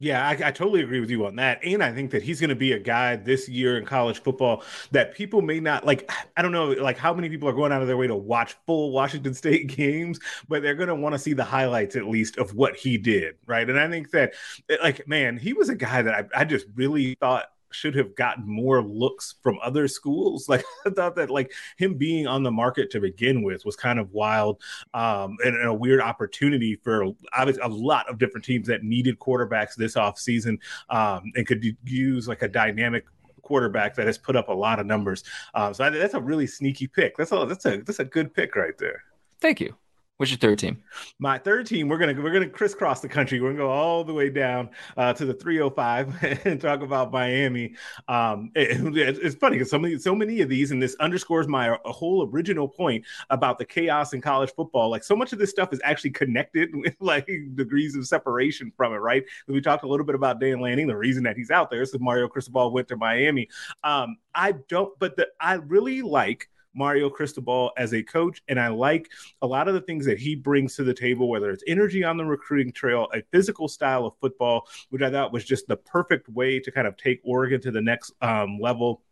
Yeah, 0.02 0.26
I, 0.26 0.30
I, 0.30 0.50
totally 0.50 0.80
agree 0.80 0.98
with 0.98 1.10
you 1.10 1.26
on 1.26 1.36
that. 1.36 1.60
And 1.62 1.82
I 1.84 1.92
think 1.92 2.10
that 2.12 2.22
he's 2.22 2.40
going 2.40 2.48
to 2.48 2.56
be 2.56 2.72
a 2.72 2.78
guy 2.78 3.16
this 3.16 3.50
year 3.50 3.76
in 3.76 3.84
college 3.84 4.22
football 4.22 4.64
that 4.92 5.14
people 5.14 5.42
may 5.42 5.60
not 5.60 5.84
like. 5.84 6.10
I 6.36 6.42
don't 6.42 6.52
know, 6.52 6.68
like 6.70 6.96
how 6.96 7.12
many 7.12 7.28
people 7.28 7.50
are 7.50 7.52
going 7.52 7.70
out 7.70 7.82
of 7.82 7.88
their 7.88 7.98
way 7.98 8.06
to 8.06 8.16
watch 8.16 8.56
full 8.66 8.92
Washington 8.92 9.34
State 9.40 9.66
games, 9.66 10.18
but 10.48 10.62
they're 10.62 10.74
going 10.74 10.88
to 10.88 10.94
want 10.94 11.14
to 11.14 11.18
see 11.18 11.34
the 11.34 11.44
highlights 11.44 11.96
at 11.96 12.06
least 12.06 12.38
of 12.38 12.54
what 12.54 12.76
he 12.76 12.96
did. 12.96 13.36
Right. 13.46 13.68
And 13.68 13.78
I 13.78 13.90
think 13.90 14.10
that, 14.12 14.32
eh, 14.70 14.76
like, 14.82 15.06
man, 15.06 15.36
he 15.36 15.52
was 15.52 15.68
a 15.68 15.74
guy 15.74 16.00
that 16.00 16.14
I, 16.14 16.40
I 16.40 16.44
just 16.46 16.66
really 16.74 17.14
thought 17.20 17.50
should 17.72 17.94
have 17.94 18.14
gotten 18.14 18.46
more 18.46 18.82
looks 18.82 19.36
from 19.42 19.58
other 19.62 19.88
schools. 19.88 20.48
Like 20.50 20.64
I 20.84 20.90
thought 20.90 21.14
that 21.14 21.30
like 21.30 21.52
him 21.76 21.94
being 21.94 22.26
on 22.26 22.42
the 22.42 22.50
market 22.50 22.90
to 22.90 23.00
begin 23.00 23.44
with 23.44 23.64
was 23.64 23.76
kind 23.76 24.00
of 24.00 24.12
wild 24.12 24.60
um, 24.94 25.36
and, 25.44 25.54
and, 25.54 25.68
a 25.68 25.74
weird 25.74 26.00
opportunity 26.00 26.74
for 26.82 27.04
obviously 27.36 27.62
a 27.62 27.68
lot 27.68 28.08
of 28.08 28.18
different 28.18 28.44
teams 28.44 28.66
that 28.66 28.82
needed 28.82 29.20
quarterbacks 29.20 29.76
this 29.76 29.94
offseason 29.94 30.58
um, 30.88 31.22
and 31.36 31.46
could 31.46 31.64
use 31.84 32.26
like 32.26 32.42
a 32.42 32.48
dynamic 32.48 33.04
quarterback 33.42 33.94
that 33.94 34.06
has 34.06 34.18
put 34.18 34.34
up 34.34 34.48
a 34.48 34.52
lot 34.52 34.80
of 34.80 34.86
numbers. 34.86 35.22
Um, 35.54 35.72
so 35.72 35.84
I, 35.84 35.90
that's 35.90 36.14
a 36.14 36.20
really 36.20 36.48
sneaky 36.48 36.88
pick. 36.88 37.16
That's 37.16 37.32
a 37.32 37.46
that's 37.46 37.66
a 37.66 37.76
that's 37.78 38.00
a 38.00 38.04
good 38.04 38.34
pick 38.34 38.56
right 38.56 38.76
there. 38.78 39.04
Thank 39.40 39.60
you. 39.60 39.76
What's 40.20 40.30
your 40.30 40.36
third 40.36 40.58
team? 40.58 40.82
My 41.18 41.38
third 41.38 41.66
team, 41.66 41.88
we're 41.88 41.96
gonna 41.96 42.12
we're 42.12 42.30
gonna 42.30 42.46
crisscross 42.46 43.00
the 43.00 43.08
country. 43.08 43.40
We're 43.40 43.52
gonna 43.52 43.60
go 43.60 43.70
all 43.70 44.04
the 44.04 44.12
way 44.12 44.28
down 44.28 44.68
uh, 44.98 45.14
to 45.14 45.24
the 45.24 45.32
305 45.32 46.40
and 46.44 46.60
talk 46.60 46.82
about 46.82 47.10
Miami. 47.10 47.74
Um, 48.06 48.52
it, 48.54 48.76
it's 48.94 49.34
funny 49.36 49.56
because 49.56 49.70
so 49.70 49.78
many 49.78 49.96
so 49.96 50.14
many 50.14 50.42
of 50.42 50.50
these, 50.50 50.72
and 50.72 50.82
this 50.82 50.94
underscores 51.00 51.48
my 51.48 51.78
whole 51.86 52.28
original 52.30 52.68
point 52.68 53.02
about 53.30 53.58
the 53.58 53.64
chaos 53.64 54.12
in 54.12 54.20
college 54.20 54.52
football. 54.54 54.90
Like 54.90 55.04
so 55.04 55.16
much 55.16 55.32
of 55.32 55.38
this 55.38 55.48
stuff 55.48 55.72
is 55.72 55.80
actually 55.84 56.10
connected 56.10 56.68
with 56.76 56.96
like 57.00 57.26
degrees 57.54 57.96
of 57.96 58.06
separation 58.06 58.70
from 58.76 58.92
it, 58.92 58.98
right? 58.98 59.24
We 59.48 59.62
talked 59.62 59.84
a 59.84 59.88
little 59.88 60.04
bit 60.04 60.16
about 60.16 60.38
Dan 60.38 60.60
Lanning. 60.60 60.86
The 60.86 60.98
reason 60.98 61.22
that 61.22 61.38
he's 61.38 61.50
out 61.50 61.70
there 61.70 61.80
is 61.80 61.92
that 61.92 62.02
Mario 62.02 62.28
Cristobal 62.28 62.74
went 62.74 62.88
to 62.88 62.96
Miami. 62.98 63.48
Um, 63.84 64.18
I 64.34 64.52
don't, 64.68 64.92
but 64.98 65.16
the, 65.16 65.28
I 65.40 65.54
really 65.54 66.02
like 66.02 66.50
Mario 66.74 67.10
Cristobal 67.10 67.72
as 67.76 67.92
a 67.94 68.02
coach. 68.02 68.42
And 68.48 68.60
I 68.60 68.68
like 68.68 69.08
a 69.42 69.46
lot 69.46 69.68
of 69.68 69.74
the 69.74 69.80
things 69.80 70.06
that 70.06 70.18
he 70.18 70.34
brings 70.34 70.76
to 70.76 70.84
the 70.84 70.94
table, 70.94 71.28
whether 71.28 71.50
it's 71.50 71.64
energy 71.66 72.04
on 72.04 72.16
the 72.16 72.24
recruiting 72.24 72.72
trail, 72.72 73.08
a 73.14 73.22
physical 73.32 73.68
style 73.68 74.06
of 74.06 74.14
football, 74.20 74.68
which 74.90 75.02
I 75.02 75.10
thought 75.10 75.32
was 75.32 75.44
just 75.44 75.66
the 75.66 75.76
perfect 75.76 76.28
way 76.28 76.60
to 76.60 76.70
kind 76.70 76.86
of 76.86 76.96
take 76.96 77.20
Oregon 77.24 77.60
to 77.62 77.70
the 77.70 77.82
next 77.82 78.12
um, 78.22 78.58
level 78.60 79.02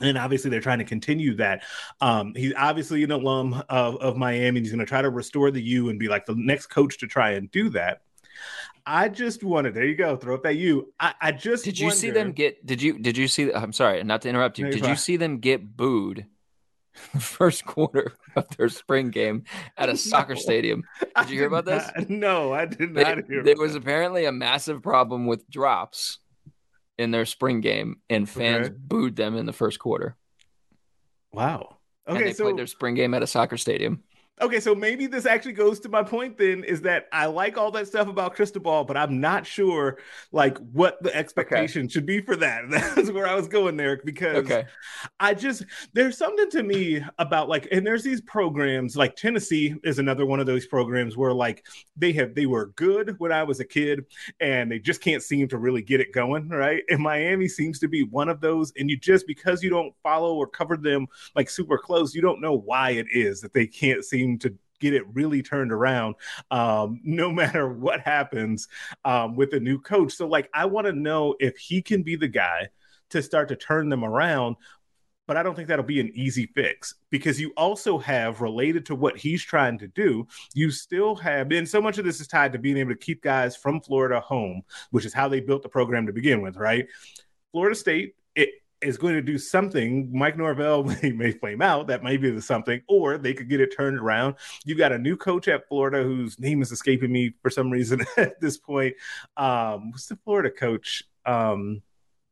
and 0.00 0.16
obviously 0.16 0.50
they're 0.50 0.60
trying 0.60 0.78
to 0.78 0.84
continue 0.84 1.34
that. 1.36 1.62
Um, 2.00 2.32
he's 2.34 2.54
obviously 2.56 3.02
an 3.04 3.10
alum 3.10 3.62
of, 3.68 3.96
of 3.96 4.16
Miami. 4.16 4.46
And 4.48 4.58
he's 4.58 4.70
going 4.70 4.80
to 4.80 4.86
try 4.86 5.02
to 5.02 5.10
restore 5.10 5.50
the 5.50 5.62
U 5.62 5.90
and 5.90 5.98
be 5.98 6.08
like 6.08 6.26
the 6.26 6.34
next 6.34 6.66
coach 6.66 6.98
to 6.98 7.06
try 7.06 7.32
and 7.32 7.50
do 7.50 7.68
that. 7.70 8.02
I 8.86 9.08
just 9.08 9.44
wanted. 9.44 9.74
There 9.74 9.84
you 9.84 9.94
go. 9.94 10.16
Throw 10.16 10.34
up 10.34 10.42
that 10.44 10.56
U. 10.56 10.92
I, 10.98 11.14
I 11.20 11.32
just 11.32 11.64
did. 11.64 11.78
You 11.78 11.86
wonder, 11.86 11.96
see 11.98 12.10
them 12.10 12.32
get? 12.32 12.64
Did 12.64 12.80
you? 12.80 12.98
Did 12.98 13.18
you 13.18 13.28
see? 13.28 13.52
I'm 13.52 13.74
sorry, 13.74 14.02
not 14.02 14.22
to 14.22 14.30
interrupt 14.30 14.58
you. 14.58 14.64
No, 14.64 14.70
did 14.70 14.80
fine. 14.80 14.90
you 14.90 14.96
see 14.96 15.16
them 15.18 15.38
get 15.38 15.76
booed 15.76 16.26
first 17.18 17.64
quarter 17.64 18.12
of 18.36 18.48
their 18.56 18.68
spring 18.68 19.10
game 19.10 19.44
at 19.76 19.88
a 19.88 19.96
soccer 19.96 20.34
no, 20.34 20.40
stadium. 20.40 20.82
Did 21.18 21.30
you 21.30 21.38
hear 21.38 21.46
about 21.46 21.64
this? 21.64 21.90
Not, 21.96 22.10
no, 22.10 22.52
I 22.52 22.66
did 22.66 22.92
not 22.92 23.16
they, 23.16 23.34
hear. 23.34 23.42
There 23.42 23.56
was 23.56 23.74
that. 23.74 23.82
apparently 23.82 24.24
a 24.24 24.32
massive 24.32 24.82
problem 24.82 25.26
with 25.26 25.48
drops 25.48 26.18
in 26.98 27.10
their 27.10 27.24
spring 27.24 27.60
game, 27.60 28.00
and 28.10 28.28
fans 28.28 28.66
okay. 28.66 28.76
booed 28.78 29.16
them 29.16 29.36
in 29.36 29.46
the 29.46 29.52
first 29.52 29.78
quarter. 29.78 30.16
Wow. 31.32 31.78
Okay, 32.08 32.18
and 32.18 32.26
they 32.26 32.32
so 32.32 32.44
played 32.44 32.58
their 32.58 32.66
spring 32.66 32.94
game 32.94 33.14
at 33.14 33.22
a 33.22 33.26
soccer 33.26 33.56
stadium. 33.56 34.02
Okay, 34.42 34.58
so 34.58 34.74
maybe 34.74 35.06
this 35.06 35.26
actually 35.26 35.52
goes 35.52 35.78
to 35.80 35.90
my 35.90 36.02
point 36.02 36.38
then 36.38 36.64
is 36.64 36.80
that 36.82 37.08
I 37.12 37.26
like 37.26 37.58
all 37.58 37.70
that 37.72 37.86
stuff 37.86 38.08
about 38.08 38.34
Cristobal, 38.34 38.84
but 38.84 38.96
I'm 38.96 39.20
not 39.20 39.46
sure 39.46 39.98
like 40.32 40.56
what 40.72 41.02
the 41.02 41.14
expectation 41.14 41.82
okay. 41.82 41.92
should 41.92 42.06
be 42.06 42.22
for 42.22 42.36
that. 42.36 42.62
That's 42.70 43.10
where 43.10 43.26
I 43.26 43.34
was 43.34 43.48
going 43.48 43.76
there 43.76 44.00
because 44.02 44.38
okay. 44.38 44.64
I 45.18 45.34
just 45.34 45.64
there's 45.92 46.16
something 46.16 46.48
to 46.50 46.62
me 46.62 47.02
about 47.18 47.50
like 47.50 47.68
and 47.70 47.86
there's 47.86 48.02
these 48.02 48.22
programs 48.22 48.96
like 48.96 49.14
Tennessee 49.14 49.74
is 49.84 49.98
another 49.98 50.24
one 50.24 50.40
of 50.40 50.46
those 50.46 50.66
programs 50.66 51.18
where 51.18 51.34
like 51.34 51.66
they 51.94 52.12
have 52.12 52.34
they 52.34 52.46
were 52.46 52.68
good 52.76 53.16
when 53.18 53.32
I 53.32 53.42
was 53.42 53.60
a 53.60 53.64
kid 53.64 54.06
and 54.40 54.72
they 54.72 54.78
just 54.78 55.02
can't 55.02 55.22
seem 55.22 55.48
to 55.48 55.58
really 55.58 55.82
get 55.82 56.00
it 56.00 56.14
going, 56.14 56.48
right? 56.48 56.82
And 56.88 57.00
Miami 57.00 57.46
seems 57.46 57.78
to 57.80 57.88
be 57.88 58.04
one 58.04 58.30
of 58.30 58.40
those 58.40 58.72
and 58.78 58.88
you 58.88 58.96
just 58.96 59.26
because 59.26 59.62
you 59.62 59.68
don't 59.68 59.92
follow 60.02 60.34
or 60.36 60.46
cover 60.46 60.78
them 60.78 61.08
like 61.36 61.50
super 61.50 61.76
close, 61.76 62.14
you 62.14 62.22
don't 62.22 62.40
know 62.40 62.54
why 62.56 62.92
it 62.92 63.06
is 63.12 63.42
that 63.42 63.52
they 63.52 63.66
can't 63.66 64.02
seem 64.02 64.19
seem 64.20 64.38
to 64.40 64.54
get 64.80 64.94
it 64.94 65.04
really 65.12 65.42
turned 65.42 65.72
around 65.72 66.14
um, 66.50 67.00
no 67.04 67.30
matter 67.30 67.68
what 67.68 68.00
happens 68.00 68.68
um, 69.04 69.36
with 69.36 69.50
the 69.50 69.60
new 69.60 69.78
coach. 69.80 70.12
So, 70.12 70.26
like, 70.26 70.48
I 70.54 70.66
want 70.66 70.86
to 70.86 70.92
know 70.92 71.34
if 71.38 71.56
he 71.58 71.82
can 71.82 72.02
be 72.02 72.16
the 72.16 72.28
guy 72.28 72.68
to 73.10 73.22
start 73.22 73.48
to 73.48 73.56
turn 73.56 73.88
them 73.88 74.04
around. 74.04 74.56
But 75.26 75.36
I 75.36 75.44
don't 75.44 75.54
think 75.54 75.68
that'll 75.68 75.84
be 75.84 76.00
an 76.00 76.10
easy 76.12 76.46
fix 76.56 76.96
because 77.10 77.40
you 77.40 77.52
also 77.56 77.98
have 77.98 78.40
related 78.40 78.84
to 78.86 78.96
what 78.96 79.16
he's 79.16 79.44
trying 79.44 79.78
to 79.78 79.86
do. 79.86 80.26
You 80.54 80.72
still 80.72 81.14
have, 81.16 81.52
and 81.52 81.68
so 81.68 81.80
much 81.80 81.98
of 81.98 82.04
this 82.04 82.20
is 82.20 82.26
tied 82.26 82.52
to 82.52 82.58
being 82.58 82.76
able 82.76 82.90
to 82.90 82.98
keep 82.98 83.22
guys 83.22 83.54
from 83.54 83.80
Florida 83.80 84.18
home, 84.18 84.62
which 84.90 85.04
is 85.04 85.14
how 85.14 85.28
they 85.28 85.38
built 85.38 85.62
the 85.62 85.68
program 85.68 86.06
to 86.06 86.12
begin 86.12 86.42
with, 86.42 86.56
right? 86.56 86.86
Florida 87.52 87.76
State, 87.76 88.16
is 88.82 88.96
going 88.96 89.14
to 89.14 89.22
do 89.22 89.38
something. 89.38 90.10
Mike 90.12 90.36
Norvell 90.36 90.84
may, 91.02 91.32
flame 91.32 91.62
out. 91.62 91.86
That 91.88 92.02
may 92.02 92.16
be 92.16 92.30
the 92.30 92.42
something, 92.42 92.82
or 92.88 93.18
they 93.18 93.34
could 93.34 93.48
get 93.48 93.60
it 93.60 93.74
turned 93.76 93.98
around. 93.98 94.36
You've 94.64 94.78
got 94.78 94.92
a 94.92 94.98
new 94.98 95.16
coach 95.16 95.48
at 95.48 95.68
Florida 95.68 96.02
whose 96.02 96.38
name 96.38 96.62
is 96.62 96.72
escaping 96.72 97.12
me 97.12 97.34
for 97.42 97.50
some 97.50 97.70
reason 97.70 98.04
at 98.16 98.40
this 98.40 98.56
point. 98.56 98.94
Um, 99.36 99.90
what's 99.90 100.06
the 100.06 100.16
Florida 100.24 100.50
coach? 100.50 101.02
Um, 101.26 101.82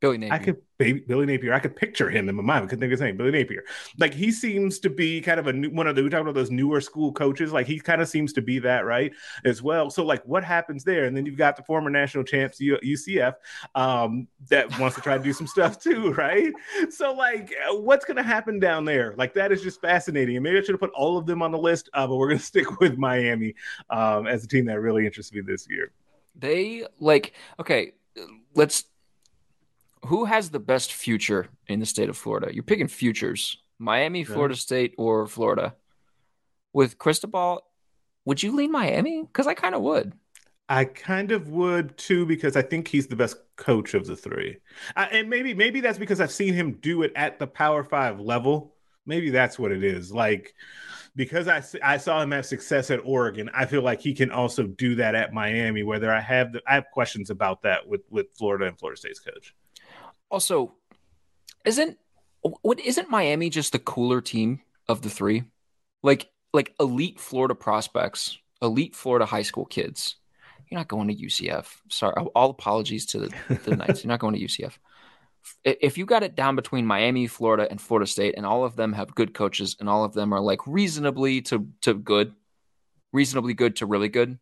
Billy 0.01 0.19
Napier. 0.19 0.35
I 0.35 0.39
could 0.39 0.57
baby, 0.79 1.01
Billy 1.01 1.27
Napier. 1.27 1.53
I 1.53 1.59
could 1.59 1.75
picture 1.75 2.09
him 2.09 2.29
in 2.29 2.35
my 2.37 2.43
mind. 2.43 2.65
I 2.65 2.67
couldn't 2.67 2.81
think 2.81 2.93
of 2.93 2.93
his 2.93 3.01
name. 3.01 3.17
Billy 3.17 3.33
Napier. 3.33 3.65
Like 3.99 4.15
he 4.15 4.31
seems 4.31 4.79
to 4.81 4.91
be 4.91 5.21
kind 5.21 5.41
of 5.41 5.49
a 5.49 5.53
new 5.53 5.71
one 5.71 5.89
of 5.89 5.97
the 5.97 6.03
we 6.05 6.09
talk 6.09 6.21
about 6.21 6.35
those 6.35 6.53
newer 6.53 6.81
school 6.81 7.13
coaches. 7.13 7.53
Like 7.53 7.67
he 7.67 7.81
kind 7.81 8.01
of 8.01 8.09
seems 8.09 8.33
to 8.35 8.43
be 8.43 8.61
that 8.61 8.85
right 8.85 9.13
as 9.45 9.61
well. 9.61 9.91
So 9.91 10.05
like 10.05 10.25
what 10.25 10.45
happens 10.45 10.85
there? 10.85 11.07
And 11.07 11.17
then 11.17 11.27
you've 11.27 11.37
got 11.37 11.57
the 11.57 11.65
former 11.65 11.91
national 11.91 12.25
champs 12.25 12.61
UCF 12.61 13.35
um, 13.75 14.29
that 14.49 14.79
wants 14.79 14.95
to 14.97 15.03
try 15.03 15.19
to 15.19 15.25
do 15.25 15.33
some 15.33 15.49
stuff 15.49 15.79
too, 15.83 16.13
right? 16.13 16.53
So 16.91 17.13
like 17.13 17.53
what's 17.71 18.05
going 18.05 18.19
to 18.19 18.23
happen 18.23 18.61
down 18.61 18.85
there? 18.85 19.15
Like 19.17 19.35
that 19.35 19.51
is 19.51 19.63
just 19.63 19.81
fascinating. 19.81 20.37
And 20.37 20.45
maybe 20.45 20.59
I 20.59 20.61
should 20.61 20.71
have 20.75 20.81
put 20.81 20.93
all 20.95 21.19
of 21.19 21.27
them 21.27 21.43
on 21.43 21.51
the 21.51 21.59
list, 21.59 21.89
uh, 21.95 22.07
but 22.07 22.17
we're 22.17 22.29
going 22.29 22.39
to 22.39 22.45
stick 22.45 22.81
with 22.81 22.99
Miami 22.99 23.55
um, 23.91 24.29
as 24.29 24.45
a 24.45 24.49
team 24.49 24.67
that 24.67 24.81
really 24.81 25.07
interests 25.07 25.33
me 25.33 25.41
this 25.41 25.67
year. 25.69 25.91
They 26.37 26.87
like 27.01 27.35
okay. 27.59 27.93
Let's 28.55 28.85
who 30.07 30.25
has 30.25 30.51
the 30.51 30.61
best 30.61 30.93
future 30.93 31.49
in 31.67 31.81
the 31.81 31.87
state 31.87 32.09
of 32.09 32.17
Florida? 32.17 32.53
You're 32.53 32.63
picking 32.63 32.89
futures. 32.89 33.59
Miami, 33.79 34.25
Florida 34.25 34.55
yeah. 34.55 34.61
State, 34.61 34.95
or 34.99 35.27
Florida. 35.27 35.75
With 36.73 36.99
Cristobal, 36.99 37.63
would 38.25 38.43
you 38.43 38.55
lean 38.55 38.73
Miami? 38.73 39.23
Because 39.23 39.47
I 39.47 39.55
kind 39.55 39.75
of 39.75 39.83
would. 39.83 40.13
I 40.69 40.85
kind 40.85 41.33
of 41.33 41.49
would 41.49 41.97
too 41.97 42.27
because 42.27 42.57
I 42.57 42.63
think 42.63 42.89
he's 42.89 43.07
the 43.07 43.17
best 43.17 43.37
coach 43.57 43.95
of 43.95 44.07
the 44.07 44.15
three, 44.15 44.59
I, 44.97 45.07
and 45.07 45.31
maybe 45.31 45.55
maybe 45.55 45.81
that's 45.81 45.99
because 45.99 46.21
I've 46.21 46.31
seen 46.31 46.53
him 46.53 46.73
do 46.83 47.03
it 47.03 47.13
at 47.17 47.39
the 47.39 47.47
Power 47.47 47.83
Five 47.83 48.21
level. 48.21 48.75
Maybe 49.07 49.31
that's 49.31 49.59
what 49.59 49.73
it 49.73 49.83
is. 49.83 50.13
Like 50.13 50.55
because 51.17 51.49
I 51.49 51.63
I 51.83 51.97
saw 51.97 52.21
him 52.21 52.33
have 52.33 52.45
success 52.45 52.91
at 52.91 53.01
Oregon, 53.03 53.49
I 53.55 53.65
feel 53.65 53.83
like 53.83 54.01
he 54.01 54.13
can 54.13 54.31
also 54.31 54.65
do 54.65 54.95
that 54.97 55.15
at 55.15 55.33
Miami. 55.33 55.83
Whether 55.83 56.13
I 56.13 56.21
have 56.21 56.53
the, 56.53 56.63
I 56.67 56.75
have 56.75 56.87
questions 56.93 57.31
about 57.31 57.63
that 57.63 57.89
with 57.89 58.03
with 58.11 58.27
Florida 58.37 58.67
and 58.67 58.79
Florida 58.79 58.99
State's 58.99 59.21
coach. 59.21 59.55
Also, 60.31 60.75
isn't 61.65 61.99
what 62.43 62.81
isn't 62.81 63.11
Miami 63.11 63.51
just 63.51 63.73
the 63.73 63.79
cooler 63.79 64.21
team 64.21 64.61
of 64.89 65.03
the 65.03 65.11
three? 65.11 65.45
Like 66.03 66.31
like 66.53 66.75
elite 66.81 67.21
Florida 67.21 67.55
prospects, 67.55 68.39
elite 68.63 68.95
Florida 68.95 69.27
high 69.27 69.43
school 69.43 69.67
kids. 69.67 70.17
You're 70.69 70.81
not 70.81 70.89
going 70.89 71.09
to 71.09 71.15
UCF. 71.15 71.67
Sorry, 71.89 72.15
all 72.35 72.51
apologies 72.51 73.07
to 73.07 73.21
the, 73.21 73.59
the 73.65 73.77
Knights. 73.77 74.05
You're 74.05 74.11
not 74.11 74.21
going 74.21 74.35
to 74.35 74.45
UCF. 74.45 74.75
If 75.65 75.97
you 75.97 76.05
got 76.05 76.23
it 76.23 76.35
down 76.35 76.57
between 76.57 76.85
Miami, 76.85 77.27
Florida, 77.27 77.67
and 77.71 77.81
Florida 77.81 78.07
State, 78.07 78.35
and 78.37 78.45
all 78.45 78.65
of 78.65 78.77
them 78.77 78.93
have 78.93 79.15
good 79.15 79.33
coaches, 79.33 79.77
and 79.81 79.89
all 79.89 80.05
of 80.05 80.13
them 80.13 80.35
are 80.35 80.41
like 80.41 80.67
reasonably 80.67 81.41
to 81.43 81.69
to 81.83 81.95
good, 81.95 82.35
reasonably 83.13 83.55
good 83.55 83.77
to 83.77 83.87
really 83.87 84.09
good, 84.09 84.39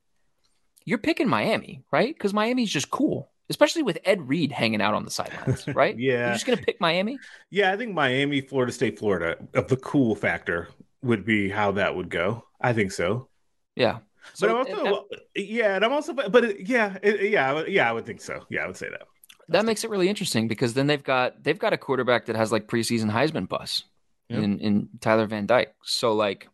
you're 0.84 0.98
picking 0.98 1.28
Miami, 1.28 1.82
right? 1.92 2.12
Because 2.12 2.34
Miami's 2.34 2.70
just 2.70 2.90
cool 2.90 3.30
especially 3.48 3.82
with 3.82 3.98
Ed 4.04 4.28
Reed 4.28 4.52
hanging 4.52 4.80
out 4.80 4.94
on 4.94 5.04
the 5.04 5.10
sidelines, 5.10 5.66
right? 5.74 5.98
yeah. 5.98 6.26
You're 6.26 6.32
just 6.34 6.46
going 6.46 6.58
to 6.58 6.64
pick 6.64 6.80
Miami? 6.80 7.18
Yeah, 7.50 7.72
I 7.72 7.76
think 7.76 7.94
Miami, 7.94 8.40
Florida 8.40 8.72
State, 8.72 8.98
Florida, 8.98 9.36
of 9.54 9.68
the 9.68 9.76
cool 9.76 10.14
factor 10.14 10.68
would 11.02 11.24
be 11.24 11.48
how 11.48 11.72
that 11.72 11.94
would 11.94 12.08
go. 12.08 12.44
I 12.60 12.72
think 12.72 12.92
so. 12.92 13.28
Yeah. 13.74 13.98
So, 14.34 14.48
but 14.48 14.70
I'm 14.70 14.86
also, 14.86 15.06
yeah, 15.34 15.76
and 15.76 15.84
I'm 15.84 15.92
also, 15.92 16.12
but 16.12 16.44
it, 16.44 16.68
yeah, 16.68 16.96
it, 17.02 17.30
yeah, 17.30 17.62
yeah, 17.68 17.88
I 17.88 17.92
would 17.92 18.06
think 18.06 18.20
so. 18.20 18.44
Yeah, 18.50 18.64
I 18.64 18.66
would 18.66 18.76
say 18.76 18.88
that. 18.88 19.02
That 19.48 19.64
makes 19.64 19.84
it 19.84 19.90
really 19.90 20.08
interesting 20.08 20.48
because 20.48 20.74
then 20.74 20.88
they've 20.88 21.02
got 21.02 21.42
they've 21.44 21.58
got 21.58 21.72
a 21.72 21.78
quarterback 21.78 22.26
that 22.26 22.34
has 22.34 22.50
like 22.50 22.66
preseason 22.66 23.10
Heisman 23.10 23.48
buzz 23.48 23.84
yep. 24.28 24.42
in 24.42 24.58
in 24.58 24.88
Tyler 25.00 25.26
Van 25.26 25.46
Dyke. 25.46 25.74
So 25.84 26.14
like, 26.14 26.48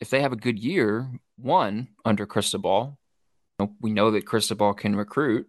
if 0.00 0.10
they 0.10 0.20
have 0.20 0.32
a 0.32 0.36
good 0.36 0.58
year, 0.58 1.08
one 1.36 1.88
under 2.04 2.26
Cristobal, 2.26 2.98
we 3.80 3.92
know 3.92 4.10
that 4.10 4.26
Cristobal 4.26 4.74
can 4.74 4.94
recruit. 4.96 5.48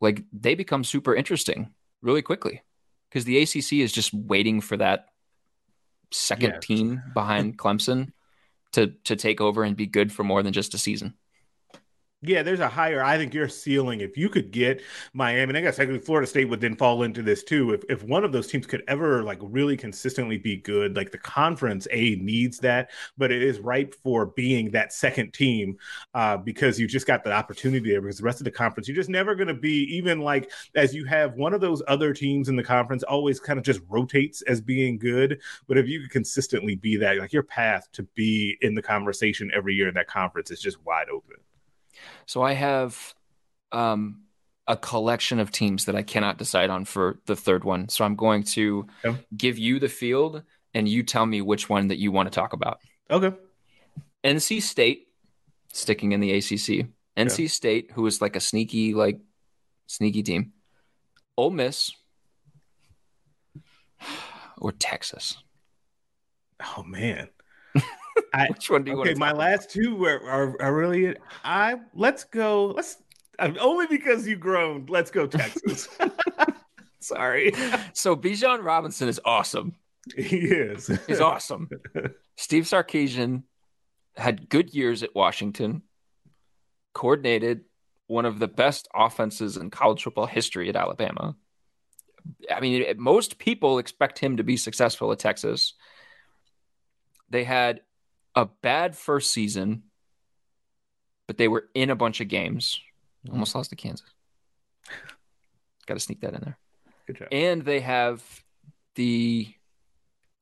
Like 0.00 0.24
they 0.32 0.54
become 0.54 0.84
super 0.84 1.14
interesting 1.14 1.72
really 2.02 2.22
quickly 2.22 2.62
because 3.08 3.24
the 3.24 3.40
ACC 3.42 3.74
is 3.74 3.92
just 3.92 4.14
waiting 4.14 4.60
for 4.60 4.76
that 4.76 5.06
second 6.10 6.52
yeah. 6.54 6.60
team 6.60 7.02
behind 7.14 7.58
Clemson 7.58 8.12
to 8.72 8.88
to 9.04 9.16
take 9.16 9.40
over 9.40 9.62
and 9.64 9.76
be 9.76 9.86
good 9.86 10.12
for 10.12 10.24
more 10.24 10.42
than 10.42 10.52
just 10.52 10.74
a 10.74 10.78
season. 10.78 11.14
Yeah, 12.22 12.42
there's 12.42 12.60
a 12.60 12.68
higher. 12.68 13.02
I 13.02 13.16
think 13.16 13.32
your 13.32 13.48
ceiling. 13.48 14.02
If 14.02 14.18
you 14.18 14.28
could 14.28 14.50
get 14.50 14.82
Miami, 15.14 15.52
and 15.52 15.56
I 15.56 15.62
guess 15.62 15.76
technically 15.76 16.04
Florida 16.04 16.26
State 16.26 16.50
would 16.50 16.60
then 16.60 16.76
fall 16.76 17.02
into 17.02 17.22
this 17.22 17.42
too. 17.42 17.72
If 17.72 17.82
if 17.88 18.02
one 18.02 18.24
of 18.24 18.32
those 18.32 18.46
teams 18.46 18.66
could 18.66 18.82
ever 18.88 19.22
like 19.22 19.38
really 19.40 19.74
consistently 19.74 20.36
be 20.36 20.56
good, 20.58 20.96
like 20.96 21.12
the 21.12 21.18
conference 21.18 21.88
A 21.90 22.16
needs 22.16 22.58
that, 22.58 22.90
but 23.16 23.32
it 23.32 23.42
is 23.42 23.58
ripe 23.58 23.94
for 24.02 24.26
being 24.26 24.70
that 24.72 24.92
second 24.92 25.32
team 25.32 25.78
uh, 26.12 26.36
because 26.36 26.78
you 26.78 26.86
just 26.86 27.06
got 27.06 27.24
the 27.24 27.32
opportunity 27.32 27.90
there. 27.90 28.02
Because 28.02 28.18
the 28.18 28.24
rest 28.24 28.40
of 28.40 28.44
the 28.44 28.50
conference, 28.50 28.86
you're 28.86 28.96
just 28.96 29.08
never 29.08 29.34
going 29.34 29.48
to 29.48 29.54
be 29.54 29.84
even 29.84 30.20
like 30.20 30.50
as 30.74 30.94
you 30.94 31.06
have 31.06 31.36
one 31.36 31.54
of 31.54 31.62
those 31.62 31.82
other 31.88 32.12
teams 32.12 32.50
in 32.50 32.56
the 32.56 32.62
conference 32.62 33.02
always 33.02 33.40
kind 33.40 33.58
of 33.58 33.64
just 33.64 33.80
rotates 33.88 34.42
as 34.42 34.60
being 34.60 34.98
good. 34.98 35.40
But 35.66 35.78
if 35.78 35.88
you 35.88 36.02
could 36.02 36.10
consistently 36.10 36.74
be 36.76 36.98
that, 36.98 37.16
like 37.16 37.32
your 37.32 37.44
path 37.44 37.88
to 37.92 38.02
be 38.14 38.58
in 38.60 38.74
the 38.74 38.82
conversation 38.82 39.50
every 39.54 39.74
year 39.74 39.88
in 39.88 39.94
that 39.94 40.06
conference 40.06 40.50
is 40.50 40.60
just 40.60 40.84
wide 40.84 41.08
open. 41.08 41.36
So 42.30 42.42
I 42.42 42.52
have 42.52 43.12
um, 43.72 44.20
a 44.68 44.76
collection 44.76 45.40
of 45.40 45.50
teams 45.50 45.86
that 45.86 45.96
I 45.96 46.02
cannot 46.02 46.38
decide 46.38 46.70
on 46.70 46.84
for 46.84 47.18
the 47.26 47.34
third 47.34 47.64
one. 47.64 47.88
So 47.88 48.04
I'm 48.04 48.14
going 48.14 48.44
to 48.54 48.86
okay. 49.04 49.18
give 49.36 49.58
you 49.58 49.80
the 49.80 49.88
field 49.88 50.44
and 50.72 50.88
you 50.88 51.02
tell 51.02 51.26
me 51.26 51.40
which 51.40 51.68
one 51.68 51.88
that 51.88 51.98
you 51.98 52.12
want 52.12 52.30
to 52.30 52.30
talk 52.30 52.52
about. 52.52 52.78
Okay. 53.10 53.36
NC 54.22 54.62
State, 54.62 55.08
sticking 55.72 56.12
in 56.12 56.20
the 56.20 56.30
ACC. 56.34 56.86
NC 57.16 57.50
State, 57.50 57.90
who 57.94 58.06
is 58.06 58.20
like 58.20 58.36
a 58.36 58.40
sneaky, 58.40 58.94
like 58.94 59.18
sneaky 59.88 60.22
team. 60.22 60.52
Ole 61.36 61.50
Miss 61.50 61.90
or 64.58 64.70
Texas. 64.70 65.36
Oh 66.76 66.84
man. 66.84 67.28
I, 68.32 68.48
Which 68.48 68.70
one 68.70 68.84
do 68.84 68.92
you 68.92 69.00
okay, 69.00 69.10
want? 69.10 69.18
my 69.18 69.32
last 69.32 69.70
two 69.70 70.04
are, 70.04 70.22
are, 70.22 70.62
are 70.62 70.74
really. 70.74 71.16
I 71.44 71.76
let's 71.94 72.24
go. 72.24 72.66
Let's 72.66 72.98
only 73.38 73.86
because 73.86 74.26
you 74.26 74.36
groaned. 74.36 74.90
Let's 74.90 75.10
go 75.10 75.26
Texas. 75.26 75.88
Sorry. 77.00 77.52
So 77.92 78.14
Bijan 78.14 78.62
Robinson 78.62 79.08
is 79.08 79.20
awesome. 79.24 79.74
He 80.16 80.38
is. 80.38 80.90
He's 81.06 81.20
awesome. 81.20 81.68
Steve 82.36 82.64
Sarkisian 82.64 83.42
had 84.16 84.48
good 84.48 84.72
years 84.72 85.02
at 85.02 85.14
Washington. 85.14 85.82
Coordinated 86.94 87.64
one 88.06 88.24
of 88.24 88.38
the 88.38 88.48
best 88.48 88.88
offenses 88.94 89.58
in 89.58 89.70
college 89.70 90.02
football 90.02 90.26
history 90.26 90.70
at 90.70 90.74
Alabama. 90.74 91.36
I 92.50 92.60
mean, 92.60 92.84
most 92.98 93.38
people 93.38 93.78
expect 93.78 94.18
him 94.18 94.38
to 94.38 94.42
be 94.42 94.56
successful 94.56 95.12
at 95.12 95.18
Texas. 95.18 95.74
They 97.28 97.44
had 97.44 97.82
a 98.34 98.46
bad 98.46 98.96
first 98.96 99.32
season, 99.32 99.84
but 101.26 101.36
they 101.38 101.48
were 101.48 101.68
in 101.74 101.90
a 101.90 101.96
bunch 101.96 102.20
of 102.20 102.28
games. 102.28 102.80
Mm-hmm. 103.24 103.34
Almost 103.34 103.54
lost 103.54 103.70
to 103.70 103.76
Kansas. 103.76 104.06
Got 105.86 105.94
to 105.94 106.00
sneak 106.00 106.20
that 106.20 106.34
in 106.34 106.40
there. 106.42 106.58
Good 107.06 107.16
job. 107.16 107.28
And 107.32 107.62
they 107.62 107.80
have 107.80 108.22
the 108.94 109.52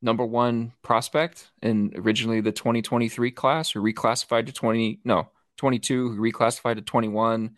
number 0.00 0.24
one 0.24 0.72
prospect 0.82 1.50
in 1.62 1.92
originally 1.96 2.40
the 2.40 2.52
2023 2.52 3.30
class, 3.30 3.74
or 3.74 3.80
reclassified 3.80 4.46
to 4.46 4.52
20. 4.52 5.00
No, 5.04 5.28
22, 5.58 6.10
who 6.10 6.20
reclassified 6.20 6.76
to 6.76 6.82
21, 6.82 7.50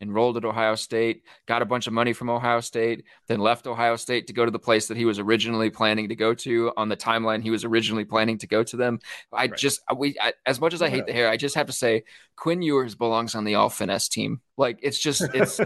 enrolled 0.00 0.36
at 0.36 0.44
Ohio 0.44 0.74
State, 0.74 1.22
got 1.46 1.62
a 1.62 1.64
bunch 1.64 1.86
of 1.86 1.92
money 1.92 2.12
from 2.12 2.30
Ohio 2.30 2.60
State, 2.60 3.04
then 3.26 3.40
left 3.40 3.66
Ohio 3.66 3.96
State 3.96 4.28
to 4.28 4.32
go 4.32 4.44
to 4.44 4.50
the 4.50 4.58
place 4.58 4.86
that 4.88 4.96
he 4.96 5.04
was 5.04 5.18
originally 5.18 5.70
planning 5.70 6.08
to 6.10 6.14
go 6.14 6.34
to 6.34 6.72
on 6.76 6.88
the 6.88 6.96
timeline 6.96 7.42
he 7.42 7.50
was 7.50 7.64
originally 7.64 8.04
planning 8.04 8.38
to 8.38 8.46
go 8.46 8.62
to 8.62 8.76
them. 8.76 9.00
I 9.32 9.46
right. 9.46 9.56
just 9.56 9.80
we 9.96 10.16
I, 10.20 10.34
as 10.44 10.60
much 10.60 10.74
as 10.74 10.82
I 10.82 10.88
hate 10.88 11.06
the 11.06 11.12
hair, 11.12 11.28
I 11.28 11.36
just 11.36 11.56
have 11.56 11.66
to 11.66 11.72
say 11.72 12.04
Quinn 12.36 12.62
Ewers 12.62 12.94
belongs 12.94 13.34
on 13.34 13.44
the 13.44 13.56
all 13.56 13.70
finesse 13.70 14.08
team. 14.08 14.40
Like 14.56 14.78
it's 14.82 14.98
just 14.98 15.22
it's 15.34 15.58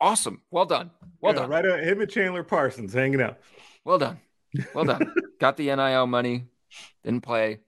awesome. 0.00 0.42
Well 0.50 0.66
done. 0.66 0.90
Well 1.20 1.34
yeah, 1.34 1.40
done. 1.40 1.50
Right, 1.50 1.66
uh, 1.66 1.76
him 1.76 2.00
and 2.00 2.10
Chandler 2.10 2.42
Parsons 2.42 2.94
hanging 2.94 3.20
out. 3.20 3.38
Well 3.84 3.98
done. 3.98 4.18
Well 4.74 4.84
done. 4.84 5.12
got 5.40 5.56
the 5.56 5.66
NIL 5.74 6.06
money, 6.06 6.46
didn't 7.04 7.22
play 7.22 7.60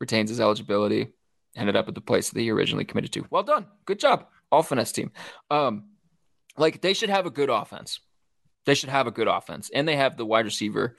retains 0.00 0.30
his 0.30 0.40
eligibility, 0.40 1.12
ended 1.56 1.76
up 1.76 1.88
at 1.88 1.94
the 1.94 2.00
place 2.00 2.30
that 2.30 2.40
he 2.40 2.50
originally 2.50 2.84
committed 2.84 3.12
to. 3.12 3.26
Well 3.30 3.42
done. 3.42 3.66
Good 3.84 4.00
job. 4.00 4.26
All 4.50 4.62
finesse 4.62 4.92
team. 4.92 5.12
Um, 5.50 5.84
like 6.56 6.80
they 6.80 6.94
should 6.94 7.10
have 7.10 7.26
a 7.26 7.30
good 7.30 7.50
offense. 7.50 8.00
They 8.66 8.74
should 8.74 8.88
have 8.88 9.06
a 9.06 9.12
good 9.12 9.28
offense. 9.28 9.70
And 9.72 9.86
they 9.86 9.96
have 9.96 10.16
the 10.16 10.26
wide 10.26 10.44
receiver 10.44 10.96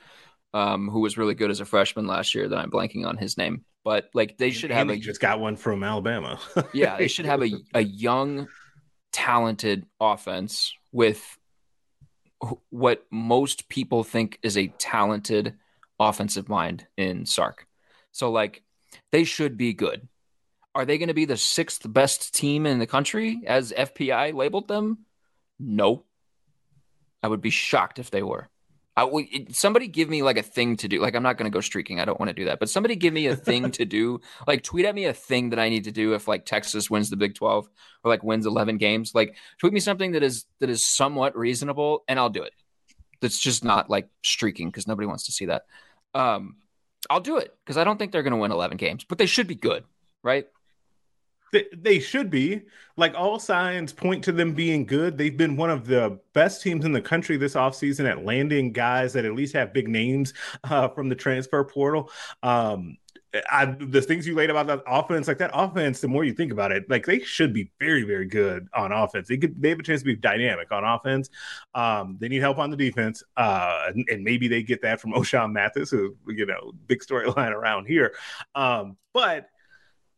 um, 0.54 0.90
who 0.90 1.00
was 1.00 1.18
really 1.18 1.36
good 1.36 1.52
as 1.52 1.60
a 1.60 1.66
freshman 1.66 2.08
last 2.08 2.36
year 2.36 2.48
that 2.48 2.58
I'm 2.58 2.72
blanking 2.72 3.06
on 3.06 3.18
his 3.18 3.38
name. 3.38 3.66
But 3.84 4.10
like 4.14 4.38
they 4.38 4.52
should 4.52 4.72
have 4.72 4.90
a 4.90 4.98
just 4.98 5.22
got 5.22 5.40
one 5.40 5.56
from 5.56 5.84
Alabama. 5.84 6.40
yeah, 6.74 6.98
they 6.98 7.08
should 7.08 7.26
have 7.26 7.42
a, 7.42 7.52
a 7.74 7.82
young, 7.82 8.48
talented 9.12 9.86
offense 10.00 10.74
with 10.92 11.38
what 12.70 13.06
most 13.12 13.70
people 13.70 14.04
think 14.04 14.40
is 14.44 14.58
a 14.58 14.68
talented 14.68 15.56
offensive 16.00 16.50
mind 16.50 16.86
in 16.98 17.26
Sark. 17.26 17.66
So 18.12 18.32
like 18.32 18.64
they 19.12 19.24
should 19.24 19.58
be 19.58 19.74
good. 19.74 20.08
Are 20.74 20.86
they 20.86 20.98
going 20.98 21.10
to 21.10 21.14
be 21.14 21.26
the 21.26 21.38
sixth 21.38 21.82
best 21.92 22.34
team 22.34 22.66
in 22.66 22.80
the 22.80 22.88
country 22.88 23.42
as 23.46 23.74
FPI 23.74 24.34
labeled 24.34 24.68
them? 24.68 25.00
No. 25.60 26.06
I 27.22 27.28
would 27.28 27.42
be 27.42 27.50
shocked 27.50 28.00
if 28.00 28.10
they 28.10 28.24
were. 28.24 28.50
I, 28.96 29.48
somebody 29.52 29.88
give 29.88 30.10
me 30.10 30.22
like 30.22 30.38
a 30.38 30.44
thing 30.44 30.76
to 30.78 30.88
do. 30.88 31.00
Like 31.00 31.16
I'm 31.16 31.24
not 31.24 31.38
going 31.38 31.50
to 31.50 31.56
go 31.56 31.62
streaking. 31.62 32.00
I 32.00 32.06
don't 32.06 32.20
want 32.20 32.30
to 32.30 32.34
do 32.34 32.46
that. 32.46 32.60
But 32.60 32.70
somebody 32.70 32.96
give 32.96 33.14
me 33.14 33.28
a 33.28 33.36
thing 33.36 33.72
to 33.72 33.86
do. 33.86 34.20
Like 34.48 34.64
tweet 34.64 34.86
at 34.86 34.96
me 34.96 35.06
a 35.06 35.14
thing 35.14 35.52
that 35.52 35.60
I 35.60 35.70
need 35.70 35.86
to 35.86 35.92
do 35.92 36.14
if 36.14 36.28
like 36.28 36.46
Texas 36.46 36.90
wins 36.90 37.10
the 37.10 37.16
Big 37.16 37.36
12 37.36 37.70
or 38.04 38.12
like 38.12 38.24
wins 38.24 38.46
11 38.46 38.78
games. 38.78 39.14
Like 39.14 39.36
tweet 39.60 39.72
me 39.72 39.80
something 39.80 40.12
that 40.14 40.24
is 40.24 40.46
that 40.60 40.70
is 40.70 40.86
somewhat 40.86 41.38
reasonable 41.38 42.04
and 42.08 42.20
I'll 42.20 42.30
do 42.30 42.44
it. 42.44 42.54
That's 43.22 43.38
just 43.38 43.64
not 43.64 43.90
like 43.90 44.10
streaking 44.24 44.70
because 44.70 44.88
nobody 44.88 45.06
wants 45.06 45.26
to 45.26 45.32
see 45.32 45.46
that. 45.46 45.66
Um, 46.14 46.58
I'll 47.10 47.20
do 47.20 47.38
it 47.38 47.56
because 47.64 47.78
I 47.78 47.84
don't 47.84 47.98
think 47.98 48.12
they're 48.12 48.24
going 48.24 48.32
to 48.32 48.38
win 48.38 48.52
11 48.52 48.78
games, 48.78 49.04
but 49.04 49.18
they 49.18 49.26
should 49.26 49.48
be 49.48 49.56
good, 49.56 49.84
right? 50.24 50.48
They, 51.52 51.66
they 51.74 52.00
should 52.00 52.30
be. 52.30 52.62
Like 52.98 53.14
all 53.16 53.40
signs 53.40 53.94
point 53.94 54.24
to 54.26 54.32
them 54.32 54.54
being 54.54 54.86
good. 54.86 55.18
They've 55.18 55.36
been 55.36 55.58
one 55.58 55.70
of 55.70 55.86
the 55.86 56.20
best 56.34 56.62
teams 56.62 56.86
in 56.86 56.92
the 56.92 57.02
country 57.02 57.38
this 57.38 57.56
offseason 57.56 58.10
at 58.10 58.24
landing 58.24 58.72
guys 58.72 59.14
that 59.14 59.26
at 59.26 59.34
least 59.34 59.54
have 59.54 59.74
big 59.74 59.88
names 59.88 60.34
uh, 60.66 60.88
from 60.90 61.10
the 61.10 61.16
transfer 61.16 61.64
portal. 61.64 62.12
Um, 62.44 62.98
I, 63.50 63.66
the 63.66 64.02
things 64.02 64.28
you 64.28 64.36
laid 64.36 64.50
about 64.50 64.68
that 64.68 64.84
offense, 64.86 65.28
like 65.28 65.38
that 65.38 65.52
offense, 65.54 66.02
the 66.02 66.08
more 66.08 66.24
you 66.24 66.34
think 66.34 66.52
about 66.52 66.72
it, 66.72 66.90
like 66.90 67.06
they 67.06 67.20
should 67.20 67.54
be 67.54 67.72
very, 67.80 68.04
very 68.04 68.26
good 68.26 68.68
on 68.74 68.92
offense. 68.92 69.28
They 69.30 69.38
could, 69.38 69.62
they 69.62 69.70
have 69.70 69.80
a 69.80 69.84
chance 69.84 70.02
to 70.02 70.06
be 70.06 70.16
dynamic 70.16 70.72
on 70.72 70.84
offense. 70.84 71.30
Um, 71.74 72.18
they 72.20 72.28
need 72.28 72.42
help 72.42 72.58
on 72.58 72.70
the 72.70 72.78
defense, 72.78 73.24
uh, 73.38 73.84
and, 73.88 74.06
and, 74.10 74.24
maybe 74.24 74.48
they 74.48 74.64
get 74.64 74.82
that 74.82 75.00
from 75.00 75.14
Ochaun 75.14 75.54
Mathis, 75.54 75.90
who 75.90 76.16
you 76.28 76.46
know, 76.46 76.74
big 76.88 77.00
storyline 77.00 77.52
around 77.52 77.86
here. 77.86 78.14
Um, 78.56 78.98
but 79.14 79.50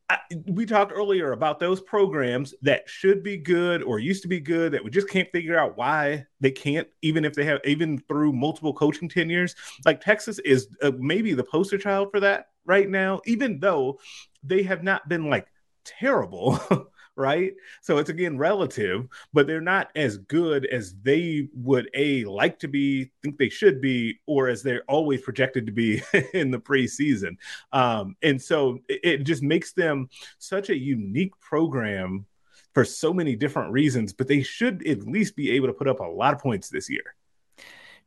I, 0.10 0.20
we 0.48 0.66
talked 0.66 0.92
earlier 0.94 1.32
about 1.32 1.60
those 1.60 1.80
programs 1.82 2.54
that 2.62 2.90
should 2.90 3.24
be 3.24 3.38
good 3.38 3.82
or 3.84 4.00
used 4.00 4.22
to 4.24 4.28
be 4.28 4.40
good 4.40 4.74
that 4.74 4.84
we 4.84 4.90
just 4.90 5.10
can't 5.10 5.32
figure 5.32 5.58
out 5.58 5.78
why 5.78 6.26
they 6.42 6.52
can't, 6.52 6.88
even 7.02 7.24
if 7.26 7.34
they 7.34 7.46
have, 7.46 7.62
even 7.66 8.00
through 8.00 8.34
multiple 8.34 8.74
coaching 8.74 9.08
tenures. 9.08 9.56
Like 9.86 10.02
Texas 10.02 10.40
is 10.40 10.68
uh, 10.82 10.92
maybe 10.98 11.34
the 11.34 11.44
poster 11.44 11.78
child 11.78 12.10
for 12.12 12.20
that 12.20 12.48
right 12.66 12.90
now, 12.90 13.22
even 13.26 13.60
though 13.60 14.00
they 14.44 14.64
have 14.64 14.84
not 14.84 15.08
been 15.08 15.30
like 15.30 15.48
terrible. 15.86 16.60
right? 17.16 17.54
So 17.82 17.98
it's 17.98 18.10
again 18.10 18.38
relative, 18.38 19.08
but 19.34 19.48
they're 19.48 19.62
not 19.62 19.90
as 19.96 20.18
good 20.18 20.66
as 20.66 20.96
they 21.04 21.48
would 21.54 21.90
a 21.94 22.26
like 22.26 22.60
to 22.60 22.68
be, 22.68 23.12
think 23.22 23.38
they 23.38 23.50
should 23.50 23.82
be, 23.82 24.20
or 24.26 24.48
as 24.48 24.64
they're 24.64 24.84
always 24.88 25.22
projected 25.22 25.66
to 25.66 25.72
be 25.72 26.02
in 26.34 26.52
the 26.52 26.60
preseason. 26.60 27.38
Um, 27.72 28.16
and 28.22 28.42
so 28.42 28.80
it, 28.88 29.00
it 29.04 29.24
just 29.24 29.44
makes 29.44 29.74
them 29.74 30.10
such 30.40 30.70
a 30.70 30.78
unique 30.78 31.40
program 31.40 32.26
for 32.74 32.84
so 32.84 33.14
many 33.14 33.36
different 33.36 33.72
reasons, 33.72 34.14
but 34.14 34.28
they 34.28 34.42
should 34.42 34.86
at 34.88 35.08
least 35.08 35.36
be 35.36 35.52
able 35.52 35.68
to 35.68 35.74
put 35.74 35.88
up 35.88 36.00
a 36.00 36.04
lot 36.04 36.34
of 36.34 36.40
points 36.40 36.70
this 36.70 36.90
year. 36.90 37.16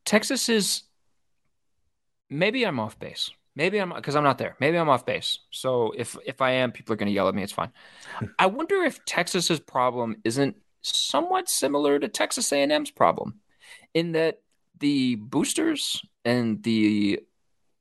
Texas 0.05 0.49
is 0.49 0.83
maybe 2.29 2.65
I'm 2.65 2.81
off 2.81 2.99
base. 2.99 3.31
Maybe 3.57 3.79
I'm 3.79 3.93
because 3.93 4.15
I'm 4.15 4.23
not 4.23 4.39
there. 4.39 4.55
Maybe 4.61 4.77
I'm 4.77 4.89
off 4.89 5.07
base. 5.07 5.41
So 5.51 5.93
if 5.97 6.17
if 6.25 6.41
I 6.43 6.53
am, 6.53 6.71
people 6.73 6.93
are 6.93 6.97
going 6.97 7.09
to 7.09 7.13
yell 7.15 7.29
at 7.29 7.35
me. 7.35 7.43
It's 7.43 7.53
fine. 7.53 7.73
I 8.39 8.47
wonder 8.47 8.85
if 8.85 9.05
Texas's 9.07 9.59
problem 9.61 10.17
isn't 10.25 10.57
somewhat 10.83 11.49
similar 11.49 11.99
to 11.99 12.07
Texas 12.09 12.53
A&M's 12.53 12.91
problem, 12.93 13.41
in 13.95 14.13
that 14.13 14.43
the 14.79 15.17
boosters 15.17 16.03
and 16.25 16.63
the 16.63 17.21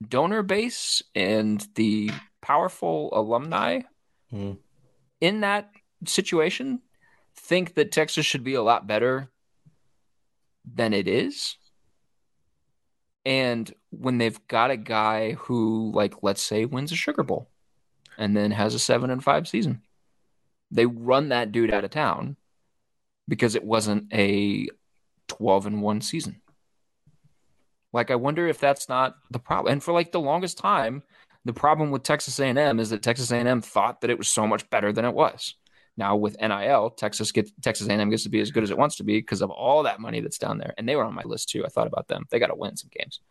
donor 0.08 0.44
base 0.44 1.04
and 1.14 1.66
the 1.76 2.10
powerful 2.42 3.10
alumni 3.14 3.82
Hmm. 4.32 4.54
in 5.22 5.42
that 5.42 5.70
situation 6.08 6.82
think 7.36 7.76
that 7.76 7.92
Texas 7.92 8.26
should 8.26 8.44
be 8.44 8.56
a 8.56 8.64
lot 8.64 8.88
better 8.88 9.30
than 10.66 10.94
it 10.94 11.08
is. 11.08 11.58
And 13.26 13.74
when 13.90 14.18
they've 14.18 14.40
got 14.48 14.72
a 14.72 14.78
guy 14.78 15.34
who, 15.34 15.92
like, 15.94 16.16
let's 16.22 16.42
say, 16.42 16.66
wins 16.66 16.92
a 16.92 16.96
Sugar 16.96 17.24
Bowl 17.24 17.50
and 18.18 18.38
then 18.38 18.52
has 18.52 18.76
a 18.76 18.80
seven 18.80 19.10
and 19.10 19.24
five 19.24 19.48
season, 19.48 19.82
they 20.70 20.86
run 20.86 21.30
that 21.30 21.52
dude 21.52 21.74
out 21.74 21.84
of 21.84 21.92
town 21.92 22.38
because 23.28 23.56
it 23.56 23.64
wasn't 23.64 24.14
a 24.14 24.68
12 25.28 25.66
and 25.66 25.82
one 25.82 26.02
season. 26.02 26.42
Like, 27.92 28.12
I 28.12 28.16
wonder 28.16 28.48
if 28.48 28.60
that's 28.60 28.90
not 28.90 29.16
the 29.32 29.40
problem. 29.40 29.72
And 29.72 29.84
for 29.84 29.94
like 29.94 30.12
the 30.12 30.20
longest 30.20 30.58
time, 30.58 31.02
the 31.46 31.54
problem 31.54 31.92
with 31.92 32.04
Texas 32.04 32.40
A&M 32.40 32.80
is 32.80 32.90
that 32.90 33.02
Texas 33.02 33.32
A&M 33.32 33.62
thought 33.62 34.02
that 34.02 34.10
it 34.10 34.18
was 34.18 34.28
so 34.28 34.46
much 34.46 34.70
better 34.70 34.92
than 34.92 35.06
it 35.06 35.14
was. 35.14 35.56
Now 35.98 36.16
with 36.16 36.36
NIL, 36.41 36.89
Texas 36.91 37.32
gets 37.32 37.52
Texas 37.62 37.88
A&M 37.88 38.10
gets 38.10 38.24
to 38.24 38.30
be 38.30 38.41
as 38.41 38.52
good 38.52 38.64
as 38.64 38.72
it 38.72 38.78
wants 38.78 38.98
to 38.98 39.04
be 39.04 39.18
because 39.18 39.41
of 39.41 39.50
all 39.50 39.84
that 39.84 40.00
money 40.00 40.20
that's 40.20 40.38
down 40.38 40.58
there. 40.58 40.74
And 40.78 40.88
they 40.88 40.96
were 40.96 41.04
on 41.06 41.14
my 41.14 41.24
list 41.24 41.50
too. 41.50 41.66
I 41.66 41.70
thought 41.70 41.88
about 41.88 42.08
them. 42.08 42.26
They 42.30 42.39
got 42.39 42.48
to 42.48 42.56
win 42.56 42.76
some 42.76 42.89
games. 42.98 43.22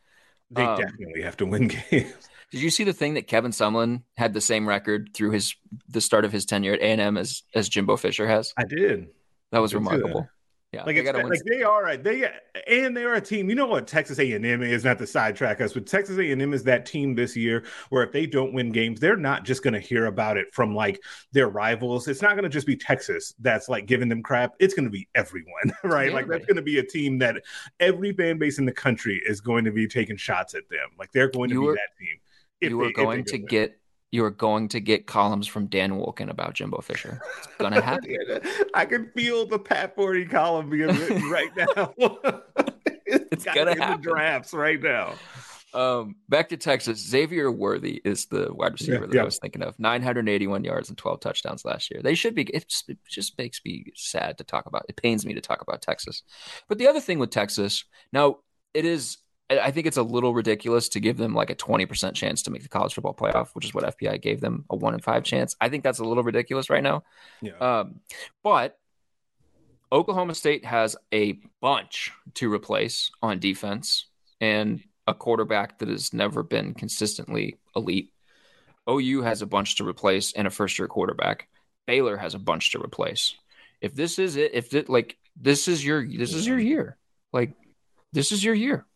They 0.51 0.63
Um, 0.63 0.79
definitely 0.81 1.23
have 1.23 1.37
to 1.39 1.47
win 1.47 1.69
games. 1.91 2.13
Did 2.51 2.63
you 2.63 2.71
see 2.71 2.85
the 2.85 2.93
thing 2.93 3.15
that 3.15 3.27
Kevin 3.27 3.51
Sumlin 3.51 4.03
had 4.17 4.33
the 4.33 4.41
same 4.41 4.69
record 4.69 5.11
through 5.15 5.33
his 5.33 5.55
the 5.89 6.01
start 6.01 6.25
of 6.25 6.33
his 6.33 6.45
tenure 6.47 6.75
at 6.75 6.81
A&M 6.81 7.17
as 7.17 7.43
as 7.55 7.69
Jimbo 7.69 7.97
Fisher 7.97 8.27
has? 8.27 8.53
I 8.57 8.65
did. 8.65 9.09
That 9.51 9.59
was 9.59 9.73
see 9.73 9.79
that. 9.79 10.29
Yeah, 10.75 10.83
Like, 10.85 10.97
they 10.97 11.03
it's, 11.09 11.29
like 11.29 11.43
they 11.49 11.63
are 11.63 11.89
a- 11.89 11.97
they 11.97 12.31
and 12.69 12.97
they 12.97 13.05
are 13.05 13.15
a 13.15 13.21
team. 13.21 13.49
You 13.49 13.55
know 13.55 13.67
what 13.67 13.87
Texas 13.87 14.19
A 14.19 14.33
and 14.33 14.45
M 14.45 14.63
is 14.63 14.85
not 14.85 14.99
to 14.99 15.07
sidetrack 15.07 15.61
us, 15.61 15.73
but 15.73 15.87
Texas 15.87 16.19
A 16.19 16.31
and 16.33 16.41
M 16.43 16.53
is 16.53 16.63
that 16.65 16.87
team 16.87 17.15
this 17.15 17.37
year 17.37 17.65
where 17.91 18.03
if 18.03 18.13
they 18.13 18.27
don't 18.27 18.53
win 18.53 18.71
games, 18.73 19.01
they're 19.01 19.17
not 19.17 19.45
just 19.45 19.63
going 19.63 19.75
to 19.75 19.81
hear 19.81 20.07
about 20.07 20.37
it 20.37 20.47
from 20.53 20.75
like 20.75 21.01
their 21.33 21.49
rivals. 21.49 22.09
It's 22.09 22.23
not 22.23 22.33
going 22.33 22.45
to 22.45 22.49
just 22.49 22.67
be 22.67 22.77
Texas 22.77 23.35
that's 23.41 23.69
like 23.69 23.87
giving 23.87 24.09
them 24.09 24.23
crap. 24.23 24.55
It's 24.59 24.75
going 24.75 24.85
to 24.87 24.91
be 24.91 25.09
everyone, 25.15 25.73
right? 25.85 26.13
Like 26.13 26.23
Everybody. 26.25 26.29
that's 26.29 26.47
going 26.47 26.57
to 26.57 26.63
be 26.63 26.79
a 26.79 26.85
team 26.87 27.19
that 27.19 27.43
every 27.81 28.13
fan 28.13 28.39
base 28.39 28.59
in 28.59 28.67
the 28.67 28.73
country 28.73 29.21
is 29.27 29.41
going 29.41 29.65
to 29.65 29.73
be 29.73 29.87
taking 29.87 30.17
shots 30.17 30.55
at 30.55 30.69
them. 30.71 30.89
Like 30.99 31.13
they're 31.13 31.31
going 31.31 31.51
to 31.51 31.55
You 31.55 31.61
be 31.63 31.67
that 31.75 31.89
team. 31.99 32.71
you 32.71 32.81
are 32.81 32.87
they 32.87 32.93
going 32.93 33.25
to 33.25 33.37
win. 33.37 33.47
get 33.47 33.79
you 34.15 34.25
are 34.25 34.31
going 34.31 34.69
to 34.69 34.79
get 34.79 35.09
columns 35.09 35.49
from 35.49 35.67
Dan 35.67 35.91
Wolken 35.95 36.31
about 36.31 36.55
Jimbo 36.55 36.81
Fisher. 36.83 37.21
It's 37.39 37.57
gonna 37.59 37.81
happen. 37.91 38.17
I 38.73 38.87
can 38.87 39.11
feel 39.11 39.45
the 39.45 39.59
Pat 39.59 39.97
Forde 39.97 40.31
column 40.31 40.71
being 40.71 40.87
written 40.87 41.29
right 41.31 41.51
now. 41.57 41.93
It's 43.07 43.45
got 43.45 43.55
gonna 43.57 43.77
happen. 43.77 44.01
drafts 44.01 44.55
right 44.55 44.81
now. 44.81 45.15
Um, 45.73 46.15
back 46.29 46.49
to 46.51 46.57
Texas. 46.57 46.99
Xavier 47.05 47.51
Worthy 47.51 48.01
is 48.05 48.27
the 48.27 48.53
wide 48.53 48.73
receiver 48.73 48.93
Yeah, 48.95 49.01
that 49.07 49.15
yeah. 49.15 49.23
I 49.23 49.25
was 49.25 49.39
thinking 49.39 49.63
of. 49.63 49.79
981 49.79 50.63
yards 50.65 50.89
and 50.89 50.97
12 50.97 51.21
touchdowns 51.21 51.65
last 51.65 51.91
year. 51.91 52.01
They 52.03 52.15
should 52.15 52.35
be. 52.35 52.43
It 52.45 52.73
just 53.09 53.37
makes 53.37 53.61
me 53.65 53.87
sad 53.95 54.39
to 54.39 54.45
talk 54.45 54.67
about. 54.67 54.87
It 54.89 54.97
pains 54.97 55.27
me 55.27 55.35
to 55.35 55.41
talk 55.41 55.61
about 55.61 55.83
Texas. 55.83 56.23
But 56.69 56.79
the 56.79 56.87
other 56.87 57.01
thing 57.01 57.19
with 57.19 57.31
Texas, 57.31 57.85
now 58.13 58.39
it 58.73 58.85
is. 58.85 59.19
I 59.51 59.71
think 59.71 59.87
it's 59.87 59.99
a 59.99 60.03
little 60.03 60.33
ridiculous 60.33 60.89
to 60.91 61.01
give 61.01 61.19
them 61.19 61.35
like 61.35 61.51
a 61.51 61.55
20% 61.55 62.15
chance 62.15 62.43
to 62.43 62.51
make 62.51 62.63
the 62.63 62.69
college 62.69 62.95
football 62.95 63.15
playoff, 63.15 63.51
which 63.53 63.67
is 63.67 63.75
what 63.75 63.85
FPI 63.85 64.21
gave 64.23 64.41
them 64.41 64.65
a 64.71 64.77
one 64.77 64.95
in 64.95 65.01
five 65.01 65.23
chance. 65.23 65.55
I 65.61 65.69
think 65.69 65.85
that's 65.85 65.99
a 65.99 66.05
little 66.05 66.23
ridiculous 66.23 66.71
right 66.71 66.83
now. 66.83 67.05
Yeah. 67.43 67.59
Um, 67.59 68.01
but 68.43 68.79
Oklahoma 69.93 70.35
State 70.35 70.65
has 70.65 70.97
a 71.13 71.39
bunch 71.61 72.11
to 72.35 72.53
replace 72.53 73.11
on 73.23 73.39
defense 73.39 74.07
and 74.41 74.83
a 75.07 75.13
quarterback 75.13 75.79
that 75.79 75.89
has 75.89 76.15
never 76.15 76.43
been 76.43 76.73
consistently 76.73 77.59
elite. 77.77 78.13
OU 78.89 79.23
has 79.23 79.43
a 79.43 79.47
bunch 79.47 79.77
to 79.77 79.87
replace 79.87 80.33
and 80.33 80.47
a 80.47 80.51
first 80.51 80.79
year 80.79 80.89
quarterback. 80.89 81.49
Baylor 81.87 82.17
has 82.17 82.35
a 82.35 82.39
bunch 82.39 82.73
to 82.73 82.83
replace. 82.83 83.35
If 83.81 83.95
this 83.95 84.19
is 84.19 84.37
it, 84.37 84.55
if 84.55 84.73
it 84.73 84.89
like 84.89 85.19
this 85.37 85.69
is 85.69 85.85
your 85.85 86.07
this 86.07 86.33
is 86.33 86.47
your 86.47 86.59
year, 86.59 86.97
like 87.33 87.53
this 88.13 88.33
is 88.33 88.43
your 88.43 88.55
year. 88.55 88.87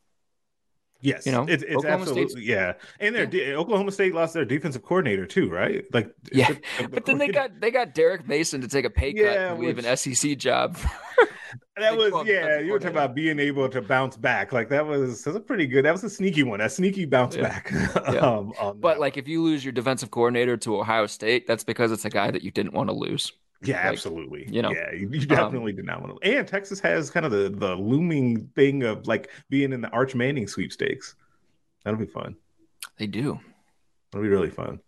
Yes, 1.01 1.27
you 1.27 1.33
know, 1.33 1.45
it's, 1.49 1.63
it's 1.63 1.85
absolutely 1.85 2.29
State's- 2.29 2.47
yeah. 2.47 2.73
And 3.01 3.15
their 3.15 3.27
de- 3.27 3.55
Oklahoma 3.55 3.93
State 3.93 4.15
lost 4.15 4.35
their 4.35 4.45
defensive 4.45 4.83
coordinator 4.83 5.27
too, 5.27 5.49
right? 5.51 5.85
Like 5.93 6.15
Yeah, 6.33 6.53
the- 6.81 6.89
But 6.89 7.07
then 7.07 7.19
they 7.19 7.29
got 7.29 7.61
they 7.61 7.71
got 7.71 7.95
Derek 7.95 8.27
Mason 8.29 8.61
to 8.61 8.69
take 8.69 8.85
a 8.85 8.91
pay 8.91 9.13
cut 9.13 9.23
Yeah, 9.23 9.49
to 9.51 9.55
leave 9.55 9.79
an 9.85 9.97
SEC 9.97 10.37
job. 10.39 10.77
that 11.77 11.97
was 11.97 12.27
yeah. 12.27 12.59
You 12.59 12.73
were 12.73 12.79
talking 12.79 12.97
about 12.97 13.15
being 13.15 13.39
able 13.39 13.69
to 13.69 13.81
bounce 13.81 14.17
back. 14.17 14.53
Like 14.53 14.69
that 14.71 14.87
was 14.87 15.23
that 15.25 15.31
was 15.31 15.37
a 15.37 15.41
pretty 15.41 15.67
good. 15.67 15.85
That 15.85 15.93
was 15.93 16.05
a 16.05 16.11
sneaky 16.11 16.43
one. 16.43 16.61
A 16.61 16.69
sneaky 16.69 17.05
bounce 17.07 17.37
Yeah. 17.37 17.43
back. 17.43 17.71
Yeah. 18.13 18.19
um, 18.19 18.53
But 18.77 18.99
like, 18.99 19.17
if 19.17 19.29
you 19.29 19.43
lose 19.43 19.65
your 19.65 19.73
defensive 19.73 20.11
coordinator 20.11 20.57
to 20.59 20.79
Ohio 20.81 21.07
State, 21.07 21.47
that's 21.47 21.65
because 21.65 21.93
it's 21.93 22.05
a 22.05 22.11
guy 22.11 22.31
that 22.31 22.43
you 22.43 22.51
didn't 22.51 22.75
want 22.75 22.89
to 22.91 22.95
lose. 22.95 23.33
Yeah, 23.63 23.77
Like, 23.77 23.93
absolutely. 23.95 24.47
you 24.49 24.63
know, 24.63 24.71
yeah, 24.71 24.93
you, 24.93 25.09
you 25.09 25.21
um, 25.21 25.27
definitely 25.27 25.73
did 25.73 25.85
not 25.85 26.01
want 26.01 26.21
to. 26.21 26.37
And 26.37 26.47
Texas 26.47 26.79
has 26.81 27.11
kind 27.11 27.27
of 27.27 27.33
the 27.33 27.49
the 27.49 27.75
looming 27.75 28.49
thing 28.55 28.85
of 28.85 29.07
like 29.07 29.31
being 29.49 29.73
in 29.73 29.81
the 29.81 29.89
Arch 29.91 30.15
Manning 30.15 30.47
sweepstakes. 30.47 31.17
That'll 31.85 31.99
be 31.99 32.07
fun. 32.07 32.37
They 32.99 33.07
do. 33.07 33.41
That'll 34.11 34.23
be 34.23 34.29
really 34.29 34.51
fun. 34.51 34.81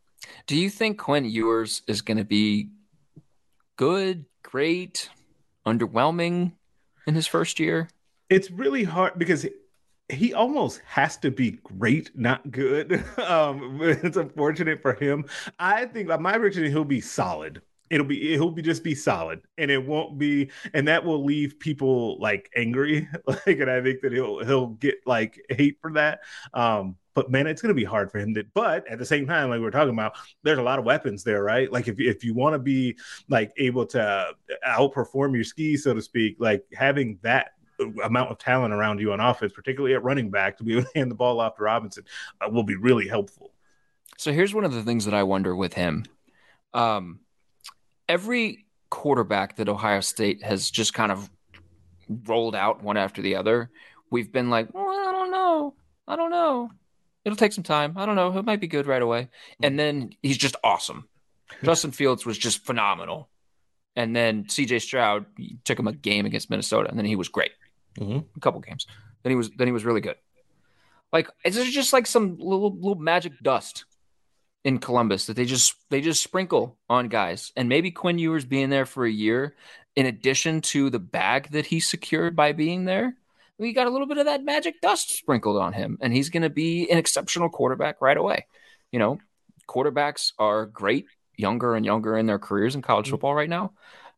Do 0.47 0.57
you 0.57 0.71
think 0.71 0.99
Quinn 0.99 1.25
Ewers 1.25 1.83
is 1.87 2.03
going 2.03 2.19
to 2.19 2.25
be 2.25 2.71
good, 3.77 4.27
great, 4.43 5.11
underwhelming 5.67 6.53
in 7.07 7.15
his 7.15 7.27
first 7.27 7.59
year? 7.59 7.89
It's 8.29 8.51
really 8.51 8.85
hard 8.85 9.19
because 9.19 9.47
he 10.09 10.35
almost 10.35 10.81
has 10.87 11.17
to 11.19 11.31
be 11.31 11.53
great, 11.63 12.11
not 12.17 12.51
good. 12.51 13.05
um, 13.19 13.81
it's 13.83 14.17
unfortunate 14.17 14.83
for 14.83 14.95
him. 14.95 15.25
I 15.59 15.87
think 15.87 16.09
like, 16.09 16.21
my 16.21 16.33
prediction 16.33 16.71
he'll 16.71 16.85
be 16.85 17.01
solid. 17.01 17.63
It'll 17.91 18.07
be 18.07 18.21
he'll 18.31 18.51
be 18.51 18.63
just 18.63 18.85
be 18.85 18.95
solid, 18.95 19.43
and 19.59 19.71
it 19.71 19.85
won't 19.85 20.17
be, 20.17 20.51
and 20.75 20.87
that 20.89 21.05
will 21.05 21.25
leave 21.25 21.59
people 21.59 22.21
like 22.21 22.51
angry. 22.57 23.09
Like, 23.27 23.61
and 23.61 23.71
I 23.71 23.83
think 23.83 24.01
that 24.03 24.13
he'll 24.13 24.45
he'll 24.45 24.69
get 24.69 24.97
like 25.07 25.41
hate 25.51 25.79
for 25.81 25.93
that. 25.93 26.21
Um, 26.55 26.97
but 27.15 27.31
man, 27.31 27.47
it's 27.47 27.61
gonna 27.61 27.75
be 27.75 27.85
hard 27.85 28.11
for 28.11 28.19
him 28.19 28.35
to. 28.35 28.45
But 28.55 28.87
at 28.89 28.99
the 28.99 29.05
same 29.05 29.27
time, 29.27 29.51
like 29.51 29.59
we 29.59 29.65
we're 29.65 29.71
talking 29.71 29.93
about, 29.93 30.15
there's 30.43 30.59
a 30.59 30.63
lot 30.63 30.79
of 30.79 30.85
weapons 30.85 31.25
there, 31.25 31.43
right? 31.43 31.71
Like 31.71 31.89
if 31.89 31.99
if 31.99 32.25
you 32.25 32.35
want 32.35 32.55
to 32.55 32.59
be 32.59 32.97
like 33.29 33.53
able 33.59 33.87
to 33.87 34.33
outperform 34.67 35.35
your 35.35 35.45
skis, 35.45 35.85
so 35.85 35.95
to 35.95 36.03
speak, 36.03 36.37
like 36.39 36.65
having 36.73 37.19
that 37.23 37.53
amount 38.05 38.31
of 38.31 38.39
talent 38.39 38.73
around 38.73 39.01
you 39.01 39.13
on 39.13 39.21
offense, 39.21 39.53
particularly 39.53 39.95
at 39.95 40.03
running 40.03 40.31
back, 40.31 40.57
to 40.59 40.65
be 40.65 40.77
able 40.77 40.85
to 40.85 40.91
hand 40.95 41.11
the 41.11 41.15
ball 41.15 41.41
off 41.41 41.57
to 41.57 41.63
Robinson, 41.63 42.05
uh, 42.41 42.49
will 42.49 42.63
be 42.63 42.77
really 42.77 43.09
helpful. 43.09 43.53
So 44.17 44.33
here's 44.33 44.55
one 44.55 44.65
of 44.65 44.75
the 44.75 44.83
things 44.83 45.05
that 45.07 45.15
I 45.15 45.23
wonder 45.23 45.57
with 45.57 45.75
him. 45.75 46.05
Um, 46.75 47.21
every 48.11 48.67
quarterback 48.91 49.57
that 49.57 49.69
Ohio 49.69 50.01
State 50.01 50.43
has 50.43 50.69
just 50.71 50.93
kind 50.93 51.13
of 51.13 51.31
rolled 52.27 52.57
out 52.57 52.83
one 52.83 52.97
after 52.97 53.23
the 53.23 53.37
other, 53.37 53.71
we've 54.11 54.33
been 54.33 54.51
like, 54.51 54.75
well, 54.75 54.89
I 54.89 55.13
don't 55.13 55.31
know. 55.31 55.75
I 56.09 56.17
don't 56.17 56.31
know. 56.31 56.71
It'll 57.25 57.37
take 57.37 57.53
some 57.53 57.63
time. 57.65 57.97
I 57.97 58.05
don't 58.07 58.17
know. 58.17 58.37
It 58.37 58.45
might 58.45 58.61
be 58.61 58.67
good 58.67 58.87
right 58.89 59.01
away. 59.01 59.29
And 59.63 59.79
then 59.79 60.13
he's 60.23 60.37
just 60.37 60.57
awesome. 60.65 61.09
Justin 61.63 61.93
Fields 61.93 62.27
was 62.27 62.37
just 62.37 62.65
phenomenal. 62.67 63.29
And 63.95 64.15
then 64.15 64.45
CJ 64.45 64.81
Stroud 64.83 65.27
took 65.65 65.79
him 65.79 65.87
a 65.87 65.93
game 65.93 66.27
against 66.27 66.51
Minnesota, 66.51 66.89
and 66.89 66.99
then 66.99 67.07
he 67.07 67.17
was 67.17 67.29
great. 67.29 67.53
Mhm. 67.99 68.25
A 68.37 68.41
couple 68.41 68.61
games. 68.61 68.87
Then 69.23 69.31
he 69.31 69.37
was 69.37 69.51
then 69.51 69.69
he 69.69 69.73
was 69.73 69.85
really 69.85 70.01
good. 70.01 70.17
Like 71.13 71.29
it's 71.45 71.57
just 71.71 71.93
like 71.93 72.07
some 72.07 72.39
little 72.39 72.75
little 72.75 72.95
magic 72.95 73.33
dust 73.43 73.85
in 74.65 74.79
Columbus 74.79 75.27
that 75.27 75.37
they 75.37 75.45
just 75.45 75.75
they 75.89 76.01
just 76.01 76.23
sprinkle 76.23 76.77
on 76.89 77.09
guys. 77.09 77.53
And 77.57 77.69
maybe 77.69 77.91
Quinn 77.91 78.19
Ewers 78.19 78.45
being 78.45 78.71
there 78.71 78.87
for 78.87 79.05
a 79.05 79.11
year, 79.11 79.55
in 79.97 80.07
addition 80.07 80.61
to 80.63 80.91
the 80.91 80.99
bag 80.99 81.51
that 81.53 81.67
he 81.67 81.81
secured 81.81 82.37
by 82.37 82.53
being 82.53 82.85
there, 82.85 83.17
we 83.59 83.73
got 83.73 83.87
a 83.87 83.91
little 83.91 84.07
bit 84.07 84.19
of 84.19 84.27
that 84.27 84.45
magic 84.45 84.81
dust 84.81 85.17
sprinkled 85.17 85.57
on 85.57 85.73
him, 85.73 85.99
and 86.01 86.13
he's 86.13 86.31
going 86.31 86.43
to 86.43 86.51
be 86.51 86.91
an 86.91 86.99
exceptional 86.99 87.49
quarterback 87.49 88.01
right 88.01 88.17
away. 88.17 88.47
You 88.93 88.99
know, 88.99 89.19
quarterbacks 89.69 90.33
are 90.39 90.67
great, 90.67 91.07
younger 91.37 91.75
and 91.75 91.85
younger 91.87 92.17
in 92.17 92.27
their 92.27 92.39
careers 92.39 92.75
in 92.75 92.83
college 92.83 93.11
football 93.11 93.35
right 93.35 93.49
now. 93.49 93.73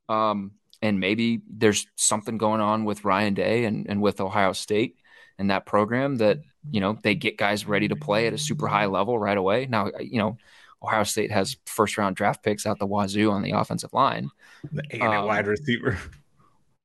Um, 0.08 0.52
and 0.80 0.98
maybe 0.98 1.42
there's 1.48 1.86
something 1.96 2.38
going 2.38 2.60
on 2.60 2.84
with 2.84 3.04
Ryan 3.04 3.34
Day 3.34 3.64
and, 3.64 3.86
and 3.88 4.02
with 4.02 4.20
Ohio 4.20 4.52
State 4.52 4.96
and 5.38 5.50
that 5.50 5.66
program 5.66 6.16
that 6.16 6.38
you 6.70 6.80
know 6.80 6.98
they 7.02 7.14
get 7.14 7.36
guys 7.38 7.66
ready 7.66 7.88
to 7.88 7.96
play 7.96 8.26
at 8.26 8.32
a 8.32 8.38
super 8.38 8.66
high 8.68 8.86
level 8.86 9.18
right 9.18 9.36
away. 9.36 9.66
Now, 9.66 9.90
you 10.00 10.18
know, 10.18 10.36
Ohio 10.82 11.04
State 11.04 11.30
has 11.30 11.56
first 11.66 11.98
round 11.98 12.16
draft 12.16 12.42
picks 12.42 12.66
out 12.66 12.78
the 12.78 12.86
wazoo 12.86 13.30
on 13.30 13.42
the 13.42 13.52
offensive 13.52 13.92
line. 13.92 14.30
And 14.90 15.02
a 15.02 15.20
Um, 15.20 15.26
wide 15.26 15.46
receiver. 15.46 15.98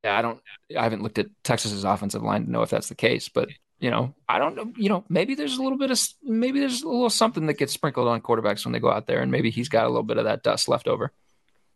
Yeah, 0.03 0.17
I 0.17 0.21
don't, 0.21 0.39
I 0.77 0.83
haven't 0.83 1.01
looked 1.01 1.17
at 1.17 1.25
Texas's 1.43 1.83
offensive 1.83 2.21
line 2.21 2.45
to 2.45 2.51
know 2.51 2.61
if 2.61 2.69
that's 2.69 2.87
the 2.87 2.95
case, 2.95 3.29
but 3.29 3.49
you 3.79 3.89
know, 3.89 4.13
I 4.29 4.37
don't 4.37 4.55
know. 4.55 4.71
You 4.77 4.89
know, 4.89 5.03
maybe 5.09 5.33
there's 5.33 5.57
a 5.57 5.61
little 5.63 5.77
bit 5.77 5.89
of 5.89 5.99
maybe 6.23 6.59
there's 6.59 6.83
a 6.83 6.87
little 6.87 7.09
something 7.09 7.47
that 7.47 7.55
gets 7.57 7.73
sprinkled 7.73 8.07
on 8.07 8.21
quarterbacks 8.21 8.63
when 8.63 8.73
they 8.73 8.79
go 8.79 8.91
out 8.91 9.07
there, 9.07 9.21
and 9.21 9.31
maybe 9.31 9.49
he's 9.49 9.69
got 9.69 9.85
a 9.85 9.89
little 9.89 10.03
bit 10.03 10.17
of 10.17 10.25
that 10.25 10.43
dust 10.43 10.69
left 10.69 10.87
over. 10.87 11.11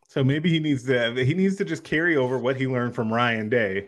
So 0.07 0.23
maybe 0.23 0.49
he 0.49 0.59
needs 0.59 0.83
to 0.83 1.13
he 1.25 1.33
needs 1.33 1.55
to 1.57 1.65
just 1.65 1.83
carry 1.83 2.15
over 2.15 2.37
what 2.37 2.57
he 2.57 2.67
learned 2.67 2.93
from 2.95 3.11
Ryan 3.11 3.49
Day, 3.49 3.87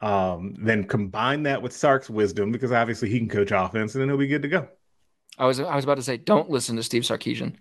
um, 0.00 0.54
then 0.58 0.84
combine 0.84 1.44
that 1.44 1.62
with 1.62 1.72
Sark's 1.72 2.10
wisdom 2.10 2.52
because 2.52 2.72
obviously 2.72 3.08
he 3.08 3.18
can 3.18 3.28
coach 3.28 3.50
offense, 3.50 3.94
and 3.94 4.02
then 4.02 4.08
he'll 4.08 4.18
be 4.18 4.26
good 4.26 4.42
to 4.42 4.48
go. 4.48 4.68
I 5.38 5.46
was 5.46 5.60
I 5.60 5.74
was 5.74 5.84
about 5.84 5.96
to 5.96 6.02
say, 6.02 6.16
don't 6.16 6.50
listen 6.50 6.76
to 6.76 6.82
Steve 6.82 7.02
Sarkisian. 7.02 7.56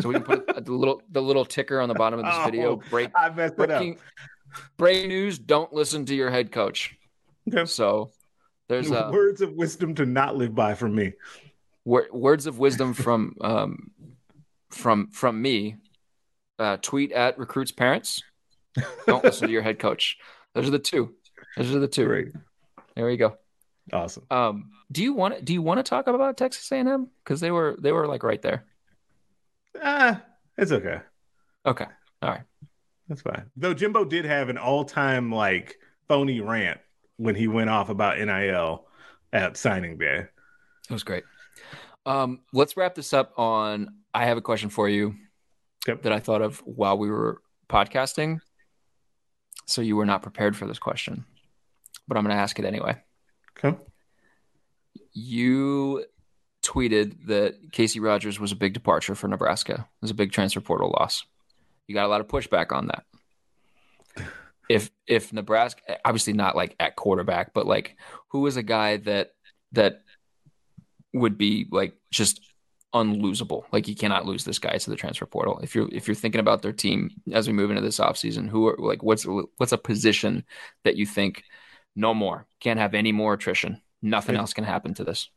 So 0.00 0.08
we 0.08 0.14
can 0.14 0.24
put 0.24 0.46
the 0.46 0.72
little 0.72 1.02
the 1.10 1.22
little 1.22 1.44
ticker 1.44 1.80
on 1.80 1.88
the 1.88 1.94
bottom 1.94 2.18
of 2.18 2.24
this 2.26 2.34
oh, 2.38 2.44
video. 2.44 2.76
Break. 2.90 3.10
I 3.14 3.30
messed 3.30 3.56
breaking, 3.56 3.94
it 3.94 3.98
up. 3.98 4.60
Breaking 4.76 5.08
news: 5.08 5.38
Don't 5.38 5.72
listen 5.72 6.06
to 6.06 6.14
your 6.14 6.30
head 6.30 6.52
coach. 6.52 6.96
Okay. 7.48 7.66
So 7.66 8.10
there's 8.68 8.90
uh, 8.90 9.10
words 9.12 9.40
of 9.40 9.52
wisdom 9.54 9.94
to 9.96 10.06
not 10.06 10.36
live 10.36 10.54
by 10.54 10.74
from 10.74 10.94
me. 10.94 11.12
words 11.84 12.46
of 12.46 12.58
wisdom 12.58 12.94
from 12.94 13.36
um, 13.40 13.90
from 14.70 15.08
from 15.12 15.40
me. 15.40 15.76
Uh, 16.58 16.76
tweet 16.76 17.12
at 17.12 17.38
recruits 17.38 17.72
parents. 17.72 18.22
Don't 19.06 19.24
listen 19.24 19.48
to 19.48 19.52
your 19.52 19.62
head 19.62 19.78
coach. 19.78 20.18
Those 20.54 20.68
are 20.68 20.72
the 20.72 20.78
two. 20.78 21.14
Those 21.56 21.74
are 21.74 21.80
the 21.80 21.88
two. 21.88 22.06
Great. 22.06 22.32
There 22.94 23.06
we 23.06 23.16
go. 23.16 23.36
Awesome. 23.92 24.24
Um, 24.30 24.70
do 24.92 25.02
you 25.02 25.14
want 25.14 25.44
do 25.44 25.52
you 25.52 25.62
want 25.62 25.78
to 25.78 25.82
talk 25.82 26.06
about 26.06 26.36
Texas 26.36 26.70
A&M 26.70 27.08
because 27.24 27.40
they 27.40 27.50
were 27.50 27.76
they 27.80 27.92
were 27.92 28.06
like 28.06 28.22
right 28.22 28.40
there? 28.40 28.64
Ah, 29.82 30.22
it's 30.56 30.72
okay. 30.72 31.00
Okay. 31.66 31.86
All 32.22 32.30
right. 32.30 32.42
That's 33.08 33.22
fine. 33.22 33.50
Though 33.56 33.74
Jimbo 33.74 34.04
did 34.04 34.24
have 34.24 34.48
an 34.48 34.58
all-time 34.58 35.32
like 35.32 35.78
phony 36.08 36.40
rant 36.40 36.80
when 37.16 37.34
he 37.34 37.48
went 37.48 37.70
off 37.70 37.88
about 37.88 38.18
NIL 38.18 38.86
at 39.32 39.56
signing 39.56 39.98
day. 39.98 40.26
It 40.88 40.92
was 40.92 41.02
great. 41.02 41.24
Um, 42.06 42.40
let's 42.52 42.76
wrap 42.76 42.94
this 42.94 43.12
up 43.12 43.38
on 43.38 43.88
I 44.14 44.26
have 44.26 44.36
a 44.36 44.42
question 44.42 44.70
for 44.70 44.88
you 44.88 45.14
yep. 45.86 46.02
that 46.02 46.12
I 46.12 46.18
thought 46.18 46.42
of 46.42 46.58
while 46.60 46.98
we 46.98 47.10
were 47.10 47.42
podcasting. 47.68 48.40
So 49.66 49.82
you 49.82 49.96
were 49.96 50.06
not 50.06 50.22
prepared 50.22 50.56
for 50.56 50.66
this 50.66 50.78
question, 50.78 51.24
but 52.10 52.18
I'm 52.18 52.24
going 52.24 52.36
to 52.36 52.42
ask 52.42 52.58
it 52.58 52.64
anyway. 52.64 52.96
Okay. 53.56 53.78
You 55.12 56.04
tweeted 56.60 57.26
that 57.28 57.70
Casey 57.70 58.00
Rogers 58.00 58.40
was 58.40 58.50
a 58.50 58.56
big 58.56 58.74
departure 58.74 59.14
for 59.14 59.28
Nebraska. 59.28 59.74
It 59.74 60.02
was 60.02 60.10
a 60.10 60.14
big 60.14 60.32
transfer 60.32 60.60
portal 60.60 60.92
loss. 60.98 61.24
You 61.86 61.94
got 61.94 62.06
a 62.06 62.08
lot 62.08 62.20
of 62.20 62.26
pushback 62.26 62.72
on 62.72 62.88
that. 62.88 63.04
If 64.68 64.88
if 65.08 65.32
Nebraska, 65.32 65.98
obviously 66.04 66.32
not 66.32 66.54
like 66.54 66.76
at 66.78 66.94
quarterback, 66.94 67.52
but 67.52 67.66
like 67.66 67.96
who 68.28 68.46
is 68.46 68.56
a 68.56 68.62
guy 68.62 68.98
that 68.98 69.32
that 69.72 70.02
would 71.12 71.36
be 71.36 71.66
like 71.72 71.96
just 72.12 72.40
unlosable. 72.94 73.64
Like 73.72 73.88
you 73.88 73.96
cannot 73.96 74.26
lose 74.26 74.44
this 74.44 74.60
guy 74.60 74.76
to 74.76 74.90
the 74.90 74.94
transfer 74.94 75.26
portal. 75.26 75.58
If 75.60 75.74
you're 75.74 75.88
if 75.92 76.06
you're 76.06 76.14
thinking 76.14 76.40
about 76.40 76.62
their 76.62 76.72
team 76.72 77.10
as 77.32 77.48
we 77.48 77.52
move 77.52 77.70
into 77.70 77.82
this 77.82 77.98
offseason, 77.98 78.48
who 78.48 78.68
are 78.68 78.76
like 78.78 79.02
what's 79.02 79.24
what's 79.56 79.72
a 79.72 79.76
position 79.78 80.44
that 80.84 80.94
you 80.94 81.04
think 81.04 81.42
no 81.96 82.14
more 82.14 82.46
can't 82.60 82.78
have 82.78 82.94
any 82.94 83.12
more 83.12 83.34
attrition. 83.34 83.80
Nothing 84.02 84.36
else 84.36 84.52
can 84.52 84.64
happen 84.64 84.94
to 84.94 85.04
this. 85.04 85.28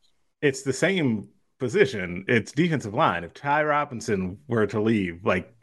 It's 0.41 0.62
the 0.62 0.74
same 0.74 1.30
position. 1.60 2.26
It's 2.28 2.51
defensive 2.51 2.93
line. 2.93 3.24
If 3.24 3.34
Ty 3.34 3.64
Robinson 3.64 4.38
were 4.47 4.68
to 4.68 4.82
leave, 4.82 5.26
like 5.26 5.54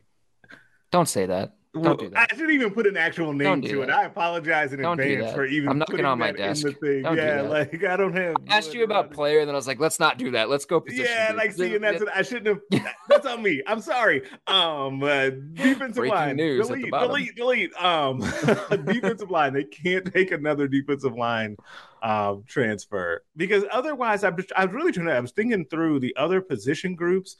don't 0.90 1.08
say 1.08 1.26
that. 1.26 1.54
Don't 1.72 2.00
do. 2.00 2.10
I 2.16 2.26
shouldn't 2.30 2.50
even 2.50 2.72
put 2.72 2.88
an 2.88 2.96
actual 2.96 3.32
name 3.32 3.62
to 3.62 3.76
that. 3.76 3.82
it. 3.82 3.90
I 3.90 4.04
apologize 4.04 4.72
in 4.72 4.82
don't 4.82 4.98
advance 4.98 5.32
for 5.32 5.44
even. 5.44 5.68
I'm 5.68 5.78
knocking 5.78 6.04
on 6.04 6.18
my 6.18 6.32
desk. 6.32 6.66
In 6.66 6.72
the 6.72 6.78
thing. 6.78 7.02
Don't 7.04 7.16
yeah, 7.16 7.42
like 7.42 7.84
I 7.84 7.96
don't 7.96 8.16
have. 8.16 8.36
I 8.48 8.56
asked 8.56 8.74
you 8.74 8.82
about 8.82 9.12
player, 9.12 9.38
and 9.38 9.48
then 9.48 9.54
I 9.54 9.58
was 9.58 9.68
like, 9.68 9.78
let's 9.78 10.00
not 10.00 10.18
do 10.18 10.32
that. 10.32 10.50
Let's 10.50 10.64
go 10.64 10.80
position. 10.80 11.06
Yeah, 11.08 11.28
group. 11.28 11.38
like 11.38 11.52
see, 11.52 11.76
and 11.76 11.84
that's 11.84 12.02
I 12.12 12.22
shouldn't 12.22 12.60
have. 12.72 12.84
that's 13.08 13.24
on 13.24 13.40
me. 13.40 13.62
I'm 13.68 13.80
sorry. 13.80 14.22
Um, 14.48 15.00
uh, 15.04 15.30
defensive 15.52 15.94
Breaking 15.94 16.16
line. 16.16 16.36
News 16.36 16.66
delete, 16.66 16.90
delete, 16.90 17.36
delete. 17.36 17.72
Um, 17.74 18.18
defensive 18.86 19.30
line. 19.30 19.52
They 19.52 19.64
can't 19.64 20.12
take 20.12 20.32
another 20.32 20.66
defensive 20.66 21.14
line 21.14 21.56
um, 22.02 22.42
transfer 22.48 23.22
because 23.36 23.62
otherwise, 23.70 24.24
I, 24.24 24.32
I 24.56 24.64
was 24.64 24.74
really 24.74 24.90
trying 24.90 25.06
to. 25.06 25.12
I 25.14 25.20
was 25.20 25.30
thinking 25.30 25.64
through 25.66 26.00
the 26.00 26.16
other 26.16 26.40
position 26.40 26.96
groups, 26.96 27.36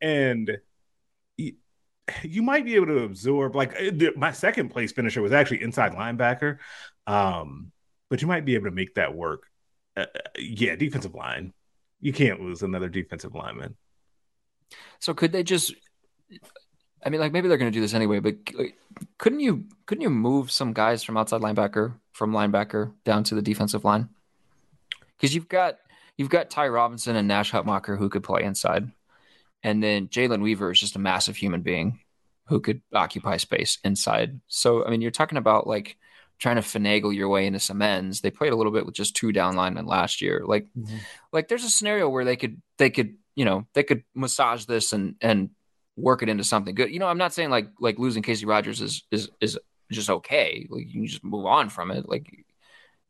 and 0.00 0.58
you 2.22 2.42
might 2.42 2.64
be 2.64 2.74
able 2.74 2.86
to 2.86 3.04
absorb 3.04 3.54
like 3.54 3.74
uh, 3.80 4.10
my 4.16 4.32
second 4.32 4.68
place 4.68 4.92
finisher 4.92 5.22
was 5.22 5.32
actually 5.32 5.62
inside 5.62 5.92
linebacker 5.92 6.58
um 7.06 7.70
but 8.08 8.22
you 8.22 8.28
might 8.28 8.44
be 8.44 8.54
able 8.54 8.66
to 8.66 8.70
make 8.70 8.94
that 8.94 9.14
work. 9.14 9.44
Uh, 9.96 10.02
uh, 10.02 10.28
yeah 10.38 10.76
defensive 10.76 11.14
line. 11.14 11.52
You 12.00 12.12
can't 12.12 12.40
lose 12.40 12.62
another 12.62 12.88
defensive 12.88 13.34
lineman. 13.34 13.76
So 15.00 15.14
could 15.14 15.32
they 15.32 15.42
just 15.42 15.74
i 17.04 17.08
mean 17.08 17.20
like 17.20 17.32
maybe 17.32 17.48
they're 17.48 17.58
going 17.58 17.70
to 17.70 17.76
do 17.76 17.80
this 17.80 17.94
anyway 17.94 18.18
but 18.18 18.34
couldn't 19.18 19.40
you 19.40 19.64
couldn't 19.86 20.02
you 20.02 20.10
move 20.10 20.50
some 20.50 20.72
guys 20.72 21.02
from 21.02 21.16
outside 21.16 21.40
linebacker 21.40 21.94
from 22.12 22.32
linebacker 22.32 22.92
down 23.04 23.24
to 23.24 23.34
the 23.34 23.42
defensive 23.42 23.84
line? 23.84 24.08
Because 25.16 25.34
you've 25.34 25.48
got 25.48 25.78
you've 26.16 26.30
got 26.30 26.50
ty 26.50 26.68
robinson 26.68 27.16
and 27.16 27.28
nash 27.28 27.52
hutmacher 27.52 27.96
who 27.96 28.08
could 28.08 28.22
play 28.22 28.42
inside 28.42 28.90
and 29.62 29.82
then 29.82 30.08
Jalen 30.08 30.42
Weaver 30.42 30.70
is 30.70 30.80
just 30.80 30.96
a 30.96 31.00
massive 31.00 31.36
human 31.36 31.62
being 31.62 32.00
who 32.46 32.60
could 32.60 32.80
occupy 32.92 33.36
space 33.36 33.78
inside. 33.84 34.40
So, 34.48 34.84
I 34.84 34.90
mean, 34.90 35.00
you're 35.00 35.10
talking 35.10 35.38
about 35.38 35.66
like 35.66 35.96
trying 36.38 36.56
to 36.56 36.62
finagle 36.62 37.14
your 37.14 37.28
way 37.28 37.46
into 37.46 37.58
some 37.58 37.82
ends. 37.82 38.20
They 38.20 38.30
played 38.30 38.52
a 38.52 38.56
little 38.56 38.72
bit 38.72 38.86
with 38.86 38.94
just 38.94 39.16
two 39.16 39.32
down 39.32 39.56
linemen 39.56 39.86
last 39.86 40.22
year. 40.22 40.44
Like, 40.46 40.66
mm-hmm. 40.76 40.96
like 41.32 41.48
there's 41.48 41.64
a 41.64 41.70
scenario 41.70 42.08
where 42.08 42.24
they 42.24 42.36
could, 42.36 42.62
they 42.78 42.90
could, 42.90 43.16
you 43.34 43.44
know, 43.44 43.66
they 43.74 43.82
could 43.82 44.04
massage 44.14 44.64
this 44.64 44.92
and, 44.92 45.16
and 45.20 45.50
work 45.96 46.22
it 46.22 46.28
into 46.28 46.44
something 46.44 46.74
good. 46.74 46.90
You 46.90 47.00
know, 47.00 47.08
I'm 47.08 47.18
not 47.18 47.34
saying 47.34 47.50
like, 47.50 47.68
like 47.80 47.98
losing 47.98 48.22
Casey 48.22 48.46
Rogers 48.46 48.80
is, 48.80 49.02
is, 49.10 49.28
is 49.40 49.58
just 49.90 50.10
okay. 50.10 50.66
Like 50.70 50.86
you 50.86 50.92
can 50.92 51.06
just 51.06 51.24
move 51.24 51.46
on 51.46 51.68
from 51.68 51.90
it. 51.90 52.08
Like 52.08 52.46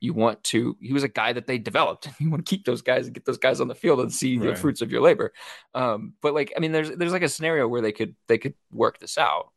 you 0.01 0.12
want 0.14 0.42
to 0.44 0.76
he 0.80 0.92
was 0.92 1.03
a 1.03 1.09
guy 1.09 1.32
that 1.32 1.46
they 1.46 1.59
developed. 1.59 2.09
You 2.20 2.30
want 2.30 2.44
to 2.44 2.51
keep 2.51 2.64
those 2.64 2.82
guys 2.82 3.07
and 3.07 3.14
get 3.14 3.24
those 3.24 3.38
guys 3.38 3.61
on 3.61 3.68
the 3.68 3.74
field 3.74 4.01
and 4.01 4.12
see 4.12 4.38
right. 4.38 4.51
the 4.51 4.57
fruits 4.57 4.80
of 4.80 4.90
your 4.90 5.01
labor. 5.01 5.32
Um, 5.74 6.14
but 6.20 6.34
like 6.34 6.53
i 6.57 6.61
mean 6.61 6.72
there's 6.72 6.90
there's 6.90 7.12
like 7.12 7.22
a 7.22 7.28
scenario 7.28 7.68
where 7.68 7.80
they 7.80 7.92
could 7.92 8.14
they 8.26 8.38
could 8.38 8.55
work 8.72 8.99
this 8.99 9.18
out 9.18 9.53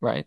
right? 0.00 0.26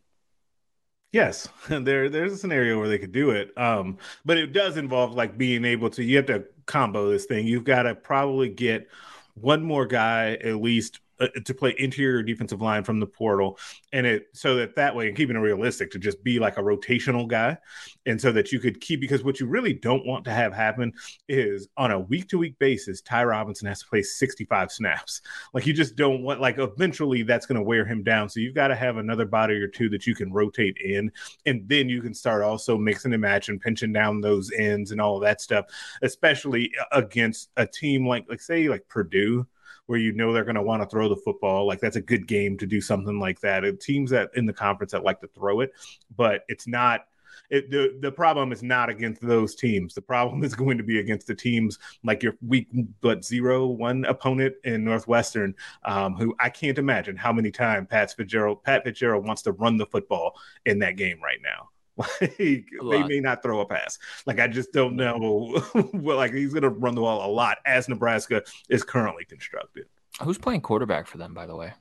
Yes. 1.11 1.47
There 1.67 2.09
there's 2.09 2.33
a 2.33 2.37
scenario 2.37 2.79
where 2.79 2.87
they 2.87 2.99
could 2.99 3.11
do 3.11 3.31
it. 3.31 3.57
Um, 3.57 3.97
but 4.25 4.37
it 4.37 4.53
does 4.53 4.77
involve 4.77 5.13
like 5.13 5.37
being 5.37 5.65
able 5.65 5.89
to 5.91 6.03
you 6.03 6.17
have 6.17 6.25
to 6.27 6.45
combo 6.65 7.09
this 7.09 7.25
thing. 7.25 7.47
You've 7.47 7.63
got 7.63 7.83
to 7.83 7.95
probably 7.95 8.49
get 8.49 8.89
one 9.35 9.63
more 9.63 9.85
guy 9.85 10.33
at 10.33 10.57
least 10.57 10.99
uh, 11.21 11.27
to 11.45 11.53
play 11.53 11.75
interior 11.77 12.23
defensive 12.23 12.61
line 12.61 12.83
from 12.83 12.99
the 12.99 13.05
portal, 13.05 13.57
and 13.93 14.05
it 14.05 14.27
so 14.33 14.55
that 14.55 14.75
that 14.75 14.95
way, 14.95 15.07
and 15.07 15.15
keeping 15.15 15.35
it 15.35 15.39
realistic, 15.39 15.91
to 15.91 15.99
just 15.99 16.23
be 16.23 16.39
like 16.39 16.57
a 16.57 16.61
rotational 16.61 17.27
guy, 17.27 17.57
and 18.05 18.19
so 18.19 18.31
that 18.31 18.51
you 18.51 18.59
could 18.59 18.81
keep 18.81 18.99
because 18.99 19.23
what 19.23 19.39
you 19.39 19.45
really 19.45 19.73
don't 19.73 20.05
want 20.05 20.25
to 20.25 20.31
have 20.31 20.53
happen 20.53 20.91
is 21.29 21.67
on 21.77 21.91
a 21.91 21.99
week 21.99 22.27
to 22.29 22.37
week 22.37 22.57
basis, 22.59 23.01
Ty 23.01 23.25
Robinson 23.25 23.67
has 23.67 23.81
to 23.81 23.87
play 23.87 24.01
65 24.01 24.71
snaps. 24.71 25.21
Like 25.53 25.65
you 25.67 25.73
just 25.73 25.95
don't 25.95 26.23
want 26.23 26.41
like 26.41 26.57
eventually 26.57 27.23
that's 27.23 27.45
going 27.45 27.57
to 27.57 27.63
wear 27.63 27.85
him 27.85 28.03
down. 28.03 28.27
So 28.27 28.39
you've 28.39 28.55
got 28.55 28.69
to 28.69 28.75
have 28.75 28.97
another 28.97 29.25
body 29.25 29.55
or 29.55 29.67
two 29.67 29.89
that 29.89 30.07
you 30.07 30.15
can 30.15 30.33
rotate 30.33 30.77
in, 30.83 31.11
and 31.45 31.67
then 31.67 31.87
you 31.87 32.01
can 32.01 32.13
start 32.13 32.41
also 32.41 32.77
mixing 32.77 33.13
and 33.13 33.21
matching, 33.21 33.59
pinching 33.59 33.93
down 33.93 34.21
those 34.21 34.51
ends 34.51 34.91
and 34.91 34.99
all 34.99 35.19
that 35.19 35.41
stuff, 35.41 35.65
especially 36.01 36.73
against 36.91 37.49
a 37.57 37.65
team 37.67 38.07
like 38.07 38.25
like 38.27 38.41
say 38.41 38.67
like 38.67 38.87
Purdue 38.87 39.45
where 39.91 39.99
you 39.99 40.13
know 40.13 40.31
they're 40.31 40.45
going 40.45 40.55
to 40.55 40.61
want 40.61 40.81
to 40.81 40.87
throw 40.87 41.09
the 41.09 41.17
football. 41.17 41.67
Like 41.67 41.81
that's 41.81 41.97
a 41.97 42.01
good 42.01 42.25
game 42.25 42.57
to 42.59 42.65
do 42.65 42.79
something 42.79 43.19
like 43.19 43.41
that. 43.41 43.65
It, 43.65 43.81
teams 43.81 44.09
that 44.11 44.29
in 44.35 44.45
the 44.45 44.53
conference 44.53 44.93
that 44.93 45.03
like 45.03 45.19
to 45.19 45.27
throw 45.27 45.59
it, 45.59 45.73
but 46.15 46.45
it's 46.47 46.65
not. 46.65 47.01
It, 47.49 47.69
the 47.69 47.97
the 47.99 48.11
problem 48.13 48.53
is 48.53 48.63
not 48.63 48.89
against 48.89 49.21
those 49.21 49.53
teams. 49.53 49.93
The 49.93 50.01
problem 50.01 50.43
is 50.45 50.55
going 50.55 50.77
to 50.77 50.83
be 50.85 50.99
against 50.99 51.27
the 51.27 51.35
teams 51.35 51.77
like 52.05 52.23
your 52.23 52.35
week 52.41 52.69
but 53.01 53.25
zero 53.25 53.67
one 53.67 54.05
opponent 54.05 54.55
in 54.63 54.85
Northwestern, 54.85 55.53
um, 55.83 56.15
who 56.15 56.33
I 56.39 56.49
can't 56.49 56.77
imagine 56.77 57.17
how 57.17 57.33
many 57.33 57.51
times 57.51 57.87
Pat 57.89 58.13
Fitzgerald 58.13 58.63
Pat 58.63 58.85
Fitzgerald 58.85 59.27
wants 59.27 59.41
to 59.41 59.51
run 59.51 59.75
the 59.75 59.87
football 59.87 60.39
in 60.65 60.79
that 60.79 60.95
game 60.95 61.19
right 61.21 61.39
now. 61.43 61.70
Like 61.97 62.37
they 62.37 63.03
may 63.03 63.19
not 63.19 63.43
throw 63.43 63.59
a 63.59 63.65
pass. 63.65 63.97
Like 64.25 64.39
I 64.39 64.47
just 64.47 64.71
don't 64.73 64.95
know. 64.95 65.61
well, 65.93 66.17
like 66.17 66.33
he's 66.33 66.53
going 66.53 66.63
to 66.63 66.69
run 66.69 66.95
the 66.95 67.01
ball 67.01 67.29
a 67.29 67.31
lot 67.31 67.57
as 67.65 67.87
Nebraska 67.87 68.43
is 68.69 68.83
currently 68.83 69.25
constructed. 69.25 69.85
Who's 70.21 70.37
playing 70.37 70.61
quarterback 70.61 71.07
for 71.07 71.17
them, 71.17 71.33
by 71.33 71.45
the 71.45 71.55
way? 71.55 71.73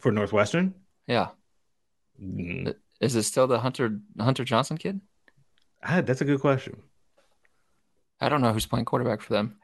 For 0.00 0.12
Northwestern? 0.12 0.74
Yeah. 1.06 1.28
Mm. 2.22 2.74
Is 3.00 3.16
it 3.16 3.22
still 3.24 3.46
the 3.46 3.58
Hunter 3.58 4.00
Hunter 4.18 4.44
Johnson 4.44 4.76
kid? 4.76 5.00
Ah, 5.82 6.00
that's 6.00 6.20
a 6.20 6.24
good 6.24 6.40
question. 6.40 6.82
I 8.20 8.28
don't 8.28 8.40
know 8.40 8.52
who's 8.52 8.66
playing 8.66 8.86
quarterback 8.86 9.20
for 9.20 9.32
them. 9.32 9.58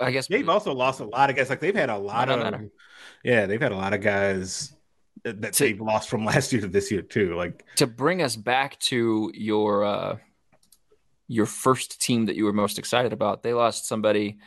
I 0.00 0.10
guess 0.10 0.26
they've 0.26 0.48
also 0.48 0.72
lost 0.72 1.00
a 1.00 1.04
lot 1.04 1.30
of 1.30 1.36
guys. 1.36 1.50
Like 1.50 1.60
they've 1.60 1.74
had 1.74 1.90
a 1.90 1.98
lot 1.98 2.30
of, 2.30 2.40
matter. 2.40 2.70
yeah, 3.22 3.46
they've 3.46 3.60
had 3.60 3.72
a 3.72 3.76
lot 3.76 3.92
of 3.92 4.00
guys 4.00 4.72
that 5.24 5.52
to, 5.54 5.64
they've 5.64 5.80
lost 5.80 6.08
from 6.08 6.24
last 6.32 6.52
year 6.52 6.62
to 6.62 6.68
this 6.68 6.90
year 6.90 7.02
too. 7.02 7.34
Like 7.34 7.64
to 7.76 7.86
bring 7.86 8.22
us 8.22 8.36
back 8.36 8.78
to 8.80 9.30
your 9.34 9.84
uh 9.84 10.18
your 11.28 11.46
first 11.46 12.00
team 12.00 12.26
that 12.26 12.36
you 12.36 12.44
were 12.44 12.52
most 12.52 12.78
excited 12.78 13.12
about. 13.12 13.42
They 13.42 13.54
lost 13.54 13.86
somebody 13.86 14.38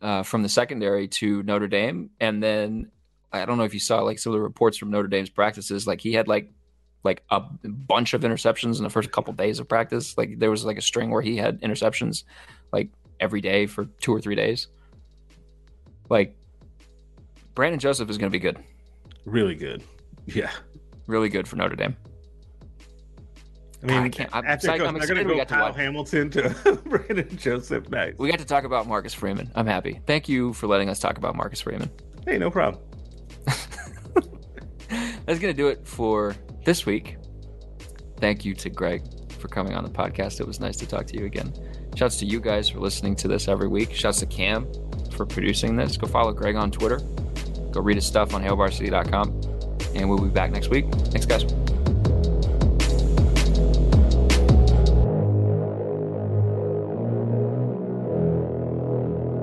uh, 0.00 0.22
from 0.22 0.42
the 0.42 0.48
secondary 0.48 1.08
to 1.08 1.42
Notre 1.42 1.66
Dame, 1.66 2.10
and 2.20 2.42
then 2.42 2.90
I 3.32 3.44
don't 3.44 3.58
know 3.58 3.64
if 3.64 3.74
you 3.74 3.80
saw 3.80 4.02
like 4.02 4.18
some 4.18 4.32
of 4.32 4.38
the 4.38 4.42
reports 4.42 4.76
from 4.76 4.90
Notre 4.90 5.08
Dame's 5.08 5.30
practices. 5.30 5.86
Like 5.86 6.00
he 6.00 6.12
had 6.12 6.28
like 6.28 6.50
like 7.04 7.24
a 7.30 7.40
bunch 7.40 8.14
of 8.14 8.20
interceptions 8.22 8.78
in 8.78 8.84
the 8.84 8.90
first 8.90 9.10
couple 9.10 9.32
days 9.32 9.58
of 9.58 9.68
practice. 9.68 10.16
Like 10.16 10.38
there 10.38 10.50
was 10.50 10.64
like 10.64 10.78
a 10.78 10.82
string 10.82 11.10
where 11.10 11.22
he 11.22 11.36
had 11.36 11.60
interceptions 11.60 12.24
like 12.72 12.90
every 13.18 13.40
day 13.40 13.66
for 13.66 13.86
two 14.00 14.14
or 14.14 14.20
three 14.20 14.36
days. 14.36 14.68
Like 16.08 16.36
Brandon 17.54 17.80
Joseph 17.80 18.08
is 18.08 18.18
going 18.18 18.30
to 18.30 18.38
be 18.38 18.40
good. 18.40 18.58
Really 19.24 19.54
good. 19.54 19.82
Yeah. 20.26 20.50
Really 21.06 21.28
good 21.28 21.46
for 21.48 21.56
Notre 21.56 21.76
Dame. 21.76 21.96
I 23.82 23.86
mean, 23.86 23.96
I 24.04 24.08
can't- 24.10 24.30
I'm 24.32 24.44
after 24.46 24.68
excited- 24.68 24.82
go, 24.82 24.86
I'm 24.88 24.96
excited 24.96 25.14
going 25.16 25.26
we 25.26 25.32
to 25.32 25.36
go 25.36 25.40
got 25.40 25.48
to 25.48 25.54
Kyle 25.54 25.64
watch- 25.64 25.76
Hamilton 25.76 26.30
to 26.30 26.80
Brandon 26.86 27.36
Joseph. 27.36 27.88
Nice. 27.90 28.14
We 28.16 28.30
got 28.30 28.38
to 28.38 28.44
talk 28.44 28.62
about 28.64 28.86
Marcus 28.86 29.12
Freeman. 29.14 29.50
I'm 29.56 29.66
happy. 29.66 30.00
Thank 30.06 30.28
you 30.28 30.52
for 30.52 30.68
letting 30.68 30.88
us 30.88 31.00
talk 31.00 31.18
about 31.18 31.34
Marcus 31.34 31.60
Freeman. 31.60 31.90
Hey, 32.24 32.38
no 32.38 32.50
problem. 32.50 32.80
That's 35.26 35.38
going 35.40 35.52
to 35.52 35.54
do 35.54 35.68
it 35.68 35.86
for 35.86 36.36
this 36.64 36.84
week. 36.86 37.16
Thank 38.18 38.44
you 38.44 38.54
to 38.54 38.70
Greg 38.70 39.02
for 39.40 39.48
coming 39.48 39.74
on 39.74 39.82
the 39.82 39.90
podcast. 39.90 40.38
It 40.40 40.46
was 40.46 40.60
nice 40.60 40.76
to 40.76 40.86
talk 40.86 41.06
to 41.06 41.18
you 41.18 41.26
again. 41.26 41.52
Shouts 41.96 42.18
to 42.18 42.26
you 42.26 42.40
guys 42.40 42.68
for 42.68 42.78
listening 42.78 43.16
to 43.16 43.28
this 43.28 43.48
every 43.48 43.68
week. 43.68 43.92
Shouts 43.94 44.20
to 44.20 44.26
Cam 44.26 44.66
for 45.12 45.26
producing 45.26 45.74
this. 45.76 45.96
Go 45.96 46.06
follow 46.06 46.32
Greg 46.32 46.54
on 46.56 46.70
Twitter. 46.70 46.98
Go 47.72 47.80
read 47.80 47.96
his 47.96 48.06
stuff 48.06 48.32
on 48.34 48.42
hailvarsity.com. 48.44 49.40
And 49.94 50.08
we'll 50.08 50.18
be 50.18 50.28
back 50.28 50.50
next 50.50 50.68
week. 50.70 50.86
Thanks, 51.10 51.26
guys. 51.26 51.44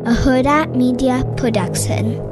a 0.10 0.12
Hurrdat 0.12 0.76
Media 0.76 1.24
Production. 1.38 2.29